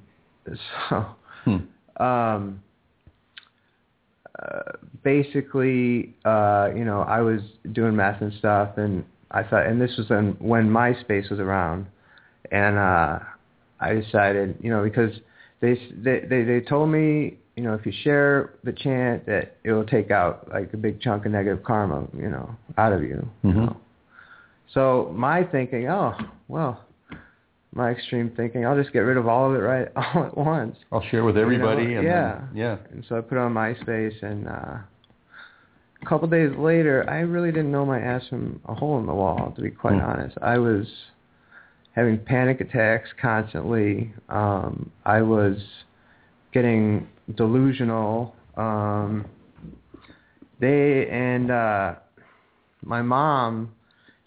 so, 0.89 1.05
Hmm. 1.43 1.57
um, 2.01 2.63
uh, 4.39 4.61
basically, 5.03 6.15
uh, 6.23 6.69
you 6.73 6.85
know, 6.85 7.01
I 7.01 7.19
was 7.19 7.41
doing 7.73 7.97
meth 7.97 8.21
and 8.21 8.31
stuff, 8.39 8.77
and 8.77 9.03
I 9.31 9.43
thought, 9.43 9.65
and 9.65 9.81
this 9.81 9.91
was 9.97 10.07
when, 10.09 10.37
when 10.39 10.69
MySpace 10.69 11.29
was 11.29 11.41
around, 11.41 11.87
and 12.49 12.77
uh, 12.77 13.19
I 13.81 13.93
decided, 13.93 14.55
you 14.61 14.69
know, 14.69 14.85
because 14.85 15.11
they 15.59 15.73
they 15.97 16.21
they, 16.29 16.43
they 16.43 16.61
told 16.61 16.89
me, 16.89 17.39
you 17.55 17.63
know, 17.63 17.73
if 17.73 17.85
you 17.85 17.91
share 18.03 18.53
the 18.63 18.71
chant, 18.73 19.25
that 19.27 19.57
it 19.63 19.71
will 19.71 19.85
take 19.85 20.09
out 20.11 20.49
like 20.51 20.73
a 20.73 20.77
big 20.77 20.99
chunk 21.01 21.25
of 21.25 21.31
negative 21.31 21.63
karma, 21.63 22.07
you 22.17 22.29
know, 22.29 22.55
out 22.77 22.93
of 22.93 23.01
you. 23.03 23.27
you 23.43 23.51
Mhm. 23.51 23.55
know. 23.67 23.77
So 24.73 25.11
my 25.15 25.43
thinking, 25.43 25.87
oh 25.87 26.15
well, 26.47 26.81
my 27.75 27.89
extreme 27.91 28.29
thinking, 28.31 28.65
I'll 28.65 28.75
just 28.75 28.91
get 28.93 28.99
rid 28.99 29.17
of 29.17 29.27
all 29.27 29.49
of 29.49 29.55
it 29.55 29.59
right 29.63 29.87
all 29.95 30.23
at 30.25 30.37
once. 30.37 30.77
I'll 30.91 31.01
share 31.03 31.23
with 31.23 31.37
everybody. 31.37 31.93
know, 31.93 31.99
and 31.99 32.07
yeah. 32.07 32.35
Then, 32.35 32.49
yeah. 32.55 32.77
And 32.91 33.05
so 33.07 33.17
I 33.17 33.21
put 33.21 33.37
it 33.37 33.41
on 33.41 33.53
MySpace, 33.53 34.21
and 34.23 34.47
uh, 34.47 34.77
a 36.01 36.05
couple 36.05 36.27
days 36.27 36.51
later, 36.57 37.05
I 37.09 37.19
really 37.19 37.51
didn't 37.51 37.71
know 37.71 37.85
my 37.85 37.99
ass 37.99 38.27
from 38.29 38.59
a 38.65 38.73
hole 38.73 38.99
in 38.99 39.05
the 39.05 39.13
wall. 39.13 39.53
To 39.55 39.61
be 39.61 39.69
quite 39.69 39.95
Hmm. 39.99 40.05
honest, 40.09 40.37
I 40.41 40.57
was 40.57 40.87
having 41.95 42.17
panic 42.17 42.61
attacks 42.61 43.09
constantly. 43.21 44.11
Um, 44.29 44.89
I 45.05 45.21
was 45.21 45.57
getting 46.51 47.07
delusional. 47.35 48.35
Um, 48.57 49.25
they 50.59 51.07
and 51.09 51.51
uh, 51.51 51.95
my 52.83 53.01
mom, 53.01 53.73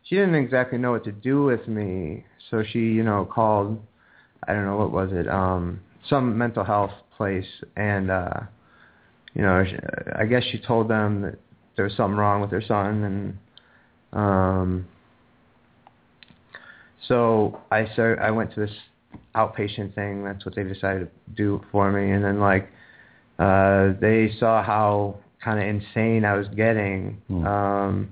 she 0.05 0.17
didn't 0.17 0.35
exactly 0.35 0.79
know 0.79 0.93
what 0.93 1.05
to 1.05 1.13
do 1.13 1.45
with 1.45 1.67
me, 1.69 2.25
so 2.51 2.63
she, 2.63 2.79
you 2.79 3.03
know, 3.03 3.25
called. 3.25 3.81
I 4.49 4.53
don't 4.53 4.65
know 4.65 4.77
what 4.77 4.93
was 4.93 5.11
it, 5.13 5.27
um, 5.29 5.81
some 6.09 6.39
mental 6.39 6.63
health 6.63 6.93
place, 7.17 7.47
and 7.77 8.11
uh, 8.11 8.41
you 9.35 9.43
know, 9.43 9.65
I 10.15 10.25
guess 10.27 10.45
she 10.51 10.59
told 10.59 10.89
them 10.89 11.23
that 11.23 11.39
there 11.77 11.85
was 11.85 11.95
something 11.97 12.17
wrong 12.17 12.41
with 12.41 12.51
her 12.51 12.63
son, 12.63 13.03
and 13.05 13.39
um, 14.13 14.87
so 17.09 17.61
I 17.71 17.87
started. 17.93 18.23
I 18.23 18.31
went 18.31 18.55
to 18.55 18.61
this 18.61 18.75
outpatient 19.35 19.95
thing. 19.95 20.25
That's 20.25 20.45
what 20.45 20.55
they 20.55 20.65
decided 20.65 21.11
to 21.11 21.35
do 21.35 21.65
for 21.73 21.91
me, 21.91 22.13
and 22.13 22.25
then 22.25 22.41
like 22.41 22.69
uh, 23.39 23.93
they 24.01 24.33
saw 24.39 24.63
how 24.63 25.17
kind 25.43 25.61
of 25.61 25.67
insane 25.67 26.25
I 26.25 26.35
was 26.35 26.49
getting. 26.49 27.21
Hmm. 27.29 27.47
Um, 27.47 28.09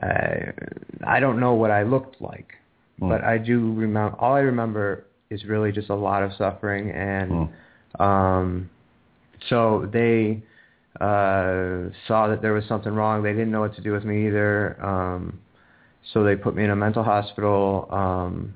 I, 0.00 0.52
I 1.06 1.20
don't 1.20 1.38
know 1.38 1.54
what 1.54 1.70
I 1.70 1.82
looked 1.82 2.20
like, 2.20 2.54
Hmm. 2.98 3.08
but 3.08 3.24
I 3.24 3.38
do 3.38 3.72
remember. 3.74 4.16
All 4.18 4.34
I 4.34 4.40
remember 4.40 5.04
is 5.30 5.44
really 5.44 5.72
just 5.72 5.90
a 5.90 5.94
lot 5.94 6.22
of 6.22 6.32
suffering, 6.34 6.90
and 6.90 7.48
Hmm. 7.98 8.02
um, 8.02 8.70
so 9.48 9.88
they 9.92 10.42
uh, 11.00 11.88
saw 12.06 12.28
that 12.28 12.40
there 12.42 12.52
was 12.52 12.64
something 12.66 12.92
wrong. 12.94 13.22
They 13.22 13.32
didn't 13.32 13.50
know 13.50 13.60
what 13.60 13.74
to 13.76 13.82
do 13.82 13.92
with 13.92 14.04
me 14.04 14.26
either. 14.26 14.76
Um, 14.84 15.40
so 16.12 16.22
they 16.24 16.36
put 16.36 16.54
me 16.54 16.64
in 16.64 16.70
a 16.70 16.76
mental 16.76 17.02
hospital. 17.02 17.88
Um, 17.90 18.54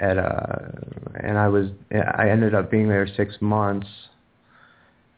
at 0.00 0.16
a, 0.16 0.72
and 1.24 1.36
I 1.38 1.48
was 1.48 1.66
I 1.92 2.30
ended 2.30 2.54
up 2.54 2.70
being 2.70 2.88
there 2.88 3.06
six 3.16 3.34
months. 3.40 3.88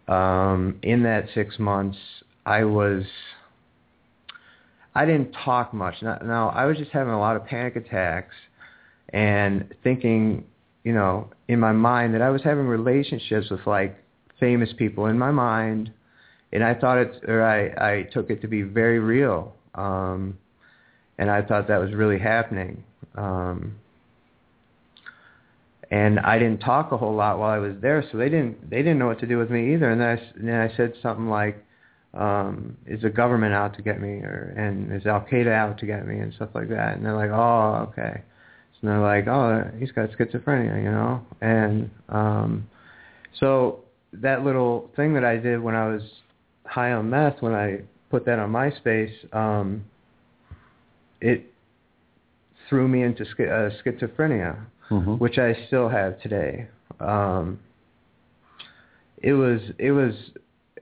Um, 0.09 0.79
in 0.83 1.03
that 1.05 1.27
six 1.35 1.59
months, 1.59 1.99
I 2.45 2.65
was 2.65 3.05
I 4.95 5.05
didn't 5.05 5.33
talk 5.45 5.73
much. 5.73 5.95
Now, 6.03 6.53
I 6.55 6.65
was 6.65 6.77
just 6.77 6.91
having 6.91 7.13
a 7.13 7.19
lot 7.19 7.37
of 7.37 7.47
panic 7.47 7.77
attacks 7.77 8.35
and 9.11 9.73
thinking, 9.85 10.45
you 10.85 10.93
know, 10.93 11.31
in 11.49 11.61
my 11.61 11.73
mind 11.73 12.15
that 12.15 12.23
I 12.23 12.31
was 12.31 12.43
having 12.43 12.67
relationships 12.67 13.51
with 13.51 13.67
like 13.67 13.97
famous 14.41 14.71
people 14.77 15.07
in 15.07 15.19
my 15.19 15.31
mind, 15.31 15.93
and 16.53 16.65
I 16.65 16.75
thought 16.75 16.99
it, 16.99 17.25
or 17.29 17.43
I 17.45 17.99
I 17.99 18.03
took 18.13 18.31
it 18.31 18.41
to 18.43 18.49
be 18.49 18.63
very 18.63 18.99
real, 18.99 19.55
um, 19.75 20.37
and 21.19 21.31
I 21.31 21.43
thought 21.43 21.69
that 21.69 21.79
was 21.79 21.93
really 21.93 22.19
happening. 22.19 22.83
Um, 23.15 23.77
and 25.91 26.21
I 26.21 26.39
didn't 26.39 26.61
talk 26.61 26.93
a 26.93 26.97
whole 26.97 27.15
lot 27.15 27.39
while 27.39 27.51
I 27.51 27.59
was 27.59 27.75
there, 27.81 28.05
so 28.11 28.19
they 28.19 28.29
didn't 28.29 28.71
they 28.71 28.79
didn't 28.79 28.99
know 28.99 29.07
what 29.07 29.19
to 29.21 29.27
do 29.27 29.39
with 29.39 29.51
me 29.51 29.75
either. 29.75 29.91
And 29.91 30.01
then 30.01 30.09
I, 30.09 30.21
s- 30.21 30.33
then 30.37 30.61
I 30.71 30.77
said 30.77 30.95
something 31.03 31.29
like, 31.29 31.65
um, 32.15 32.77
"Is 32.87 33.03
the 33.03 33.11
government 33.11 33.55
out 33.55 33.75
to 33.77 33.83
get 33.83 34.01
me?" 34.01 34.21
or 34.23 34.55
"And 34.57 34.93
is 34.93 35.07
Al 35.07 35.23
Qaeda 35.23 35.53
out 35.53 35.79
to 35.79 35.87
get 35.87 36.07
me?" 36.07 36.21
and 36.21 36.33
stuff 36.35 36.51
like 36.55 36.69
that. 36.69 36.97
And 36.97 37.05
they're 37.05 37.17
like, 37.17 37.31
"Oh, 37.31 37.89
okay." 37.91 38.23
So 38.81 38.87
they're 38.87 39.01
like, 39.01 39.27
"Oh, 39.27 39.69
he's 39.79 39.91
got 39.91 40.11
schizophrenia," 40.11 40.83
you 40.83 40.91
know. 40.91 41.23
And 41.41 41.91
um, 42.09 42.69
so 43.39 43.81
that 44.13 44.45
little 44.45 44.91
thing 44.95 45.15
that 45.15 45.25
I 45.25 45.37
did 45.37 45.61
when 45.61 45.75
I 45.75 45.89
was 45.89 46.03
high 46.67 46.93
on 46.93 47.11
meth, 47.11 47.43
when 47.43 47.53
I 47.53 47.81
put 48.11 48.25
that 48.27 48.39
on 48.39 48.51
MySpace, 48.53 49.13
um, 49.35 49.85
it 51.21 51.53
threw 52.69 52.87
me 52.87 53.03
into 53.03 53.25
schi- 53.25 53.51
uh, 53.51 53.71
schizophrenia 53.85 54.57
Mhm. 54.91 55.19
which 55.19 55.39
I 55.39 55.55
still 55.67 55.89
have 55.89 56.21
today. 56.21 56.67
Um, 56.99 57.59
it 59.23 59.33
was 59.33 59.61
it 59.79 59.93
was 59.93 60.15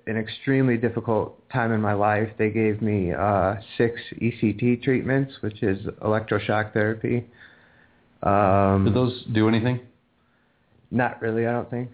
an 0.06 0.16
extremely 0.16 0.78
difficult 0.78 1.36
time 1.50 1.72
in 1.72 1.80
my 1.80 1.92
life. 1.92 2.30
They 2.38 2.50
gave 2.50 2.80
me 2.80 3.12
uh, 3.12 3.56
six 3.76 4.00
ECT 4.20 4.82
treatments, 4.82 5.34
which 5.42 5.62
is 5.62 5.84
electroshock 6.02 6.72
therapy. 6.72 7.26
Um, 8.22 8.84
Did 8.86 8.94
those 8.94 9.24
do 9.32 9.48
anything? 9.48 9.80
not 10.90 11.20
really, 11.20 11.46
I 11.46 11.52
don't 11.52 11.68
think, 11.68 11.90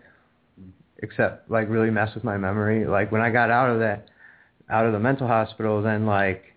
except 0.99 1.51
like 1.51 1.69
really 1.69 1.91
mess 1.91 2.15
with 2.15 2.23
my 2.23 2.37
memory. 2.37 2.87
Like 2.87 3.11
when 3.11 3.21
I 3.21 3.31
got 3.31 3.51
out 3.51 3.71
of 3.71 3.81
that, 3.81 4.07
out 4.71 4.87
of 4.87 4.93
the 4.93 5.01
mental 5.01 5.27
hospital, 5.27 5.83
then 5.83 6.07
like 6.07 6.54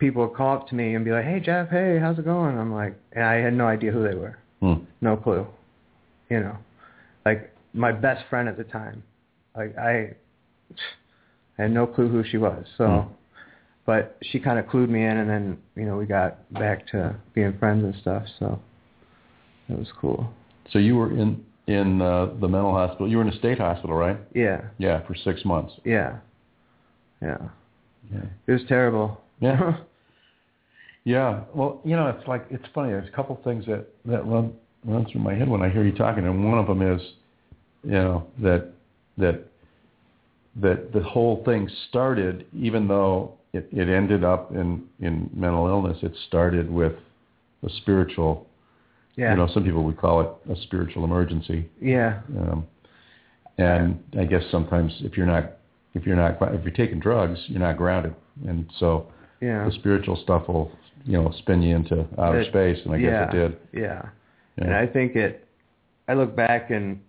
people 0.00 0.26
would 0.26 0.34
call 0.36 0.56
up 0.56 0.68
to 0.68 0.74
me 0.74 0.94
and 0.94 1.04
be 1.04 1.12
like, 1.12 1.24
"Hey 1.24 1.38
Jeff, 1.38 1.68
hey, 1.68 1.98
how's 2.00 2.18
it 2.18 2.24
going?" 2.24 2.58
I'm 2.58 2.72
like, 2.72 2.94
and 3.12 3.24
I 3.24 3.34
had 3.34 3.54
no 3.54 3.66
idea 3.66 3.92
who 3.92 4.02
they 4.02 4.14
were. 4.16 4.36
Hmm. 4.60 4.84
No 5.00 5.16
clue. 5.16 5.46
You 6.28 6.40
know, 6.40 6.56
like 7.24 7.54
my 7.72 7.92
best 7.92 8.24
friend 8.28 8.48
at 8.48 8.56
the 8.56 8.64
time. 8.64 9.02
Like 9.56 9.76
I, 9.78 10.14
I 11.58 11.62
had 11.62 11.70
no 11.72 11.86
clue 11.86 12.08
who 12.08 12.24
she 12.24 12.38
was. 12.38 12.64
So, 12.78 13.06
but 13.86 14.16
she 14.22 14.40
kind 14.40 14.58
of 14.58 14.66
clued 14.66 14.88
me 14.88 15.04
in, 15.04 15.16
and 15.18 15.28
then 15.30 15.58
you 15.76 15.84
know 15.84 15.96
we 15.96 16.06
got 16.06 16.52
back 16.52 16.86
to 16.88 17.14
being 17.34 17.56
friends 17.58 17.84
and 17.84 17.94
stuff. 18.00 18.24
So 18.38 18.58
it 19.68 19.78
was 19.78 19.88
cool. 20.00 20.28
So 20.70 20.78
you 20.78 20.96
were 20.96 21.10
in 21.12 21.44
in 21.66 22.00
uh, 22.00 22.26
the 22.40 22.48
mental 22.48 22.72
hospital. 22.72 23.08
You 23.08 23.18
were 23.18 23.22
in 23.24 23.28
a 23.28 23.38
state 23.38 23.58
hospital, 23.58 23.94
right? 23.96 24.18
Yeah, 24.34 24.62
Yeah, 24.78 25.06
for 25.06 25.14
six 25.14 25.44
months. 25.44 25.72
yeah, 25.84 26.16
yeah. 27.22 27.38
Yeah. 28.12 28.24
It 28.48 28.52
was 28.52 28.62
terrible. 28.68 29.20
Yeah. 29.40 29.76
Yeah. 31.10 31.40
Well, 31.52 31.80
you 31.84 31.96
know, 31.96 32.06
it's 32.06 32.26
like 32.28 32.46
it's 32.50 32.64
funny. 32.72 32.90
There's 32.90 33.08
a 33.08 33.10
couple 33.12 33.38
things 33.42 33.66
that 33.66 33.84
that 34.04 34.24
run 34.24 34.52
run 34.84 35.06
through 35.10 35.22
my 35.22 35.34
head 35.34 35.48
when 35.48 35.60
I 35.60 35.68
hear 35.68 35.84
you 35.84 35.90
talking, 35.92 36.24
and 36.24 36.44
one 36.48 36.58
of 36.58 36.68
them 36.68 36.82
is, 36.82 37.02
you 37.82 37.90
know, 37.90 38.28
that 38.40 38.68
that 39.18 39.44
that 40.60 40.92
the 40.92 41.02
whole 41.02 41.42
thing 41.44 41.68
started, 41.88 42.46
even 42.52 42.86
though 42.86 43.32
it, 43.52 43.68
it 43.72 43.88
ended 43.88 44.22
up 44.22 44.52
in 44.52 44.84
in 45.00 45.28
mental 45.34 45.66
illness, 45.66 45.98
it 46.02 46.12
started 46.28 46.70
with 46.70 46.92
a 47.64 47.70
spiritual. 47.78 48.46
yeah, 49.16 49.32
You 49.32 49.38
know, 49.38 49.48
some 49.52 49.64
people 49.64 49.82
would 49.82 49.98
call 49.98 50.20
it 50.20 50.30
a 50.52 50.62
spiritual 50.62 51.02
emergency. 51.04 51.68
yeah, 51.80 52.20
Um, 52.38 52.66
and 53.58 53.98
I 54.16 54.24
guess 54.26 54.44
sometimes 54.52 54.92
if 55.00 55.16
you're 55.16 55.26
not 55.26 55.56
if 55.94 56.06
you're 56.06 56.14
not 56.14 56.38
if 56.54 56.62
you're 56.62 56.72
taking 56.72 57.00
drugs, 57.00 57.40
you're 57.48 57.58
not 57.58 57.76
grounded, 57.76 58.14
and 58.46 58.70
so 58.78 59.08
yeah. 59.40 59.64
the 59.66 59.72
spiritual 59.72 60.16
stuff 60.22 60.46
will 60.46 60.70
you 61.04 61.20
know 61.20 61.32
spin 61.38 61.62
you 61.62 61.76
into 61.76 62.06
outer 62.18 62.40
It- 62.40 62.48
space, 62.48 62.78
and 62.84 62.94
I 62.94 62.98
guess 62.98 63.28
it 63.28 63.36
did. 63.36 63.58
Yeah. 63.72 64.02
Yeah. 64.56 64.64
And 64.64 64.74
I 64.74 64.86
think 64.86 65.16
it. 65.16 65.46
I 66.08 66.14
look 66.14 66.34
back 66.34 66.70
and. 66.70 67.00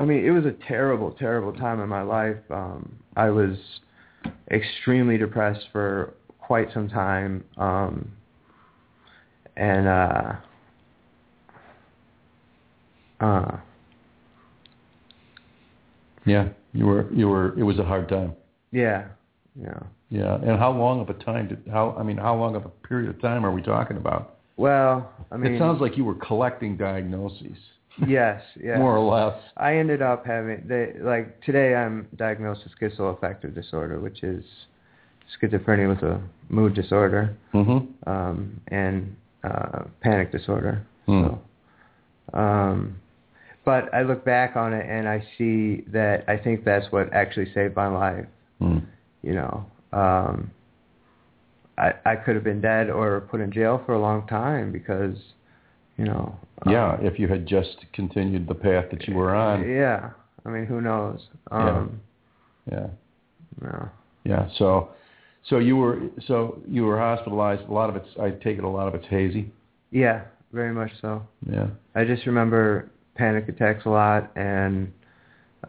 I 0.00 0.04
mean, 0.04 0.24
it 0.24 0.30
was 0.30 0.44
a 0.44 0.54
terrible, 0.66 1.12
terrible 1.12 1.52
time 1.52 1.80
in 1.80 1.88
my 1.88 2.02
life. 2.02 2.36
Um, 2.50 2.96
I 3.16 3.30
was 3.30 3.56
extremely 4.50 5.16
depressed 5.16 5.68
for 5.72 6.14
quite 6.40 6.72
some 6.74 6.88
time, 6.88 7.44
um, 7.56 8.10
and 9.56 9.86
uh, 9.86 10.32
uh, 13.20 13.56
yeah, 16.26 16.48
you 16.72 16.86
were 16.86 17.10
you 17.12 17.28
were. 17.28 17.58
It 17.58 17.62
was 17.62 17.78
a 17.78 17.84
hard 17.84 18.08
time. 18.08 18.34
yeah, 18.72 19.06
yeah. 19.60 19.78
Yeah, 20.14 20.36
and 20.36 20.60
how 20.60 20.70
long 20.70 21.00
of 21.00 21.10
a 21.10 21.14
time 21.24 21.48
did 21.48 21.58
how 21.68 21.96
I 21.98 22.04
mean 22.04 22.18
how 22.18 22.36
long 22.36 22.54
of 22.54 22.64
a 22.64 22.68
period 22.68 23.10
of 23.10 23.20
time 23.20 23.44
are 23.44 23.50
we 23.50 23.62
talking 23.62 23.96
about? 23.96 24.36
Well, 24.56 25.10
I 25.32 25.36
mean, 25.36 25.54
it 25.54 25.58
sounds 25.58 25.80
like 25.80 25.96
you 25.96 26.04
were 26.04 26.14
collecting 26.14 26.76
diagnoses, 26.76 27.56
yes, 28.06 28.40
yes. 28.62 28.78
more 28.78 28.96
or 28.96 29.00
less. 29.00 29.36
I 29.56 29.76
ended 29.76 30.02
up 30.02 30.24
having 30.24 30.62
they 30.68 30.92
like 31.00 31.42
today 31.42 31.74
I'm 31.74 32.06
diagnosed 32.14 32.60
with 32.62 32.92
schizoaffective 32.92 33.56
disorder, 33.56 33.98
which 33.98 34.22
is 34.22 34.44
schizophrenia 35.42 35.88
with 35.88 36.04
a 36.04 36.20
mood 36.48 36.74
disorder 36.74 37.36
Mm-hmm. 37.52 38.08
um, 38.08 38.60
and 38.68 39.16
uh, 39.42 39.82
panic 40.00 40.30
disorder. 40.30 40.86
Hmm. 41.06 41.24
So, 41.24 42.38
um, 42.38 43.00
but 43.64 43.92
I 43.92 44.02
look 44.02 44.24
back 44.24 44.54
on 44.54 44.74
it 44.74 44.86
and 44.88 45.08
I 45.08 45.26
see 45.36 45.82
that 45.88 46.24
I 46.28 46.36
think 46.36 46.64
that's 46.64 46.86
what 46.92 47.12
actually 47.12 47.52
saved 47.52 47.74
my 47.74 47.88
life. 47.88 48.26
Hmm. 48.60 48.78
You 49.22 49.34
know, 49.34 49.66
um, 49.94 50.50
I 51.78 51.92
I 52.04 52.16
could 52.16 52.34
have 52.34 52.44
been 52.44 52.60
dead 52.60 52.90
or 52.90 53.20
put 53.22 53.40
in 53.40 53.50
jail 53.52 53.82
for 53.86 53.94
a 53.94 54.00
long 54.00 54.26
time 54.26 54.72
because, 54.72 55.16
you 55.96 56.04
know. 56.04 56.36
um, 56.62 56.72
Yeah, 56.72 56.96
if 57.00 57.18
you 57.18 57.28
had 57.28 57.46
just 57.46 57.76
continued 57.92 58.46
the 58.48 58.54
path 58.54 58.86
that 58.90 59.06
you 59.08 59.14
were 59.14 59.34
on. 59.34 59.68
Yeah. 59.68 60.10
I 60.46 60.50
mean, 60.50 60.66
who 60.66 60.80
knows? 60.80 61.20
Um, 61.50 62.00
Yeah. 62.70 62.88
no. 63.60 63.88
Yeah. 64.24 64.48
So, 64.58 64.90
so 65.48 65.58
you 65.58 65.76
were 65.76 66.00
so 66.26 66.58
you 66.66 66.84
were 66.84 66.98
hospitalized. 66.98 67.62
A 67.68 67.72
lot 67.72 67.90
of 67.90 67.96
it's 67.96 68.08
I 68.20 68.30
take 68.30 68.58
it 68.58 68.64
a 68.64 68.68
lot 68.68 68.88
of 68.88 68.94
it's 68.94 69.06
hazy. 69.06 69.52
Yeah, 69.90 70.22
very 70.52 70.72
much 70.72 70.90
so. 71.00 71.22
Yeah. 71.50 71.68
I 71.94 72.04
just 72.04 72.26
remember 72.26 72.90
panic 73.14 73.48
attacks 73.48 73.84
a 73.84 73.90
lot, 73.90 74.30
and 74.36 74.92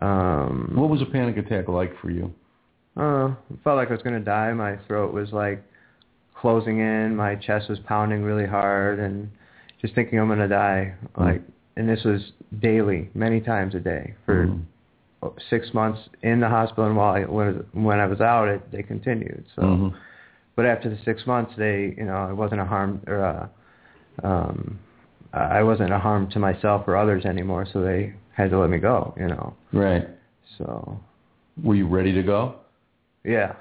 um, 0.02 0.72
What 0.76 0.90
was 0.90 1.02
a 1.02 1.06
panic 1.06 1.38
attack 1.38 1.68
like 1.68 1.98
for 2.00 2.10
you? 2.10 2.34
Uh, 2.98 3.28
it 3.52 3.60
felt 3.64 3.76
like 3.78 3.90
I 3.90 3.94
was 3.94 4.02
gonna 4.02 4.20
die. 4.20 4.54
My 4.54 4.78
throat 4.88 5.14
was 5.14 5.32
like 5.32 5.64
closing 6.36 6.80
in. 6.80 7.16
My 7.16 7.36
chest 7.36 7.70
was 7.70 7.80
pounding 7.80 8.24
really 8.24 8.46
hard, 8.46 9.00
and 9.00 9.30
just 9.82 9.96
thinking 9.96 10.20
I'm 10.20 10.28
gonna 10.28 10.48
die. 10.48 10.94
Like, 11.18 11.42
and 11.76 11.90
this 11.90 12.04
was 12.04 12.32
daily, 12.60 13.10
many 13.14 13.42
times 13.42 13.76
a 13.76 13.80
day 13.80 14.14
for 14.26 14.48
Mhm. 14.48 14.62
six 15.50 15.74
months 15.74 16.00
in 16.22 16.40
the 16.40 16.48
hospital. 16.48 16.86
And 16.86 16.96
while 16.96 17.14
I, 17.16 17.26
when 17.26 17.66
when 17.74 18.00
I 18.00 18.06
was 18.06 18.22
out, 18.22 18.48
it 18.48 18.72
they 18.72 18.84
continued. 18.84 19.46
So. 19.56 19.62
Mhm. 19.62 19.94
but 20.56 20.66
after 20.66 20.90
the 20.90 20.98
six 21.00 21.28
months, 21.28 21.54
they, 21.58 21.94
you 21.98 22.06
know, 22.06 22.16
I 22.16 22.32
wasn't 22.32 22.62
a 22.62 22.66
harm 22.66 23.02
or 23.08 23.18
a, 23.18 23.50
um, 24.24 24.80
I 25.34 25.62
wasn't 25.64 25.92
a 25.92 26.00
harm 26.00 26.28
to 26.30 26.40
myself 26.40 26.88
or 26.88 26.96
others 26.96 27.26
anymore, 27.26 27.66
so 27.66 27.82
they 27.82 28.14
had 28.32 28.52
to 28.52 28.58
let 28.60 28.70
me 28.70 28.78
go, 28.78 29.14
you 29.18 29.28
know. 29.28 29.54
Right. 29.74 30.08
So 30.58 30.98
Were 31.62 31.76
you 31.76 31.88
ready 31.88 32.14
to 32.14 32.24
go? 32.24 32.56
Yeah, 33.26 33.56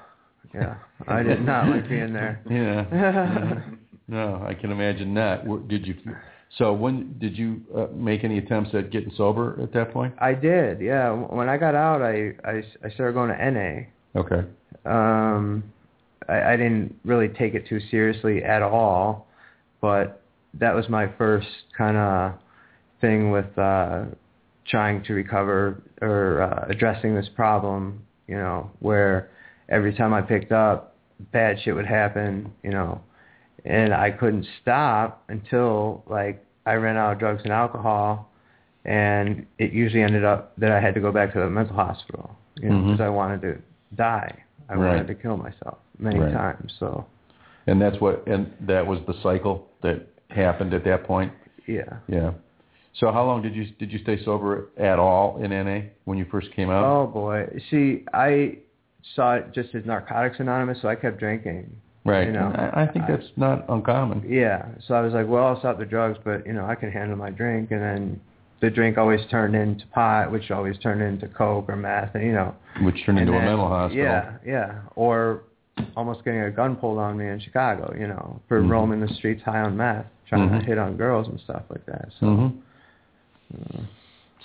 yeah, 0.53 0.75
I 1.07 1.23
did 1.23 1.43
not 1.45 1.69
like 1.69 1.89
being 1.89 2.13
there. 2.13 2.41
Yeah. 2.49 2.85
Yeah. 2.91 3.61
no, 4.07 4.45
I 4.47 4.53
can 4.53 4.71
imagine 4.71 5.13
that. 5.15 5.45
Did 5.67 5.87
you? 5.87 5.95
So 6.57 6.71
when 6.73 7.17
did 7.19 7.37
you 7.37 7.61
uh, 7.75 7.87
make 7.93 8.23
any 8.23 8.37
attempts 8.37 8.73
at 8.73 8.89
getting 8.91 9.11
sober 9.17 9.59
at 9.61 9.73
that 9.73 9.91
point? 9.91 10.13
I 10.19 10.33
did, 10.33 10.79
yeah. 10.79 11.11
When 11.11 11.49
I 11.49 11.57
got 11.57 11.75
out, 11.75 12.01
I 12.01 12.33
I, 12.45 12.63
I 12.83 12.89
started 12.91 13.13
going 13.13 13.29
to 13.29 13.51
NA. 13.51 14.19
Okay. 14.19 14.47
Um, 14.85 15.63
I, 16.29 16.53
I 16.53 16.55
didn't 16.55 16.95
really 17.03 17.27
take 17.27 17.55
it 17.55 17.67
too 17.67 17.79
seriously 17.91 18.43
at 18.43 18.61
all, 18.61 19.27
but 19.81 20.21
that 20.53 20.73
was 20.73 20.87
my 20.87 21.11
first 21.17 21.47
kind 21.77 21.97
of 21.97 22.33
thing 23.01 23.31
with 23.31 23.57
uh, 23.57 24.05
trying 24.67 25.03
to 25.03 25.13
recover 25.13 25.81
or 26.01 26.41
uh, 26.43 26.67
addressing 26.69 27.15
this 27.15 27.27
problem. 27.35 28.05
You 28.27 28.35
know, 28.37 28.71
where 28.79 29.29
every 29.69 29.93
time 29.93 30.13
I 30.13 30.21
picked 30.21 30.51
up, 30.51 30.95
bad 31.31 31.57
shit 31.63 31.75
would 31.75 31.85
happen. 31.85 32.51
You 32.63 32.71
know, 32.71 33.01
and 33.63 33.93
I 33.93 34.11
couldn't 34.11 34.45
stop 34.61 35.23
until 35.29 36.03
like 36.07 36.43
I 36.65 36.73
ran 36.73 36.97
out 36.97 37.13
of 37.13 37.19
drugs 37.19 37.41
and 37.43 37.51
alcohol, 37.53 38.31
and 38.83 39.45
it 39.57 39.71
usually 39.73 40.03
ended 40.03 40.23
up 40.23 40.53
that 40.57 40.71
I 40.71 40.79
had 40.79 40.93
to 40.95 40.99
go 41.01 41.11
back 41.11 41.33
to 41.33 41.39
the 41.39 41.49
mental 41.49 41.75
hospital. 41.75 42.35
You 42.61 42.69
know, 42.69 42.75
mm-hmm. 42.75 42.91
because 42.91 43.01
I 43.01 43.09
wanted 43.09 43.41
to 43.41 43.57
die. 43.95 44.43
I 44.69 44.73
Right. 44.75 44.95
wanted 44.95 45.07
to 45.07 45.15
kill 45.15 45.37
myself 45.37 45.77
many 45.99 46.19
Right. 46.19 46.33
times. 46.33 46.73
So 46.79 47.05
And 47.67 47.81
that's 47.81 47.99
what. 47.99 48.25
And 48.27 48.51
that 48.61 48.85
was 48.87 48.99
the 49.07 49.13
cycle 49.21 49.67
that 49.81 50.07
happened 50.29 50.73
at 50.73 50.83
that 50.85 51.03
point. 51.03 51.31
yeah. 51.67 51.97
Yeah. 52.07 52.31
So 52.93 53.11
how 53.11 53.25
long 53.25 53.41
did 53.41 53.53
you 53.55 53.65
did 53.77 53.91
you 53.91 53.99
stay 53.99 54.23
sober 54.23 54.69
at 54.77 54.99
all 54.99 55.37
in 55.43 55.51
NA 55.51 55.89
when 56.05 56.17
you 56.17 56.25
first 56.31 56.49
came 56.53 56.69
out? 56.69 56.85
Oh 56.85 57.05
boy. 57.07 57.45
See, 57.69 58.05
I 58.13 58.57
saw 59.13 59.35
it 59.35 59.51
just 59.53 59.75
as 59.75 59.85
Narcotics 59.85 60.39
Anonymous, 60.39 60.81
so 60.81 60.87
I 60.87 60.95
kept 60.95 61.19
drinking. 61.19 61.69
right. 62.05 62.27
you 62.27 62.33
know, 62.33 62.51
I, 62.55 62.83
I 62.83 62.87
think 62.87 63.05
that's 63.07 63.27
not 63.37 63.65
uncommon. 63.69 64.23
Yeah. 64.27 64.65
So 64.87 64.93
I 64.93 65.01
was 65.01 65.13
like, 65.13 65.27
well, 65.27 65.45
I'll 65.45 65.59
stop 65.59 65.77
the 65.77 65.85
drugs, 65.85 66.17
but 66.23 66.45
you 66.45 66.53
know, 66.53 66.65
I 66.65 66.75
can 66.75 66.91
handle 66.91 67.17
my 67.17 67.29
drink. 67.29 67.71
And 67.71 67.81
then 67.81 68.21
the 68.61 68.69
drink 68.69 68.97
always 68.97 69.21
turned 69.29 69.55
into 69.55 69.85
pot, 69.87 70.31
which 70.31 70.49
always 70.51 70.77
turned 70.79 71.01
into 71.01 71.27
coke 71.27 71.65
or 71.69 71.75
meth, 71.75 72.15
and 72.15 72.23
you 72.25 72.31
know. 72.33 72.55
Which 72.81 73.05
turned 73.05 73.19
into 73.19 73.31
then- 73.31 73.41
a 73.43 73.45
mental 73.45 73.67
hospital. 73.67 74.03
Yeah, 74.03 74.31
yeah. 74.45 74.79
Or 74.95 75.43
almost 75.97 76.23
getting 76.23 76.41
a 76.41 76.51
gun 76.51 76.75
pulled 76.77 76.97
on 76.99 77.17
me 77.17 77.27
in 77.27 77.39
Chicago, 77.39 77.93
you 77.99 78.07
know, 78.07 78.39
for 78.47 78.61
Mhm. 78.61 78.69
roaming 78.69 79.01
the 79.01 79.09
streets 79.15 79.41
high 79.43 79.59
on 79.61 79.75
meth, 79.75 80.05
trying 80.29 80.49
Mhm. 80.49 80.59
to 80.61 80.65
hit 80.65 80.77
on 80.77 80.95
girls 80.95 81.27
and 81.27 81.37
stuff 81.41 81.63
like 81.69 81.85
that. 81.85 82.09
So. 82.19 82.25
hmm 82.27 82.47
uh, 83.53 83.81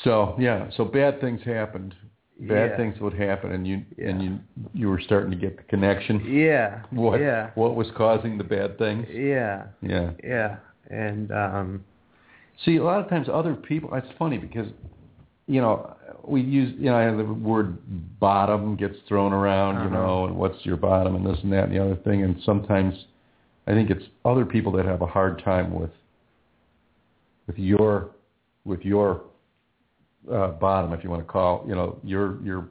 So 0.02 0.34
yeah, 0.38 0.70
so 0.70 0.84
bad 0.84 1.20
things 1.20 1.42
happened. 1.42 1.94
Bad 2.40 2.70
yeah. 2.70 2.76
things 2.76 2.98
would 3.00 3.12
happen, 3.12 3.52
and 3.52 3.66
you 3.66 3.82
and 3.98 4.22
you 4.22 4.38
you 4.72 4.88
were 4.88 5.00
starting 5.00 5.30
to 5.30 5.36
get 5.36 5.58
the 5.58 5.62
connection. 5.64 6.20
Yeah. 6.24 6.82
What 6.90 7.20
Yeah. 7.20 7.50
what 7.54 7.76
was 7.76 7.88
causing 7.96 8.38
the 8.38 8.44
bad 8.44 8.78
things? 8.78 9.06
Yeah. 9.12 9.64
Yeah. 9.82 10.12
Yeah. 10.24 10.56
And 10.90 11.30
um 11.32 11.84
See, 12.64 12.76
a 12.76 12.84
lot 12.84 13.00
of 13.00 13.08
times 13.08 13.26
other 13.32 13.54
people. 13.54 13.94
It's 13.94 14.06
funny 14.18 14.36
because, 14.36 14.66
you 15.46 15.62
know, 15.62 15.96
we 16.26 16.42
use 16.42 16.74
you 16.78 16.90
know 16.90 17.16
the 17.16 17.24
word 17.24 17.78
bottom 18.20 18.76
gets 18.76 18.96
thrown 19.08 19.32
around, 19.32 19.76
you 19.76 19.80
Uh-huh. 19.96 20.06
know, 20.06 20.24
and 20.26 20.36
what's 20.36 20.64
your 20.64 20.76
bottom 20.76 21.16
and 21.16 21.24
this 21.26 21.42
and 21.42 21.52
that 21.52 21.64
and 21.64 21.72
the 21.72 21.78
other 21.82 21.96
thing, 21.96 22.22
and 22.22 22.36
sometimes 22.42 22.94
I 23.66 23.72
think 23.72 23.90
it's 23.90 24.04
other 24.24 24.44
people 24.44 24.72
that 24.72 24.84
have 24.86 25.02
a 25.02 25.06
hard 25.06 25.42
time 25.42 25.72
with 25.74 25.90
with 27.46 27.58
your 27.58 28.10
with 28.64 28.84
your 28.84 29.22
uh, 30.30 30.48
bottom, 30.48 30.92
if 30.92 31.04
you 31.04 31.10
want 31.10 31.22
to 31.24 31.30
call, 31.30 31.64
you 31.66 31.74
know, 31.74 31.98
your 32.02 32.42
your 32.42 32.68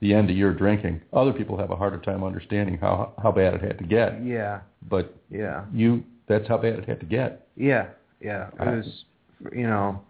the 0.00 0.14
end 0.14 0.30
of 0.30 0.36
your 0.36 0.52
drinking. 0.52 1.00
Other 1.12 1.32
people 1.32 1.58
have 1.58 1.70
a 1.70 1.76
harder 1.76 1.98
time 1.98 2.22
understanding 2.24 2.78
how 2.78 3.12
how 3.22 3.32
bad 3.32 3.54
it 3.54 3.60
had 3.62 3.78
to 3.78 3.84
get, 3.84 4.24
yeah. 4.24 4.60
but 4.88 5.14
Yeah. 5.30 5.64
you 5.72 6.04
that's 6.26 6.46
how 6.48 6.58
bad 6.58 6.74
it 6.78 6.84
had 6.88 7.00
to 7.00 7.06
get. 7.06 7.46
Yeah. 7.56 7.88
Yeah. 8.20 8.48
It 8.60 8.76
was 8.76 9.04
you 9.52 9.66
know 9.66 10.00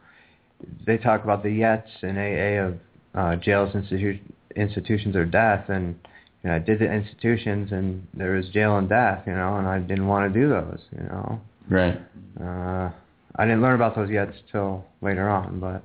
they 0.86 0.99
talk 0.99 1.24
about 1.24 1.43
the 1.43 1.49
Yets 1.49 1.89
and 2.03 2.18
AA 2.18 2.66
of 2.66 2.78
uh 3.14 3.36
jails 3.36 3.74
institu- 3.74 4.20
institutions 4.57 5.16
or 5.16 5.24
death 5.24 5.68
and 5.68 5.95
you 6.43 6.51
know, 6.51 6.57
I 6.57 6.59
did 6.59 6.78
the 6.78 6.91
institutions 6.93 7.72
and 7.72 8.07
there 8.14 8.32
was 8.32 8.49
jail 8.51 8.76
and 8.76 8.89
death, 8.89 9.22
you 9.26 9.32
know, 9.34 9.57
and 9.57 9.66
I 9.66 9.78
didn't 9.78 10.07
want 10.07 10.32
to 10.32 10.41
do 10.41 10.49
those, 10.49 10.80
you 10.93 11.03
know. 11.05 11.41
Right. 11.68 12.01
Uh, 12.41 12.91
I 13.36 13.45
didn't 13.45 13.61
learn 13.61 13.74
about 13.74 13.97
those 13.97 14.09
yet 14.09 14.28
till 14.53 14.84
later 15.01 15.28
on, 15.28 15.59
but. 15.61 15.82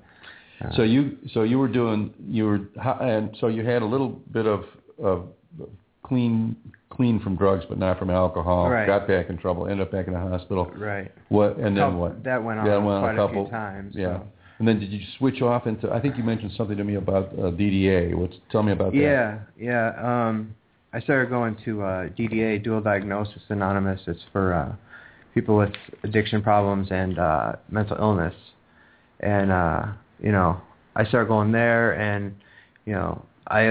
Uh, 0.64 0.76
So 0.76 0.84
you 0.84 1.18
so 1.34 1.44
you 1.44 1.60
were 1.60 1.68
doing 1.68 2.14
you 2.28 2.46
were 2.46 2.60
and 3.02 3.36
so 3.40 3.48
you 3.48 3.64
had 3.66 3.82
a 3.82 3.86
little 3.86 4.10
bit 4.32 4.46
of 4.48 4.66
of 5.02 5.28
clean 6.04 6.56
clean 6.90 7.20
from 7.20 7.36
drugs 7.36 7.66
but 7.68 7.78
not 7.78 7.98
from 8.00 8.10
alcohol. 8.10 8.70
Right. 8.70 8.86
Got 8.88 9.08
back 9.08 9.30
in 9.30 9.38
trouble. 9.38 9.68
Ended 9.68 9.88
up 9.88 9.92
back 9.92 10.08
in 10.08 10.14
the 10.14 10.20
hospital. 10.20 10.66
right. 10.78 11.12
What 11.30 11.58
and 11.58 11.76
then 11.78 11.98
what? 11.98 12.24
That 12.24 12.44
went 12.44 12.60
on 12.60 12.66
Yeah, 12.66 12.78
went 12.78 12.90
on 12.90 13.02
quite 13.02 13.14
a 13.16 13.18
couple. 13.18 13.44
few 13.46 13.52
times. 13.52 13.94
Yeah. 13.96 14.18
so. 14.20 14.28
And 14.60 14.68
then 14.68 14.80
did 14.80 14.92
you 14.92 15.02
switch 15.18 15.42
off 15.42 15.66
into? 15.68 15.92
I 15.92 16.00
think 16.00 16.16
you 16.18 16.24
mentioned 16.24 16.52
something 16.56 16.78
to 16.78 16.84
me 16.84 16.96
about 16.96 17.26
uh, 17.34 17.52
DDA. 17.52 18.14
What's 18.16 18.36
tell 18.52 18.64
me 18.64 18.72
about 18.72 18.92
that? 18.94 18.98
Yeah, 19.00 19.40
yeah. 19.60 20.28
Um, 20.30 20.54
I 20.94 21.00
started 21.02 21.30
going 21.32 21.58
to 21.66 21.82
uh, 21.82 22.10
DDA, 22.10 22.64
Dual 22.64 22.80
Diagnosis 22.80 23.42
Anonymous. 23.50 24.00
It's 24.06 24.22
for 24.32 24.54
uh, 24.54 24.76
people 25.34 25.58
with 25.58 25.72
addiction 26.04 26.44
problems 26.44 26.88
and 26.92 27.18
uh, 27.18 27.54
mental 27.70 27.98
illness. 27.98 28.36
And 29.22 29.52
uh, 29.52 29.86
you 30.24 30.32
know, 30.32 30.60
I 30.96 31.04
started 31.06 31.28
going 31.28 31.52
there, 31.52 31.92
and 32.00 32.34
you 32.86 32.94
know, 32.94 33.24
I 33.48 33.62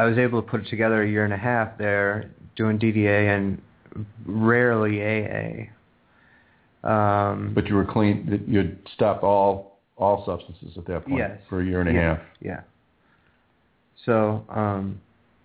I 0.00 0.04
was 0.06 0.18
able 0.18 0.42
to 0.42 0.48
put 0.48 0.62
it 0.62 0.68
together 0.68 1.02
a 1.02 1.08
year 1.08 1.24
and 1.24 1.32
a 1.32 1.36
half 1.38 1.78
there 1.78 2.30
doing 2.56 2.78
DDA 2.78 3.36
and 3.36 3.60
rarely 4.26 5.00
AA. 5.02 5.68
Um, 6.88 7.52
But 7.54 7.66
you 7.68 7.76
were 7.76 7.84
clean. 7.84 8.44
You'd 8.48 8.78
stopped 8.94 9.22
all 9.22 9.78
all 9.96 10.24
substances 10.24 10.76
at 10.78 10.86
that 10.86 11.04
point 11.04 11.18
Yes. 11.18 11.38
for 11.48 11.60
a 11.60 11.64
year 11.64 11.80
and 11.80 11.88
a 11.88 11.92
yeah, 11.92 12.00
half. 12.00 12.18
Yeah. 12.40 12.60
So, 14.04 14.44
um, 14.48 15.00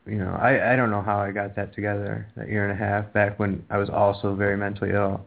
you 0.08 0.18
know, 0.18 0.34
I 0.42 0.74
I 0.74 0.76
don't 0.76 0.90
know 0.90 1.02
how 1.02 1.20
I 1.20 1.32
got 1.32 1.56
that 1.58 1.76
together 1.76 2.26
that 2.38 2.48
year 2.48 2.68
and 2.68 2.72
a 2.72 2.84
half 2.84 3.12
back 3.14 3.38
when 3.40 3.64
I 3.70 3.78
was 3.78 3.90
also 3.90 4.34
very 4.36 4.58
mentally 4.58 4.92
ill. 4.94 5.22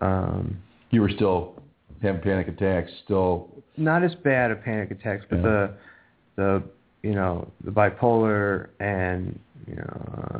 Um, 0.00 0.58
You 0.90 1.00
were 1.02 1.10
still 1.10 1.54
having 2.02 2.20
panic 2.20 2.48
attacks. 2.48 2.92
Still. 3.04 3.48
Not 3.76 4.02
as 4.02 4.14
bad 4.16 4.50
of 4.50 4.62
panic 4.62 4.90
attacks, 4.90 5.24
but 5.28 5.36
Yeah. 5.36 5.42
the 5.42 5.70
the 6.36 6.62
you 7.02 7.14
know 7.14 7.50
the 7.64 7.70
bipolar 7.70 8.68
and 8.80 9.38
you 9.66 9.76
know 9.76 10.02
uh, 10.34 10.38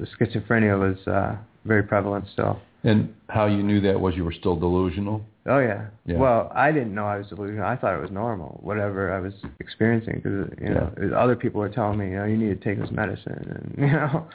the 0.00 0.06
schizophrenia 0.18 0.78
was 0.78 1.06
uh, 1.06 1.36
very 1.64 1.82
prevalent 1.82 2.26
still. 2.32 2.58
And 2.84 3.14
how 3.28 3.46
you 3.46 3.62
knew 3.62 3.80
that 3.80 3.98
was 4.00 4.14
you 4.14 4.24
were 4.24 4.32
still 4.32 4.56
delusional. 4.56 5.24
Oh 5.48 5.58
yeah. 5.60 5.86
Yeah. 6.06 6.16
Well, 6.16 6.50
I 6.54 6.72
didn't 6.72 6.94
know 6.94 7.06
I 7.06 7.18
was 7.18 7.28
delusional. 7.28 7.64
I 7.64 7.76
thought 7.76 7.96
it 7.96 8.00
was 8.00 8.10
normal, 8.10 8.58
whatever 8.62 9.12
I 9.12 9.20
was 9.20 9.32
experiencing, 9.60 10.16
because 10.16 10.50
you 10.60 10.74
know 10.74 10.92
other 11.16 11.36
people 11.36 11.60
were 11.60 11.68
telling 11.68 11.98
me, 11.98 12.10
you 12.10 12.16
know, 12.16 12.24
you 12.24 12.36
need 12.36 12.60
to 12.60 12.64
take 12.64 12.80
this 12.80 12.90
medicine, 12.90 13.74
and 13.76 13.78
you 13.78 13.86
know. 13.86 14.26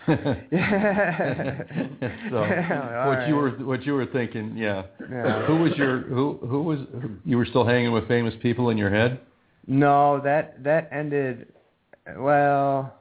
yeah. 0.52 1.64
so 2.30 2.44
Yeah, 2.72 3.08
what 3.08 3.28
you 3.28 3.36
were 3.36 3.52
what 3.66 3.84
you 3.86 3.94
were 3.94 4.06
thinking, 4.06 4.56
yeah. 4.56 4.84
Yeah. 5.12 5.46
Who 5.48 5.58
was 5.58 5.74
your 5.76 6.00
who 6.00 6.40
who 6.48 6.64
was 6.64 6.80
you 7.26 7.38
were 7.38 7.46
still 7.46 7.66
hanging 7.66 7.92
with 7.92 8.08
famous 8.08 8.34
people 8.42 8.70
in 8.70 8.78
your 8.78 8.90
head? 8.90 9.20
No, 9.68 10.22
that 10.24 10.64
that 10.64 10.90
ended. 10.94 11.52
Well, 12.18 12.96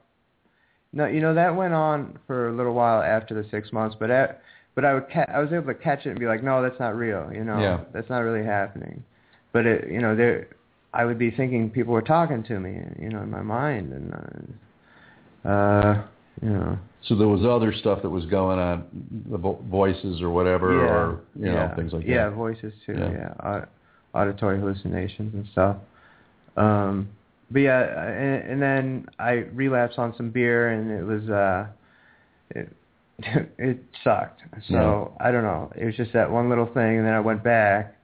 no, 0.91 1.05
you 1.05 1.21
know 1.21 1.33
that 1.33 1.55
went 1.55 1.73
on 1.73 2.19
for 2.27 2.49
a 2.49 2.53
little 2.53 2.73
while 2.73 3.01
after 3.01 3.33
the 3.33 3.47
six 3.49 3.71
months, 3.71 3.95
but 3.97 4.11
at, 4.11 4.41
but 4.75 4.85
I 4.85 4.93
would 4.93 5.09
ca- 5.09 5.27
I 5.33 5.39
was 5.39 5.51
able 5.51 5.67
to 5.67 5.75
catch 5.75 6.05
it 6.05 6.09
and 6.09 6.19
be 6.19 6.27
like, 6.27 6.43
no, 6.43 6.61
that's 6.61 6.79
not 6.79 6.95
real. 6.95 7.29
You 7.33 7.43
know, 7.43 7.59
Yeah. 7.59 7.79
that's 7.93 8.09
not 8.09 8.19
really 8.19 8.45
happening. 8.45 9.03
But 9.53 9.65
it, 9.65 9.91
you 9.91 9.99
know, 9.99 10.15
there, 10.15 10.47
I 10.93 11.05
would 11.05 11.19
be 11.19 11.31
thinking 11.31 11.69
people 11.69 11.93
were 11.93 12.01
talking 12.01 12.43
to 12.43 12.59
me, 12.59 12.79
you 12.99 13.09
know, 13.09 13.21
in 13.21 13.29
my 13.29 13.41
mind, 13.41 13.93
and 13.93 14.13
uh, 15.45 15.47
uh 15.47 16.03
you 16.41 16.49
know, 16.49 16.77
So 17.03 17.15
there 17.15 17.27
was 17.27 17.43
other 17.45 17.73
stuff 17.73 18.01
that 18.03 18.09
was 18.09 18.25
going 18.25 18.57
on, 18.59 18.85
the 19.29 19.37
vo- 19.37 19.63
voices 19.69 20.21
or 20.21 20.29
whatever, 20.29 20.73
yeah, 20.73 20.91
or 20.91 21.19
you 21.35 21.45
know 21.47 21.53
yeah, 21.53 21.75
things 21.75 21.93
like 21.93 22.03
that. 22.03 22.09
yeah, 22.09 22.29
voices 22.29 22.73
too, 22.85 22.93
Yeah. 22.93 23.11
yeah, 23.11 23.33
Au- 23.43 24.19
auditory 24.19 24.59
hallucinations 24.59 25.33
and 25.33 25.45
stuff. 25.51 25.77
Um, 26.57 27.09
but 27.49 27.59
yeah, 27.59 27.81
and, 28.09 28.51
and 28.51 28.61
then 28.61 29.07
I 29.19 29.31
relapsed 29.53 29.99
on 29.99 30.15
some 30.15 30.29
beer, 30.29 30.69
and 30.69 30.89
it 30.89 31.03
was 31.03 31.29
uh, 31.29 31.67
it 32.51 32.71
it 33.57 33.83
sucked. 34.03 34.41
So 34.69 35.13
I 35.19 35.31
don't 35.31 35.43
know. 35.43 35.71
It 35.75 35.85
was 35.85 35.95
just 35.95 36.13
that 36.13 36.29
one 36.31 36.49
little 36.49 36.65
thing, 36.67 36.97
and 36.97 37.05
then 37.05 37.13
I 37.13 37.19
went 37.19 37.43
back, 37.43 37.95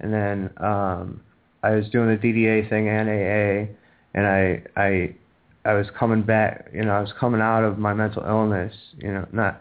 and 0.00 0.12
then 0.12 0.50
um, 0.58 1.20
I 1.62 1.70
was 1.70 1.88
doing 1.90 2.08
the 2.08 2.16
DDA 2.16 2.68
thing 2.68 2.88
and 2.88 3.08
AA, 3.08 3.72
and 4.14 4.26
I 4.26 4.62
I 4.76 5.14
I 5.64 5.74
was 5.74 5.86
coming 5.98 6.22
back. 6.22 6.70
You 6.72 6.84
know, 6.84 6.92
I 6.92 7.00
was 7.00 7.12
coming 7.18 7.40
out 7.40 7.64
of 7.64 7.78
my 7.78 7.94
mental 7.94 8.24
illness. 8.24 8.74
You 8.98 9.12
know, 9.12 9.26
not. 9.32 9.60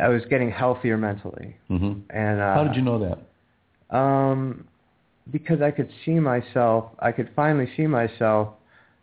I 0.00 0.08
was 0.08 0.22
getting 0.28 0.50
healthier 0.50 0.98
mentally, 0.98 1.56
hmm 1.68 2.00
and 2.10 2.40
uh, 2.40 2.54
How 2.54 2.64
did 2.64 2.76
you 2.76 2.82
know 2.82 2.98
that? 2.98 3.96
um, 3.96 4.66
because 5.30 5.60
I 5.60 5.70
could 5.70 5.90
see 6.04 6.18
myself, 6.20 6.90
I 6.98 7.12
could 7.12 7.30
finally 7.34 7.68
see 7.76 7.86
myself 7.86 8.48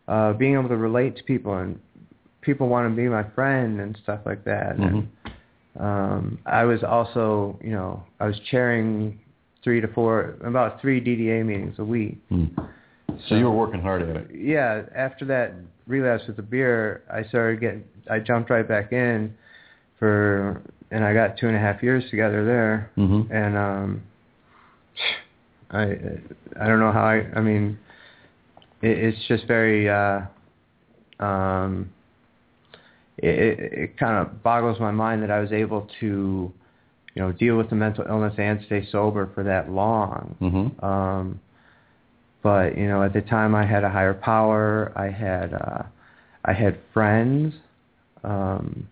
uh, 0.07 0.33
being 0.33 0.53
able 0.53 0.69
to 0.69 0.77
relate 0.77 1.17
to 1.17 1.23
people 1.23 1.57
and 1.57 1.79
people 2.43 2.67
want 2.67 2.89
to 2.89 2.95
be 2.95 3.07
my 3.07 3.23
friend 3.31 3.79
and 3.79 3.97
stuff 4.03 4.21
like 4.25 4.43
that. 4.45 4.75
And 4.77 5.09
um, 5.79 6.39
I 6.45 6.63
was 6.63 6.83
also, 6.83 7.59
you 7.63 7.71
know, 7.71 8.03
I 8.19 8.27
was 8.27 8.39
chairing 8.51 9.19
three 9.63 9.81
to 9.81 9.87
four, 9.87 10.35
about 10.43 10.81
three 10.81 11.01
DDA 11.01 11.45
meetings 11.45 11.75
a 11.79 11.83
week. 11.83 12.17
Hmm. 12.29 12.45
So 13.29 13.35
you 13.35 13.45
were 13.45 13.51
working 13.51 13.81
hard 13.81 14.01
at 14.01 14.15
it. 14.15 14.27
Yeah, 14.33 14.83
after 14.95 15.25
that 15.25 15.53
relapse 15.87 16.23
with 16.27 16.35
the 16.35 16.41
beer, 16.41 17.03
I 17.11 17.23
started 17.29 17.59
getting, 17.59 17.83
I 18.09 18.19
jumped 18.19 18.49
right 18.49 18.67
back 18.67 18.91
in 18.91 19.33
for, 19.99 20.61
and 20.93 21.03
I 21.03 21.13
got 21.13 21.37
two 21.37 21.47
and 21.47 21.55
a 21.55 21.59
half 21.59 21.81
years 21.83 22.03
together 22.09 22.45
there 22.45 22.91
hmm 22.95 23.21
and 23.31 23.57
um 23.57 24.03
i 25.71 25.83
i 26.61 26.67
don't 26.67 26.79
know 26.79 26.91
how 26.91 27.03
i 27.03 27.25
i 27.35 27.41
mean 27.41 27.77
it, 28.81 28.97
it's 28.97 29.27
just 29.27 29.45
very 29.47 29.89
uh 29.89 30.21
um 31.19 31.89
it 33.17 33.29
it, 33.29 33.73
it 33.73 33.97
kind 33.97 34.17
of 34.17 34.41
boggles 34.43 34.79
my 34.79 34.91
mind 34.91 35.21
that 35.23 35.31
i 35.31 35.39
was 35.39 35.51
able 35.51 35.87
to 35.99 36.51
you 37.15 37.21
know 37.21 37.31
deal 37.31 37.57
with 37.57 37.69
the 37.69 37.75
mental 37.75 38.05
illness 38.07 38.33
and 38.37 38.59
stay 38.65 38.85
sober 38.91 39.29
for 39.33 39.43
that 39.43 39.69
long 39.69 40.35
hmm 40.39 40.85
um 40.85 41.39
but 42.41 42.77
you 42.77 42.87
know 42.87 43.03
at 43.03 43.13
the 43.13 43.21
time 43.21 43.55
i 43.55 43.65
had 43.65 43.83
a 43.83 43.89
higher 43.89 44.13
power 44.13 44.91
i 44.95 45.09
had 45.09 45.53
uh 45.53 45.83
i 46.45 46.53
had 46.53 46.77
friends 46.93 47.53
um 48.23 48.87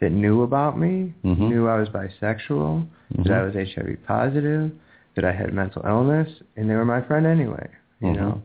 that 0.00 0.10
knew 0.10 0.42
about 0.42 0.78
me 0.78 1.12
Mhm. 1.24 1.38
knew 1.48 1.68
i 1.68 1.78
was 1.78 1.88
bisexual 1.88 2.86
that 3.18 3.32
I 3.32 3.42
was 3.42 3.54
HIV 3.54 3.98
positive, 4.06 4.72
that 5.14 5.24
I 5.24 5.30
had 5.32 5.54
mental 5.54 5.82
illness, 5.86 6.28
and 6.56 6.68
they 6.68 6.74
were 6.74 6.84
my 6.84 7.00
friend 7.02 7.26
anyway. 7.26 7.68
You 8.00 8.08
Mhm. 8.08 8.16
know, 8.16 8.42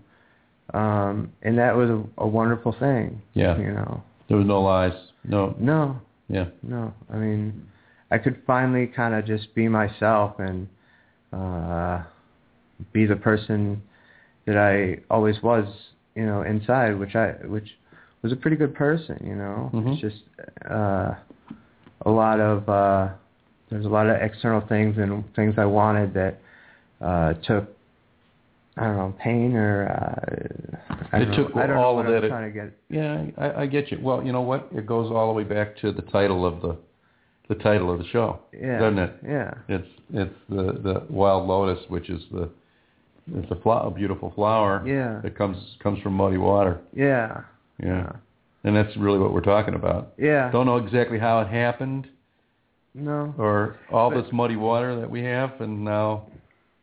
um, 0.80 1.32
and 1.42 1.58
that 1.58 1.76
was 1.76 1.90
a, 1.90 2.04
a 2.20 2.28
wonderful 2.28 2.74
thing. 2.74 3.20
Yeah. 3.34 3.58
You 3.58 3.72
know, 3.72 4.04
There 4.28 4.38
was 4.38 4.46
no 4.46 4.62
lies. 4.62 4.94
No. 5.24 5.55
no, 5.59 5.99
Yeah. 6.28 6.45
no. 6.63 6.93
I 7.11 7.17
mean, 7.17 7.67
I 8.11 8.17
could 8.17 8.41
finally 8.47 8.88
kind 8.88 9.13
of 9.13 9.26
just 9.26 9.53
be 9.53 9.67
myself 9.67 10.39
and 10.39 10.67
uh, 11.34 12.03
be 12.93 13.05
the 13.05 13.15
person 13.15 13.82
that 14.45 14.57
I 14.57 14.99
always 15.13 15.41
was. 15.43 15.65
You 16.15 16.26
know, 16.26 16.41
inside, 16.41 16.97
which 16.99 17.15
I 17.15 17.32
which 17.45 17.78
was 18.24 18.34
a 18.34 18.36
pretty 18.36 18.57
good 18.57 18.74
person. 18.76 19.22
You 19.26 19.36
know, 19.36 19.70
Mhm. 19.74 19.93
it's 19.93 20.01
just 20.01 20.24
uh, 20.70 21.13
a 22.05 22.09
lot 22.09 22.39
of. 22.39 22.67
Uh, 22.67 23.09
there's 23.70 23.86
a 23.86 23.89
lot 23.89 24.07
of 24.07 24.20
external 24.22 24.61
things 24.61 24.97
and 24.97 25.24
things 25.36 25.53
I 25.57 25.65
wanted 25.65 26.13
that 26.15 26.39
uh, 26.99 27.34
took 27.36 27.70
I 28.80 28.84
don't 28.86 28.98
know 28.98 29.16
pain 29.20 29.56
or 29.56 29.88
uh, 29.90 30.96
I 31.12 31.18
It 31.22 31.36
took 31.36 31.54
know, 31.56 31.62
I 31.62 31.76
all 31.76 32.00
of 32.00 32.06
that- 32.08 32.28
trying 32.28 32.52
to 32.52 32.60
get. 32.60 32.72
Yeah, 32.90 33.26
I, 33.38 33.64
I 33.64 33.66
get 33.66 33.92
you. 33.92 34.00
Well, 34.02 34.24
you 34.24 34.32
know 34.32 34.42
what? 34.42 34.70
It 34.74 34.86
goes 34.86 35.12
all 35.12 35.28
the 35.28 35.34
way 35.34 35.44
back 35.44 35.76
to 35.82 35.92
the 35.92 36.02
title 36.04 36.46
of 36.46 36.62
the 36.62 36.78
the 37.50 37.56
title 37.56 37.92
of 37.92 37.98
the 37.98 38.06
show, 38.08 38.40
Yeah, 38.54 38.78
doesn't 38.80 39.00
it? 39.00 39.16
Yeah, 39.28 39.54
It's 39.68 39.88
it's 40.14 40.36
the 40.50 40.64
the 40.84 41.04
wild 41.10 41.48
lotus, 41.48 41.84
which 41.90 42.10
is 42.10 42.22
the 42.32 42.50
it's 43.34 43.50
a, 43.52 43.56
flower, 43.56 43.88
a 43.88 43.92
beautiful 43.92 44.32
flower 44.36 44.84
yeah, 44.88 45.20
that 45.24 45.36
comes 45.38 45.58
comes 45.84 46.00
from 46.02 46.14
muddy 46.14 46.38
water. 46.38 46.80
yeah, 46.96 47.42
Yeah, 47.84 48.12
and 48.64 48.76
that's 48.76 48.96
really 48.98 49.18
what 49.20 49.34
we're 49.34 49.42
talking 49.42 49.74
about. 49.76 50.14
yeah. 50.18 50.50
Don't 50.52 50.66
know 50.68 50.78
exactly 50.78 51.18
how 51.20 51.42
it 51.42 51.48
happened 51.48 52.08
No, 52.96 53.34
or 53.38 53.78
all 53.92 54.10
But- 54.12 54.22
this 54.24 54.32
muddy 54.34 54.56
water 54.56 55.00
that 55.00 55.10
we 55.10 55.22
have, 55.24 55.60
and 55.60 55.84
now 55.84 56.28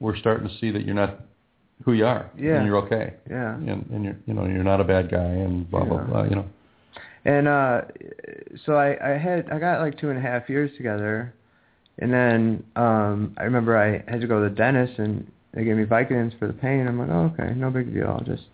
we're 0.00 0.16
starting 0.16 0.48
to 0.48 0.54
see 0.58 0.70
that 0.72 0.84
you're 0.84 0.94
not 0.94 1.20
who 1.84 1.92
you 1.92 2.06
are, 2.06 2.30
Yeah. 2.36 2.56
and 2.56 2.66
you're 2.66 2.78
okay, 2.78 3.14
yeah. 3.30 3.54
and, 3.54 3.86
and 3.92 4.04
you're 4.04 4.16
you 4.26 4.34
know 4.34 4.44
you're 4.46 4.64
not 4.64 4.80
a 4.80 4.84
bad 4.84 5.10
guy, 5.10 5.18
and 5.24 5.70
blah 5.70 5.84
blah 5.84 6.02
blah. 6.04 6.24
You 6.24 6.36
know. 6.36 6.46
And 7.24 7.48
uh 7.48 7.82
so 8.64 8.74
I 8.74 8.96
I 9.14 9.18
had 9.18 9.50
I 9.50 9.58
got 9.58 9.80
like 9.80 9.98
two 9.98 10.10
and 10.10 10.18
a 10.18 10.22
half 10.22 10.48
years 10.48 10.70
together, 10.76 11.34
and 11.98 12.12
then 12.12 12.64
um 12.76 13.34
I 13.36 13.44
remember 13.44 13.76
I 13.76 14.02
had 14.10 14.20
to 14.20 14.26
go 14.26 14.42
to 14.42 14.48
the 14.48 14.54
dentist 14.54 14.98
and 14.98 15.30
they 15.54 15.64
gave 15.64 15.76
me 15.76 15.84
Vicodins 15.84 16.38
for 16.38 16.46
the 16.46 16.52
pain. 16.52 16.86
I'm 16.86 16.98
like, 16.98 17.08
oh, 17.10 17.32
okay, 17.38 17.54
no 17.54 17.70
big 17.70 17.92
deal. 17.94 18.08
I'll 18.08 18.20
just 18.24 18.44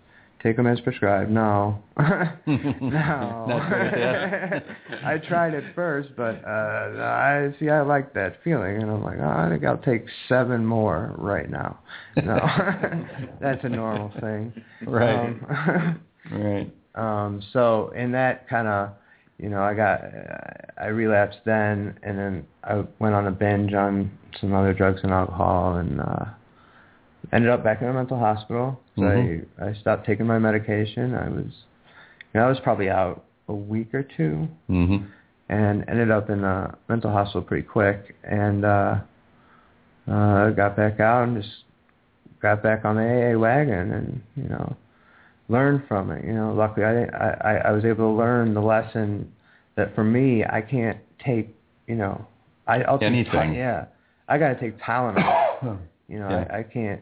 take 0.42 0.56
them 0.56 0.66
as 0.66 0.80
prescribed. 0.80 1.30
No, 1.30 1.78
no. 2.46 2.46
I 5.04 5.18
tried 5.28 5.54
it 5.54 5.64
first, 5.74 6.10
but 6.16 6.42
uh 6.44 7.02
I 7.02 7.54
see 7.58 7.68
I 7.70 7.82
like 7.82 8.12
that 8.14 8.36
feeling, 8.42 8.82
and 8.82 8.90
I'm 8.90 9.02
like, 9.02 9.18
oh, 9.20 9.28
I 9.28 9.48
think 9.48 9.64
I'll 9.64 9.78
take 9.78 10.06
seven 10.28 10.64
more 10.66 11.14
right 11.18 11.48
now. 11.50 11.78
No, 12.16 12.38
that's 13.40 13.64
a 13.64 13.68
normal 13.68 14.12
thing. 14.20 14.52
Right. 14.86 15.28
Um, 15.28 16.00
Right. 16.30 16.70
um, 16.94 17.42
so 17.52 17.90
in 17.96 18.12
that 18.12 18.48
kind 18.48 18.68
of, 18.68 18.90
you 19.38 19.48
know, 19.48 19.60
I 19.60 19.74
got, 19.74 20.02
I 20.80 20.86
relapsed 20.86 21.40
then, 21.44 21.98
and 22.04 22.16
then 22.16 22.46
I 22.62 22.84
went 23.00 23.16
on 23.16 23.26
a 23.26 23.32
binge 23.32 23.74
on 23.74 24.08
some 24.40 24.54
other 24.54 24.72
drugs 24.72 25.00
and 25.02 25.10
alcohol, 25.12 25.76
and 25.76 26.00
uh, 26.00 26.24
ended 27.32 27.50
up 27.50 27.62
back 27.62 27.80
in 27.82 27.88
a 27.88 27.92
mental 27.92 28.18
hospital. 28.18 28.80
So 28.96 29.02
Mhm. 29.02 29.46
I, 29.60 29.66
I 29.68 29.72
stopped 29.74 30.04
taking 30.06 30.26
my 30.26 30.38
medication. 30.38 31.14
I 31.14 31.28
was, 31.28 31.44
you 32.32 32.40
know, 32.40 32.46
I 32.46 32.48
was 32.48 32.58
probably 32.60 32.90
out 32.90 33.24
a 33.48 33.54
week 33.54 33.94
or 33.94 34.02
two, 34.02 34.48
Mhm. 34.68 35.06
and 35.48 35.84
ended 35.88 36.10
up 36.10 36.30
in 36.30 36.42
a 36.44 36.74
mental 36.88 37.10
hospital 37.10 37.42
pretty 37.42 37.66
quick, 37.66 38.16
and 38.24 38.64
uh, 38.64 38.96
uh, 40.10 40.50
got 40.50 40.76
back 40.76 41.00
out 41.00 41.28
and 41.28 41.42
just 41.42 41.64
got 42.40 42.62
back 42.62 42.84
on 42.84 42.96
the 42.96 43.02
AA 43.02 43.38
wagon, 43.38 43.92
and 43.92 44.20
you 44.36 44.48
know, 44.48 44.76
learned 45.48 45.82
from 45.86 46.10
it. 46.10 46.24
You 46.24 46.32
know, 46.34 46.52
luckily 46.52 46.84
I, 46.86 47.04
I 47.04 47.54
I 47.68 47.70
was 47.72 47.84
able 47.84 48.12
to 48.12 48.16
learn 48.18 48.54
the 48.54 48.60
lesson 48.60 49.30
that 49.76 49.94
for 49.94 50.04
me 50.04 50.44
I 50.44 50.60
can't 50.60 50.98
take. 51.24 51.54
You 51.86 51.96
know, 51.96 52.26
I 52.66 52.82
I'll 52.82 52.98
take 52.98 53.06
Anything. 53.08 53.32
Ty- 53.52 53.56
yeah, 53.56 53.84
I 54.28 54.38
got 54.38 54.48
to 54.48 54.60
take 54.60 54.78
Tylenol. 54.80 55.78
you 56.08 56.18
know, 56.18 56.28
Yeah. 56.30 56.46
I, 56.50 56.58
I 56.58 56.62
can't 56.62 57.00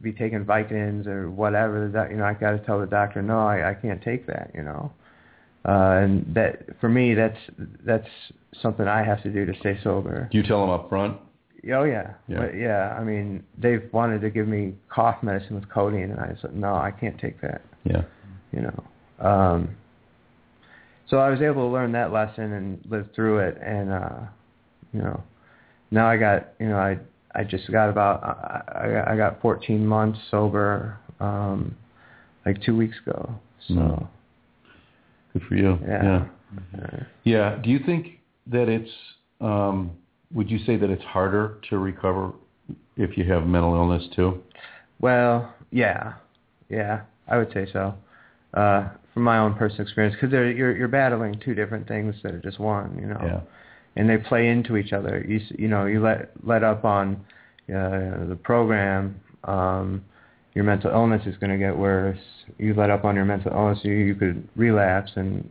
be 0.00 0.12
taking 0.12 0.44
Vicodins 0.44 1.06
or 1.06 1.30
whatever. 1.30 1.88
That 1.88 2.10
you 2.10 2.16
know, 2.16 2.24
I 2.24 2.34
got 2.34 2.52
to 2.52 2.58
tell 2.58 2.80
the 2.80 2.86
doctor, 2.86 3.22
no, 3.22 3.40
I 3.40 3.70
I 3.70 3.74
can't 3.74 4.02
take 4.02 4.26
that. 4.26 4.50
You 4.54 4.62
know. 4.62 4.92
Uh, 5.64 6.00
and 6.02 6.34
that 6.34 6.64
for 6.80 6.88
me, 6.88 7.14
that's 7.14 7.36
that's 7.84 8.08
something 8.62 8.86
I 8.86 9.04
have 9.04 9.22
to 9.22 9.30
do 9.30 9.44
to 9.44 9.52
stay 9.60 9.78
sober. 9.82 10.28
Do 10.30 10.38
you 10.38 10.44
tell 10.44 10.60
them 10.60 10.70
up 10.70 10.88
front? 10.88 11.18
Oh 11.74 11.84
yeah, 11.84 12.14
Yeah. 12.26 12.38
But, 12.38 12.56
yeah. 12.56 12.96
I 12.98 13.04
mean, 13.04 13.44
they've 13.58 13.86
wanted 13.92 14.22
to 14.22 14.30
give 14.30 14.48
me 14.48 14.74
cough 14.88 15.22
medicine 15.22 15.56
with 15.56 15.68
codeine, 15.68 16.10
and 16.10 16.18
I 16.18 16.34
said 16.40 16.54
no, 16.54 16.74
I 16.74 16.90
can't 16.90 17.18
take 17.18 17.40
that. 17.42 17.62
Yeah. 17.84 18.02
You 18.52 18.62
know. 18.62 18.84
Um, 19.26 19.76
so 21.08 21.18
I 21.18 21.28
was 21.28 21.42
able 21.42 21.66
to 21.68 21.72
learn 21.72 21.92
that 21.92 22.12
lesson 22.12 22.52
and 22.52 22.80
live 22.88 23.08
through 23.14 23.40
it, 23.40 23.58
and 23.62 23.92
uh, 23.92 24.20
you 24.94 25.00
know, 25.00 25.22
now 25.90 26.08
I 26.08 26.16
got 26.16 26.54
you 26.58 26.68
know 26.68 26.78
I 26.78 26.98
I 27.34 27.44
just 27.44 27.70
got 27.70 27.88
about 27.88 28.22
I 28.24 29.04
I 29.06 29.12
I 29.12 29.16
got 29.16 29.40
14 29.40 29.86
months 29.86 30.18
sober, 30.30 30.98
um, 31.20 31.76
like 32.44 32.60
two 32.62 32.76
weeks 32.76 32.96
ago. 33.06 33.34
So 33.68 33.74
Mm. 33.74 34.08
Good 35.32 35.42
for 35.48 35.54
you. 35.54 35.78
yeah. 35.86 36.04
Yeah. 36.04 37.02
Yeah. 37.24 37.56
Do 37.62 37.70
you 37.70 37.78
think 37.78 38.20
that 38.48 38.68
it's? 38.68 38.90
Um, 39.40 39.92
would 40.32 40.50
you 40.50 40.58
say 40.58 40.76
that 40.76 40.90
it's 40.90 41.02
harder 41.04 41.56
to 41.70 41.78
recover 41.78 42.32
if 42.96 43.16
you 43.16 43.24
have 43.32 43.46
mental 43.46 43.74
illness 43.74 44.08
too? 44.14 44.42
Well, 45.00 45.54
yeah, 45.70 46.14
yeah, 46.68 47.02
I 47.26 47.38
would 47.38 47.52
say 47.52 47.66
so. 47.72 47.94
Uh, 48.54 48.88
from 49.14 49.22
my 49.24 49.38
own 49.38 49.54
personal 49.54 49.82
experience, 49.82 50.16
because 50.20 50.32
you're 50.32 50.76
you're 50.76 50.88
battling 50.88 51.40
two 51.44 51.54
different 51.54 51.88
things 51.88 52.14
that 52.22 52.32
are 52.34 52.38
just 52.40 52.58
one, 52.60 52.98
you 53.00 53.06
know, 53.06 53.20
Yeah. 53.22 53.40
And 53.96 54.08
they 54.08 54.16
play 54.18 54.48
into 54.48 54.76
each 54.76 54.92
other. 54.92 55.24
You 55.26 55.40
you 55.58 55.68
know, 55.68 55.86
you 55.86 56.00
let 56.00 56.30
let 56.44 56.62
up 56.64 56.84
on 56.84 57.16
uh, 57.68 58.26
the 58.28 58.38
program, 58.42 59.20
um, 59.44 60.04
your 60.54 60.64
mental 60.64 60.90
illness 60.90 61.22
is 61.26 61.36
going 61.36 61.50
to 61.50 61.58
get 61.58 61.76
worse. 61.76 62.18
You 62.58 62.74
let 62.74 62.90
up 62.90 63.04
on 63.04 63.14
your 63.14 63.24
mental 63.24 63.52
illness, 63.52 63.78
you, 63.82 63.92
you 63.92 64.14
could 64.14 64.48
relapse 64.56 65.12
and 65.16 65.48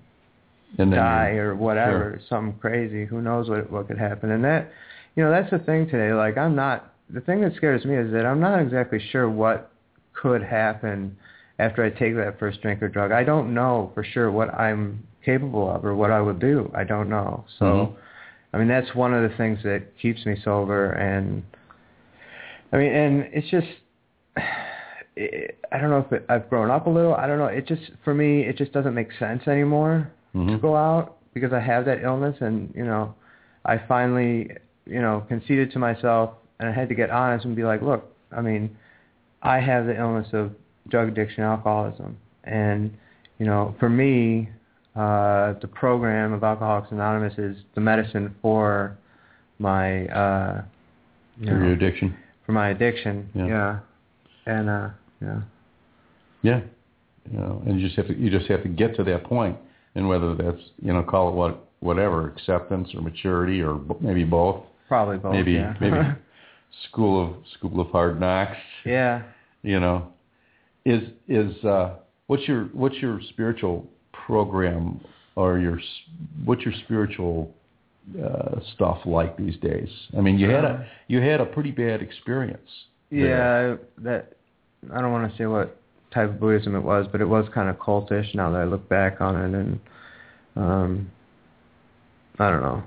And 0.77 0.91
then 0.91 0.99
die 0.99 1.31
or 1.37 1.55
whatever, 1.55 2.19
something 2.29 2.59
crazy. 2.59 3.05
Who 3.05 3.21
knows 3.21 3.49
what 3.49 3.71
what 3.71 3.87
could 3.87 3.97
happen? 3.97 4.31
And 4.31 4.43
that, 4.43 4.69
you 5.15 5.23
know, 5.23 5.31
that's 5.31 5.49
the 5.51 5.59
thing 5.59 5.85
today. 5.89 6.13
Like 6.13 6.37
I'm 6.37 6.55
not. 6.55 6.93
The 7.11 7.21
thing 7.21 7.41
that 7.41 7.55
scares 7.55 7.85
me 7.85 7.95
is 7.95 8.11
that 8.11 8.25
I'm 8.25 8.39
not 8.39 8.59
exactly 8.61 8.99
sure 9.11 9.27
what 9.27 9.71
could 10.13 10.43
happen 10.43 11.17
after 11.57 11.83
I 11.83 11.89
take 11.89 12.15
that 12.15 12.37
first 12.37 12.61
drink 12.61 12.83
or 12.83 12.87
drug. 12.87 13.11
I 13.11 13.23
don't 13.23 13.53
know 13.53 13.91
for 13.95 14.03
sure 14.03 14.29
what 14.31 14.53
I'm 14.53 15.03
capable 15.25 15.69
of 15.73 15.83
or 15.83 15.95
what 15.95 16.11
I 16.11 16.21
would 16.21 16.39
do. 16.39 16.71
I 16.75 16.83
don't 16.83 17.09
know. 17.09 17.45
So, 17.57 17.65
Mhm. 17.65 17.95
I 18.53 18.57
mean, 18.57 18.67
that's 18.67 18.93
one 18.95 19.13
of 19.13 19.29
the 19.29 19.35
things 19.37 19.59
that 19.63 19.83
keeps 20.01 20.25
me 20.25 20.35
sober. 20.43 20.91
And 20.93 21.43
I 22.71 22.77
mean, 22.77 22.91
and 22.91 23.29
it's 23.33 23.49
just. 23.49 23.67
It, 25.15 25.59
I 25.71 25.79
don't 25.79 25.89
know 25.89 25.99
if 25.99 26.11
it, 26.13 26.25
I've 26.29 26.49
grown 26.49 26.71
up 26.71 26.87
a 26.87 26.89
little. 26.89 27.13
I 27.13 27.27
don't 27.27 27.39
know. 27.39 27.47
It 27.47 27.67
just 27.67 27.91
for 28.05 28.13
me, 28.13 28.41
it 28.41 28.57
just 28.57 28.71
doesn't 28.71 28.93
make 28.93 29.09
sense 29.19 29.47
anymore 29.47 30.09
to 30.33 30.39
Mhm. 30.39 30.61
go 30.61 30.75
out 30.75 31.17
because 31.33 31.51
I 31.51 31.59
have 31.59 31.83
that 31.85 32.03
illness 32.03 32.37
and, 32.39 32.71
you 32.75 32.85
know, 32.85 33.13
I 33.65 33.77
finally, 33.77 34.51
you 34.85 35.01
know, 35.01 35.25
conceded 35.27 35.71
to 35.73 35.79
myself 35.79 36.31
and 36.59 36.69
I 36.69 36.71
had 36.71 36.87
to 36.89 36.95
get 36.95 37.09
honest 37.09 37.45
and 37.45 37.55
be 37.55 37.63
like, 37.63 37.81
look, 37.81 38.15
I 38.31 38.41
mean, 38.41 38.75
I 39.41 39.59
have 39.59 39.85
the 39.87 39.97
illness 39.97 40.27
of 40.33 40.51
drug 40.87 41.09
addiction, 41.09 41.43
alcoholism. 41.43 42.17
And, 42.45 42.91
you 43.39 43.45
know, 43.45 43.75
for 43.79 43.89
me, 43.89 44.49
uh, 44.95 45.53
the 45.61 45.67
program 45.67 46.33
of 46.33 46.43
Alcoholics 46.43 46.91
Anonymous 46.91 47.33
is 47.37 47.57
the 47.75 47.81
medicine 47.81 48.35
for 48.41 48.97
my, 49.59 50.07
uh, 50.07 50.63
you 51.39 51.45
For 51.47 51.51
your 51.53 51.59
know, 51.59 51.73
addiction. 51.73 52.15
for 52.45 52.51
my 52.53 52.69
addiction. 52.69 53.29
Yeah. 53.33 53.47
yeah. 53.47 53.79
And, 54.45 54.69
uh, 54.69 54.89
yeah. 55.21 55.39
Yeah. 56.41 56.61
You 57.31 57.37
know, 57.37 57.61
and 57.65 57.79
you 57.79 57.85
just 57.85 57.97
have 57.97 58.07
to 58.07 58.17
you 58.17 58.31
just 58.31 58.49
have 58.49 58.63
to 58.63 58.69
get 58.69 58.95
to 58.95 59.03
that 59.03 59.23
point, 59.25 59.55
and 59.93 60.07
whether 60.07 60.33
that's 60.33 60.61
you 60.81 60.91
know 60.91 61.03
call 61.03 61.29
it 61.29 61.35
what 61.35 61.67
whatever 61.79 62.27
acceptance 62.29 62.89
or 62.95 63.01
maturity 63.01 63.61
or 63.61 63.79
maybe 64.01 64.23
both. 64.23 64.63
Probably 64.87 65.17
both. 65.17 65.33
maybe 65.33 65.51
yeah. 65.53 65.75
maybe 65.79 65.97
school 66.89 67.23
of 67.23 67.35
school 67.53 67.81
of 67.81 67.89
hard 67.91 68.19
knocks. 68.19 68.57
yeah. 68.85 69.23
You 69.61 69.79
know, 69.79 70.07
is 70.85 71.03
is 71.27 71.53
uh, 71.63 71.97
what's 72.27 72.47
your 72.47 72.65
what's 72.73 72.95
your 72.95 73.19
spiritual 73.29 73.85
program 74.33 75.01
or 75.35 75.57
your 75.57 75.79
what's 76.45 76.61
your 76.61 76.73
spiritual 76.85 77.51
uh, 78.23 78.59
stuff 78.75 78.99
like 79.05 79.35
these 79.37 79.57
days? 79.57 79.89
I 80.17 80.21
mean, 80.21 80.37
you 80.37 80.47
had 80.49 80.65
Uh, 80.65 80.67
a 80.69 80.85
you 81.07 81.19
had 81.21 81.39
a 81.41 81.45
pretty 81.55 81.71
bad 81.71 82.01
experience. 82.07 82.69
Yeah, 83.09 83.75
that 84.07 84.33
I 84.95 85.01
don't 85.01 85.11
want 85.11 85.31
to 85.31 85.37
say 85.37 85.47
what 85.47 85.67
type 86.13 86.29
of 86.29 86.39
Buddhism 86.39 86.75
it 86.75 86.83
was, 86.83 87.07
but 87.11 87.21
it 87.21 87.29
was 87.37 87.45
kind 87.53 87.69
of 87.69 87.75
cultish. 87.77 88.27
Now 88.35 88.51
that 88.51 88.61
I 88.61 88.65
look 88.65 88.87
back 88.87 89.19
on 89.19 89.33
it, 89.43 89.51
and 89.61 89.79
um, 90.55 91.11
I 92.37 92.51
don't 92.51 92.61
know. 92.61 92.83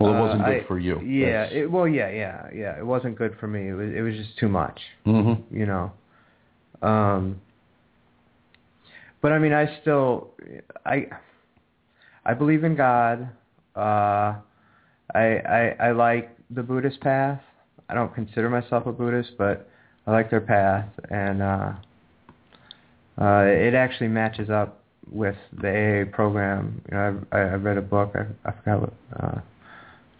Well, 0.00 0.14
it 0.14 0.16
Uh, 0.16 0.20
wasn't 0.24 0.44
good 0.46 0.62
I- 0.62 0.66
for 0.70 0.78
you. 0.78 0.96
Yeah, 1.00 1.44
it, 1.58 1.70
well, 1.70 1.86
yeah, 1.86 2.08
yeah, 2.22 2.48
yeah. 2.62 2.78
It 2.78 2.86
wasn't 2.94 3.14
good 3.22 3.34
for 3.40 3.46
me. 3.46 3.68
It 3.68 3.74
was, 3.74 3.90
it 3.98 4.00
was 4.00 4.14
just 4.16 4.38
too 4.38 4.48
much, 4.48 4.78
hmm 5.04 5.34
you 5.50 5.66
know. 5.66 5.92
Um, 6.92 7.40
but 9.22 9.32
I 9.32 9.38
mean, 9.38 9.52
I 9.52 9.78
still, 9.80 10.30
I, 10.84 11.06
I 12.24 12.34
believe 12.34 12.64
in 12.64 12.76
God. 12.76 13.28
Uh, 13.74 14.34
I, 15.14 15.20
I, 15.48 15.76
I 15.80 15.92
like 15.92 16.36
the 16.50 16.62
Buddhist 16.62 17.00
path. 17.00 17.40
I 17.88 17.94
don't 17.94 18.14
consider 18.14 18.50
myself 18.50 18.86
a 18.86 18.92
Buddhist, 18.92 19.32
but 19.38 19.68
I 20.06 20.10
like 20.10 20.30
their 20.30 20.40
path, 20.40 20.88
and 21.10 21.42
uh, 21.42 21.72
uh, 23.20 23.44
it 23.44 23.74
actually 23.74 24.08
matches 24.08 24.50
up 24.50 24.82
with 25.10 25.36
the 25.60 25.68
AA 26.08 26.14
program. 26.14 26.80
You 26.90 26.96
know, 26.96 27.20
I, 27.32 27.38
I 27.38 27.54
read 27.54 27.76
a 27.76 27.82
book. 27.82 28.14
I, 28.14 28.48
I 28.48 28.52
forgot 28.52 28.80
what, 28.80 28.92
uh, 29.20 29.40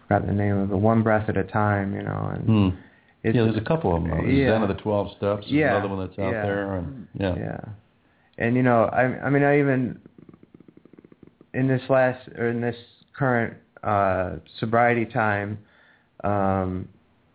forgot 0.07 0.27
the 0.27 0.33
name 0.33 0.57
of 0.57 0.71
it. 0.71 0.75
One 0.75 1.01
breath 1.03 1.27
at 1.29 1.37
a 1.37 1.43
time. 1.43 1.93
You 1.95 2.03
know, 2.03 2.31
and 2.33 2.43
Hmm. 2.45 2.77
it's, 3.23 3.35
yeah, 3.35 3.43
there's 3.43 3.57
a 3.57 3.61
couple 3.61 3.95
of 3.95 4.03
them. 4.03 4.11
Though. 4.11 4.17
There's 4.17 4.33
yeah. 4.37 4.61
Of 4.61 4.67
the 4.67 4.75
Twelve 4.81 5.07
Steps. 5.17 5.41
There's 5.45 5.51
Yeah, 5.51 5.75
another 5.77 5.95
one 5.95 6.07
that's 6.07 6.19
out 6.19 6.31
yeah. 6.31 6.41
there, 6.43 6.75
and 6.75 7.07
yeah. 7.19 7.35
Yeah. 7.37 7.59
And 8.37 8.55
you 8.55 8.63
know, 8.63 8.85
I 8.85 9.03
I 9.25 9.29
mean 9.29 9.43
I 9.43 9.59
even 9.59 9.99
in 11.53 11.67
this 11.67 11.81
last 11.89 12.27
or 12.37 12.47
in 12.49 12.61
this 12.61 12.75
current 13.15 13.53
uh 13.83 14.37
sobriety 14.59 15.05
time 15.05 15.59
um 16.23 16.87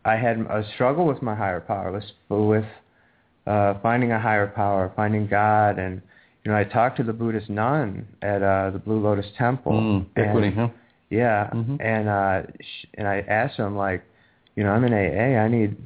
I 0.05 0.17
had 0.17 0.39
a 0.39 0.65
struggle 0.75 1.07
with 1.07 1.23
my 1.23 1.35
higher 1.35 1.61
power 1.61 1.93
with 1.93 2.05
with 2.29 2.65
uh 3.47 3.75
finding 3.83 4.13
a 4.13 4.21
higher 4.21 4.47
power, 4.49 4.93
finding 4.97 5.27
God 5.27 5.79
and 5.79 6.03
you 6.45 6.53
know, 6.53 6.59
I 6.59 6.65
talked 6.65 6.97
to 6.99 7.03
the 7.03 7.13
Buddhist 7.13 7.51
nun 7.51 8.07
at 8.23 8.43
uh 8.43 8.71
the 8.71 8.79
Blue 8.79 9.01
Lotus 9.01 9.27
Temple. 9.37 9.73
Mm, 9.73 10.07
equity, 10.17 10.51
huh? 10.51 10.69
yeah, 11.11 11.51
Mhm. 11.53 11.77
and 11.81 12.09
uh, 12.09 12.43
sh- 12.61 12.87
and 12.95 13.07
I 13.07 13.21
asked 13.21 13.57
him 13.57 13.77
like, 13.77 14.03
you 14.55 14.65
know, 14.65 14.71
I'm 14.71 14.85
in 14.85 14.93
AA. 14.95 15.39
I 15.39 15.49
need 15.49 15.77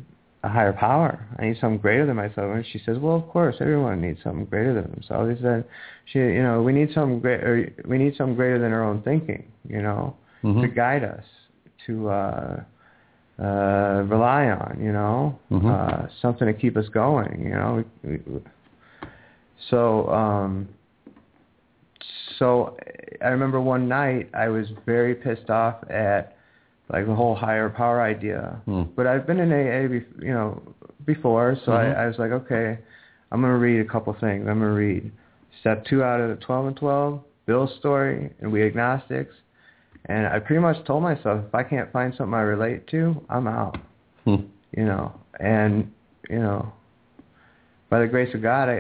a 0.45 0.49
higher 0.49 0.73
power. 0.73 1.25
I 1.39 1.47
need 1.47 1.59
something 1.61 1.79
greater 1.79 2.05
than 2.05 2.17
myself. 2.17 2.55
And 2.55 2.65
she 2.73 2.81
says, 2.85 2.99
well, 2.99 3.15
of 3.17 3.29
course, 3.29 3.57
everyone 3.61 4.01
needs 4.01 4.23
something 4.25 4.45
greater 4.47 4.75
than 4.75 4.91
themselves. 4.91 5.37
He 5.37 5.43
said, 5.43 5.65
she, 6.07 6.19
you 6.19 6.43
know, 6.43 6.63
we 6.63 6.73
need 6.73 6.91
something 6.93 7.21
great. 7.21 7.43
Or 7.45 7.73
we 7.87 7.99
need 7.99 8.17
something 8.17 8.35
greater 8.35 8.59
than 8.59 8.73
our 8.73 8.83
own 8.83 9.03
thinking. 9.03 9.45
You 9.69 9.83
know, 9.83 10.17
Mhm. 10.43 10.63
to 10.63 10.69
guide 10.69 11.05
us, 11.05 11.25
to 11.87 12.09
uh, 12.11 12.61
uh, 13.39 14.05
rely 14.07 14.51
on. 14.51 14.79
You 14.81 14.93
know, 14.93 15.39
Mhm. 15.51 15.71
uh, 15.71 16.09
something 16.21 16.47
to 16.47 16.55
keep 16.55 16.77
us 16.77 16.89
going. 16.89 17.45
You 17.45 17.55
know. 17.55 17.85
We, 18.03 18.21
we, 18.27 18.41
So, 19.71 20.11
um, 20.11 20.69
so 22.39 22.77
I 23.25 23.29
remember 23.29 23.61
one 23.61 23.87
night 23.89 24.29
I 24.35 24.49
was 24.49 24.67
very 24.85 25.15
pissed 25.15 25.51
off 25.51 25.77
at 25.89 26.37
like 26.91 27.07
the 27.07 27.15
whole 27.15 27.35
higher 27.35 27.69
power 27.71 28.03
idea. 28.03 28.61
Hmm. 28.67 28.83
But 28.97 29.07
I've 29.07 29.27
been 29.27 29.39
in 29.41 29.51
AA, 29.53 29.89
bef- 29.89 30.23
you 30.23 30.33
know, 30.33 30.61
before, 31.07 31.57
so 31.65 31.73
Mhm. 31.73 31.97
I, 31.97 32.05
I 32.05 32.07
was 32.07 32.19
like, 32.19 32.33
okay, 32.33 32.79
I'm 33.31 33.41
gonna 33.41 33.57
read 33.59 33.81
a 33.81 33.85
couple 33.85 34.13
things. 34.15 34.47
I'm 34.49 34.59
gonna 34.61 34.73
read 34.73 35.11
step 35.61 35.85
two 35.85 36.03
out 36.03 36.21
of 36.21 36.29
the 36.31 36.37
12 36.45 36.67
and 36.67 36.77
12, 36.77 37.21
Bill's 37.47 37.75
story, 37.79 38.31
and 38.41 38.53
we 38.53 38.63
agnostics. 38.65 39.35
And 40.07 40.27
I 40.27 40.39
pretty 40.41 40.61
much 40.61 40.85
told 40.85 41.03
myself 41.03 41.45
if 41.47 41.55
I 41.55 41.63
can't 41.63 41.91
find 41.93 42.13
something 42.15 42.35
I 42.35 42.41
relate 42.43 42.87
to, 42.89 43.25
I'm 43.31 43.47
out. 43.47 43.79
Hmm. 44.25 44.37
You 44.77 44.85
know, 44.85 45.13
and 45.41 45.91
you 46.29 46.39
know, 46.39 46.73
by 47.89 48.01
the 48.01 48.07
grace 48.07 48.35
of 48.35 48.43
God, 48.43 48.69
I 48.69 48.75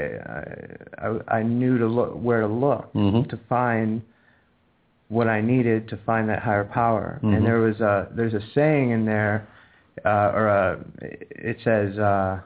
I, 0.99 1.07
I, 1.09 1.39
I 1.39 1.43
knew 1.43 1.79
to 1.79 1.87
look 1.87 2.13
where 2.15 2.41
to 2.41 2.47
look 2.47 2.93
Mhm. 2.95 3.29
to 3.31 3.37
find 3.49 4.03
what 5.13 5.29
I 5.29 5.43
needed 5.43 5.89
to 5.89 5.97
find 6.07 6.27
that 6.31 6.39
higher 6.39 6.65
power. 6.65 7.21
Mhm. 7.23 7.37
And 7.37 7.47
there 7.47 7.59
was 7.59 7.79
a 7.81 8.09
there's 8.13 8.33
a 8.33 8.41
saying 8.55 8.91
in 8.91 9.05
there, 9.05 9.47
uh, 10.07 10.33
or 10.35 10.47
a, 10.49 10.79
it 11.51 11.59
says, 11.63 11.99
uh, 11.99 12.41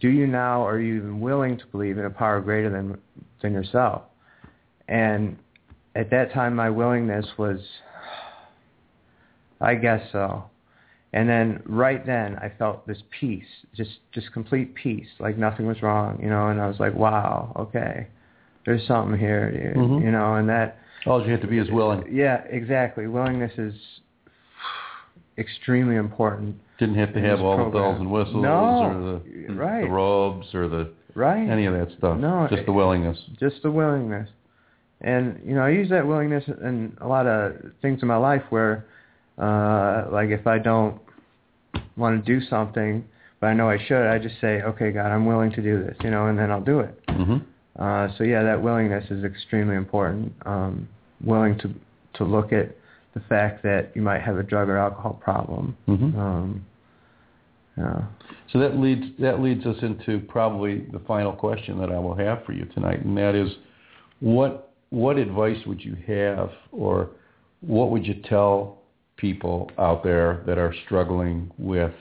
"Do 0.00 0.08
you 0.08 0.28
now 0.28 0.64
are 0.64 0.78
you 0.78 0.94
even 0.98 1.20
willing 1.20 1.56
to 1.56 1.66
believe 1.66 1.98
in 1.98 2.04
a 2.04 2.10
power 2.10 2.40
greater 2.40 2.70
than 2.70 2.96
than 3.40 3.52
yourself?" 3.52 4.02
And 4.86 5.36
at 5.96 6.10
that 6.10 6.32
time, 6.32 6.54
my 6.54 6.70
willingness 6.70 7.26
was, 7.38 7.58
I 9.60 9.74
guess 9.74 10.02
so. 10.12 10.44
And 11.12 11.28
then 11.28 11.60
right 11.66 12.06
then, 12.06 12.36
I 12.36 12.50
felt 12.56 12.86
this 12.86 13.02
peace, 13.20 13.52
just 13.74 13.98
just 14.12 14.32
complete 14.32 14.74
peace, 14.74 15.08
like 15.18 15.36
nothing 15.36 15.66
was 15.66 15.82
wrong, 15.82 16.20
you 16.22 16.30
know. 16.30 16.48
And 16.50 16.60
I 16.60 16.68
was 16.68 16.78
like, 16.78 16.94
"Wow, 16.94 17.52
okay, 17.56 18.06
there's 18.64 18.86
something 18.86 19.18
here, 19.18 19.50
dude," 19.50 19.76
Mhm. 19.76 20.02
you 20.04 20.12
know. 20.12 20.36
And 20.36 20.48
that 20.48 20.78
All 21.06 21.24
you 21.24 21.30
have 21.32 21.40
to 21.40 21.46
be 21.46 21.58
is 21.58 21.70
willing. 21.70 22.04
yeah, 22.10 22.42
exactly. 22.48 23.06
Willingness 23.08 23.52
is 23.58 23.74
extremely 25.38 25.96
important. 25.96 26.56
Didn't 26.78 26.94
have 26.96 27.12
to 27.14 27.20
have 27.20 27.40
all 27.40 27.64
the 27.64 27.70
bells 27.70 28.00
and 28.00 28.10
whistles 28.10 28.42
No, 28.42 29.20
or 29.20 29.20
the, 29.48 29.54
right. 29.54 29.82
the 29.82 29.88
robes 29.88 30.54
or 30.54 30.68
the 30.68 30.90
Right. 31.14 31.46
any 31.48 31.66
of 31.66 31.74
that 31.74 31.88
stuff. 31.98 32.18
No, 32.18 32.46
just 32.50 32.64
the 32.66 32.72
willingness. 32.72 33.18
Just 33.38 33.62
the 33.62 33.70
willingness. 33.70 34.28
And, 35.00 35.40
you 35.44 35.54
know, 35.54 35.62
I 35.62 35.70
use 35.70 35.90
that 35.90 36.06
willingness 36.06 36.44
in 36.46 36.96
a 37.00 37.08
lot 37.08 37.26
of 37.26 37.54
things 37.82 38.00
in 38.02 38.08
my 38.08 38.16
life 38.16 38.42
where, 38.50 38.86
uh, 39.38 40.06
like 40.10 40.30
if 40.30 40.46
I 40.46 40.58
don't 40.58 41.00
want 41.96 42.24
to 42.24 42.32
do 42.40 42.44
something, 42.46 43.04
but 43.40 43.48
I 43.48 43.54
know 43.54 43.68
I 43.68 43.78
should, 43.84 44.06
I 44.08 44.18
just 44.18 44.40
say, 44.40 44.62
okay, 44.62 44.92
God, 44.92 45.06
I'm 45.10 45.26
willing 45.26 45.50
to 45.52 45.62
do 45.62 45.82
this, 45.82 45.96
you 46.02 46.10
know, 46.10 46.28
and 46.28 46.38
then 46.38 46.50
I'll 46.50 46.60
do 46.62 46.80
it. 46.80 46.98
hmm 47.10 47.38
Uh, 47.78 48.08
so 48.18 48.24
yeah, 48.24 48.42
that 48.42 48.62
willingness 48.62 49.04
is 49.10 49.24
extremely 49.24 49.76
important. 49.76 50.32
Um, 50.44 50.88
willing 51.24 51.58
to 51.58 51.72
to 52.14 52.24
look 52.24 52.52
at 52.52 52.76
the 53.14 53.20
fact 53.20 53.62
that 53.62 53.92
you 53.94 54.02
might 54.02 54.20
have 54.20 54.38
a 54.38 54.42
drug 54.42 54.68
or 54.68 54.76
alcohol 54.76 55.14
problem. 55.14 55.76
hmm 55.86 56.18
Um, 56.18 56.66
yeah. 57.76 58.02
So 58.52 58.58
that 58.58 58.76
leads 58.76 59.04
that 59.18 59.40
leads 59.40 59.64
us 59.64 59.76
into 59.82 60.20
probably 60.20 60.80
the 60.92 60.98
final 61.00 61.32
question 61.32 61.78
that 61.78 61.90
I 61.90 61.98
will 61.98 62.14
have 62.14 62.44
for 62.44 62.52
you 62.52 62.66
tonight, 62.66 63.02
and 63.04 63.16
that 63.16 63.34
is, 63.34 63.50
what 64.20 64.72
what 64.90 65.16
advice 65.16 65.56
would 65.66 65.82
you 65.82 65.96
have, 66.06 66.50
or 66.70 67.10
what 67.62 67.90
would 67.90 68.06
you 68.06 68.14
tell 68.28 68.78
people 69.16 69.70
out 69.78 70.02
there 70.02 70.42
that 70.46 70.58
are 70.58 70.74
struggling 70.84 71.50
with 71.56 71.94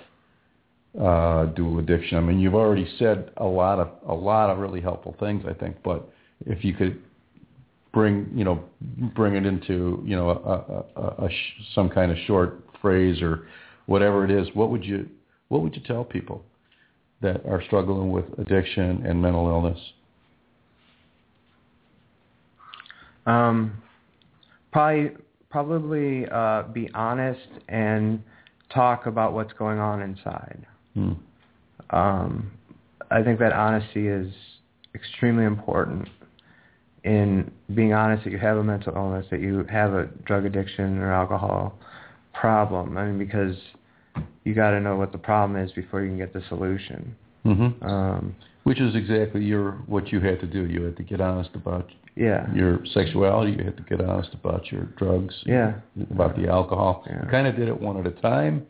uh, 1.00 1.46
dual 1.46 1.80
addiction? 1.80 2.18
I 2.18 2.22
mean, 2.22 2.39
you've 2.39 2.56
already 2.56 2.88
said 2.98 3.32
a 3.38 3.46
lot 3.46 3.80
of 3.80 3.89
a 4.08 4.14
lot 4.14 4.50
of 4.50 4.58
really 4.58 4.82
helpful 4.82 5.16
things, 5.20 5.44
I 5.48 5.54
think, 5.54 5.78
but 5.84 6.10
if 6.46 6.64
you 6.64 6.74
could 6.74 7.02
bring 7.94 8.30
you 8.34 8.44
know 8.44 8.64
bring 9.16 9.36
it 9.36 9.46
into 9.46 10.02
you 10.06 10.16
know 10.16 10.30
a, 10.30 11.00
a, 11.02 11.26
a, 11.26 11.30
sh- 11.30 11.64
some 11.76 11.89
kind 11.89 12.12
of 12.12 12.18
short 12.26 12.64
phrase 12.82 13.22
or 13.22 13.48
whatever 13.86 14.26
it 14.26 14.32
is, 14.32 14.48
what 14.54 14.70
would 14.70 14.84
you 14.84 15.08
what 15.50 15.62
would 15.62 15.76
you 15.76 15.82
tell 15.86 16.04
people 16.04 16.44
that 17.22 17.46
are 17.46 17.62
struggling 17.66 18.12
with 18.12 18.26
addiction 18.39 19.06
and 19.06 19.22
mental 19.22 19.48
illness? 19.48 19.80
Um, 23.26 23.82
probably 24.72 25.12
probably 25.50 26.26
uh, 26.32 26.64
be 26.74 26.89
honest 26.94 27.48
and 27.68 28.24
talk 28.74 29.06
about 29.06 29.34
what's 29.34 29.54
going 29.54 29.80
on 29.80 30.02
inside. 30.02 30.66
Hmm. 30.94 31.14
Um, 31.89 32.52
I 33.10 33.24
think 33.24 33.39
that 33.39 33.54
honesty 33.54 34.08
is 34.08 34.32
extremely 34.96 35.46
important 35.46 36.08
in 37.04 37.52
being 37.74 37.94
honest 37.94 38.24
that 38.24 38.32
you 38.32 38.38
have 38.38 38.58
a 38.58 38.64
mental 38.64 38.94
illness, 38.96 39.26
that 39.32 39.42
you 39.42 39.66
have 39.70 39.94
a 39.94 40.06
drug 40.26 40.46
addiction 40.46 41.00
or 41.00 41.12
alcohol 41.12 41.74
problem. 42.34 42.98
I 42.98 43.06
mean, 43.06 43.18
because 43.18 43.56
you 44.44 44.54
got 44.54 44.72
to 44.72 44.80
know 44.80 44.96
what 44.96 45.12
the 45.12 45.18
problem 45.18 45.62
is 45.62 45.72
before 45.72 46.02
you 46.02 46.10
can 46.10 46.18
get 46.18 46.34
the 46.34 46.44
solution. 46.50 47.16
hmm 47.44 47.70
Um, 47.82 48.36
Which 48.64 48.80
is 48.80 48.96
exactly 48.96 49.44
your 49.44 49.74
what 49.88 50.12
you 50.12 50.20
had 50.20 50.39
to 50.42 50.48
do. 50.48 50.66
You 50.68 50.84
had 50.84 50.98
to 50.98 51.04
get 51.04 51.22
honest 51.22 51.52
about 51.56 51.89
yeah. 52.16 52.54
your 52.54 52.86
sexuality. 52.94 53.54
You 53.54 53.64
had 53.64 53.78
to 53.78 53.84
get 53.84 54.02
honest 54.02 54.34
about 54.34 54.72
your 54.72 54.86
drugs. 54.98 55.36
Yeah. 55.46 55.74
About 56.12 56.36
the 56.36 56.48
alcohol. 56.48 57.04
Yeah. 57.08 57.24
You 57.24 57.32
kind 57.32 57.48
of 57.48 57.56
did 57.56 57.68
it 57.68 57.80
one 57.80 57.98
at 57.98 58.06
a 58.06 58.22
time. 58.22 58.68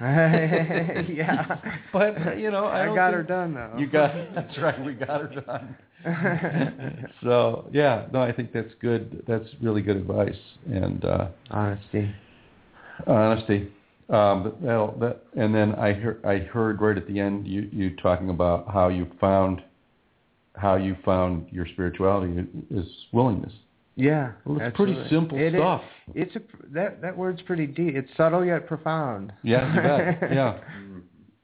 yeah. 0.00 1.56
But 1.92 2.38
you 2.38 2.50
know, 2.50 2.64
I, 2.66 2.90
I, 2.90 2.94
got 2.94 3.08
think- 3.12 3.16
her 3.16 3.22
done 3.22 3.54
though. 3.54 3.74
You 3.78 3.88
got 3.88 4.12
that's 4.34 4.56
right. 4.58 4.84
We 4.84 4.94
got 4.94 5.20
her 5.22 5.40
done. 5.40 7.06
so 7.22 7.68
yeah, 7.72 8.06
no, 8.12 8.22
I 8.22 8.32
think 8.32 8.52
that's 8.52 8.72
good. 8.80 9.24
That's 9.26 9.46
really 9.60 9.82
good 9.82 9.96
advice 9.96 10.36
and 10.70 11.04
uh, 11.04 11.28
Honesty. 11.50 12.14
honesty. 13.06 13.72
Um, 14.10 14.42
but 14.44 14.62
that'll, 14.62 14.96
that, 15.00 15.22
and 15.36 15.54
then 15.54 15.74
I 15.74 15.92
heard 15.92 16.24
I 16.24 16.38
heard 16.38 16.80
right 16.80 16.96
at 16.96 17.06
the 17.06 17.18
end 17.20 17.46
you 17.46 17.68
you 17.72 17.96
talking 17.96 18.30
about 18.30 18.72
how 18.72 18.88
you 18.88 19.06
found 19.20 19.62
how 20.54 20.76
you 20.76 20.96
found 21.04 21.46
your 21.50 21.66
spirituality 21.66 22.46
is 22.70 22.86
willingness. 23.12 23.52
Yeah. 23.98 24.32
Well, 24.44 24.60
it's 24.60 24.76
pretty 24.76 24.96
simple 25.10 25.36
It 25.38 25.54
is- 25.54 25.60
stuff. 25.60 25.82
It's 26.14 26.34
a 26.36 26.40
that 26.72 27.02
that 27.02 27.16
word's 27.16 27.42
pretty 27.42 27.66
deep. 27.66 27.94
It's 27.96 28.08
subtle 28.16 28.44
yet 28.44 28.66
profound. 28.66 29.32
Yeah, 29.42 29.74
you 29.74 29.80
bet. 30.20 30.32
yeah. 30.32 30.58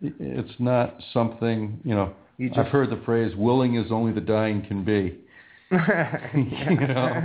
It's 0.01 0.55
not 0.61 0.95
something 1.13 1.81
you 1.85 1.95
know. 1.95 2.13
You 2.39 2.51
I've 2.57 2.67
heard 2.67 2.91
the 2.91 3.01
phrase 3.05 3.35
"willing 3.37 3.75
is 3.77 3.91
only 3.91 4.13
the 4.13 4.21
dying 4.21 4.65
can 4.67 4.85
be." 4.85 5.19
you 5.71 6.87
know, 6.89 7.23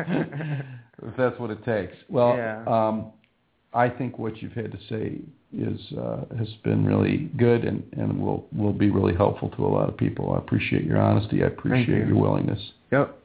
if 1.04 1.18
that's 1.18 1.40
what 1.40 1.50
it 1.52 1.64
takes. 1.64 1.96
Well, 2.10 2.36
Yeah. 2.36 2.64
um, 2.68 3.12
I 3.74 3.90
think 3.90 4.18
what 4.18 4.42
you've 4.42 4.54
had 4.54 4.72
to 4.72 4.78
say 4.90 5.20
is 5.56 5.80
uh, 5.98 6.26
has 6.38 6.48
been 6.64 6.86
really 6.86 7.30
good 7.38 7.64
and, 7.66 7.84
and 7.94 8.20
will 8.20 8.48
will 8.56 8.74
be 8.74 8.90
really 8.90 9.16
helpful 9.16 9.50
to 9.50 9.66
a 9.66 9.68
lot 9.68 9.90
of 9.90 9.98
people. 9.98 10.34
I 10.34 10.38
appreciate 10.40 10.84
your 10.86 10.98
honesty. 11.00 11.44
I 11.44 11.48
appreciate 11.48 11.88
you. 12.00 12.08
your 12.08 12.18
willingness, 12.18 12.62
Yep. 12.92 13.19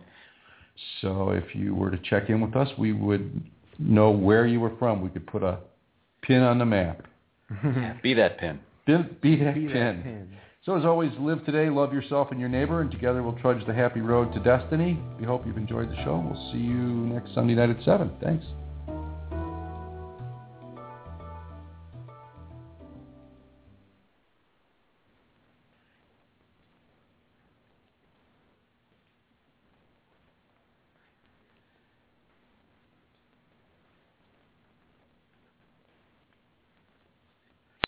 So 1.01 1.29
if 1.29 1.55
you 1.55 1.75
were 1.75 1.91
to 1.91 1.97
check 1.99 2.29
in 2.29 2.41
with 2.41 2.57
us, 2.57 2.67
we 2.77 2.91
would 2.91 3.41
know 3.79 4.11
where 4.11 4.45
you 4.45 4.59
were 4.59 4.75
from. 4.77 5.01
We 5.01 5.09
could 5.09 5.27
put 5.27 5.43
a 5.43 5.59
pin 6.23 6.41
on 6.41 6.57
the 6.57 6.65
map. 6.65 7.03
Be 8.03 8.13
that 8.15 8.37
pin. 8.39 8.59
Be, 8.85 8.97
be 9.21 9.35
that 9.43 9.55
Be 9.55 9.67
that 9.67 9.73
pin. 9.73 10.01
pin. 10.03 10.37
So 10.65 10.77
as 10.77 10.85
always, 10.85 11.11
live 11.19 11.45
today, 11.45 11.69
love 11.69 11.93
yourself 11.93 12.29
and 12.31 12.39
your 12.39 12.47
neighbor, 12.49 12.81
and 12.81 12.89
together 12.89 13.21
we'll 13.21 13.37
trudge 13.39 13.65
the 13.67 13.73
happy 13.73 13.99
road 13.99 14.33
to 14.33 14.39
destiny. 14.39 14.97
We 15.19 15.25
hope 15.25 15.45
you've 15.45 15.57
enjoyed 15.57 15.89
the 15.89 15.95
show. 16.03 16.25
We'll 16.25 16.51
see 16.53 16.59
you 16.59 16.77
next 17.13 17.33
Sunday 17.33 17.53
night 17.55 17.69
at 17.69 17.83
7. 17.83 18.09
Thanks. 18.21 18.45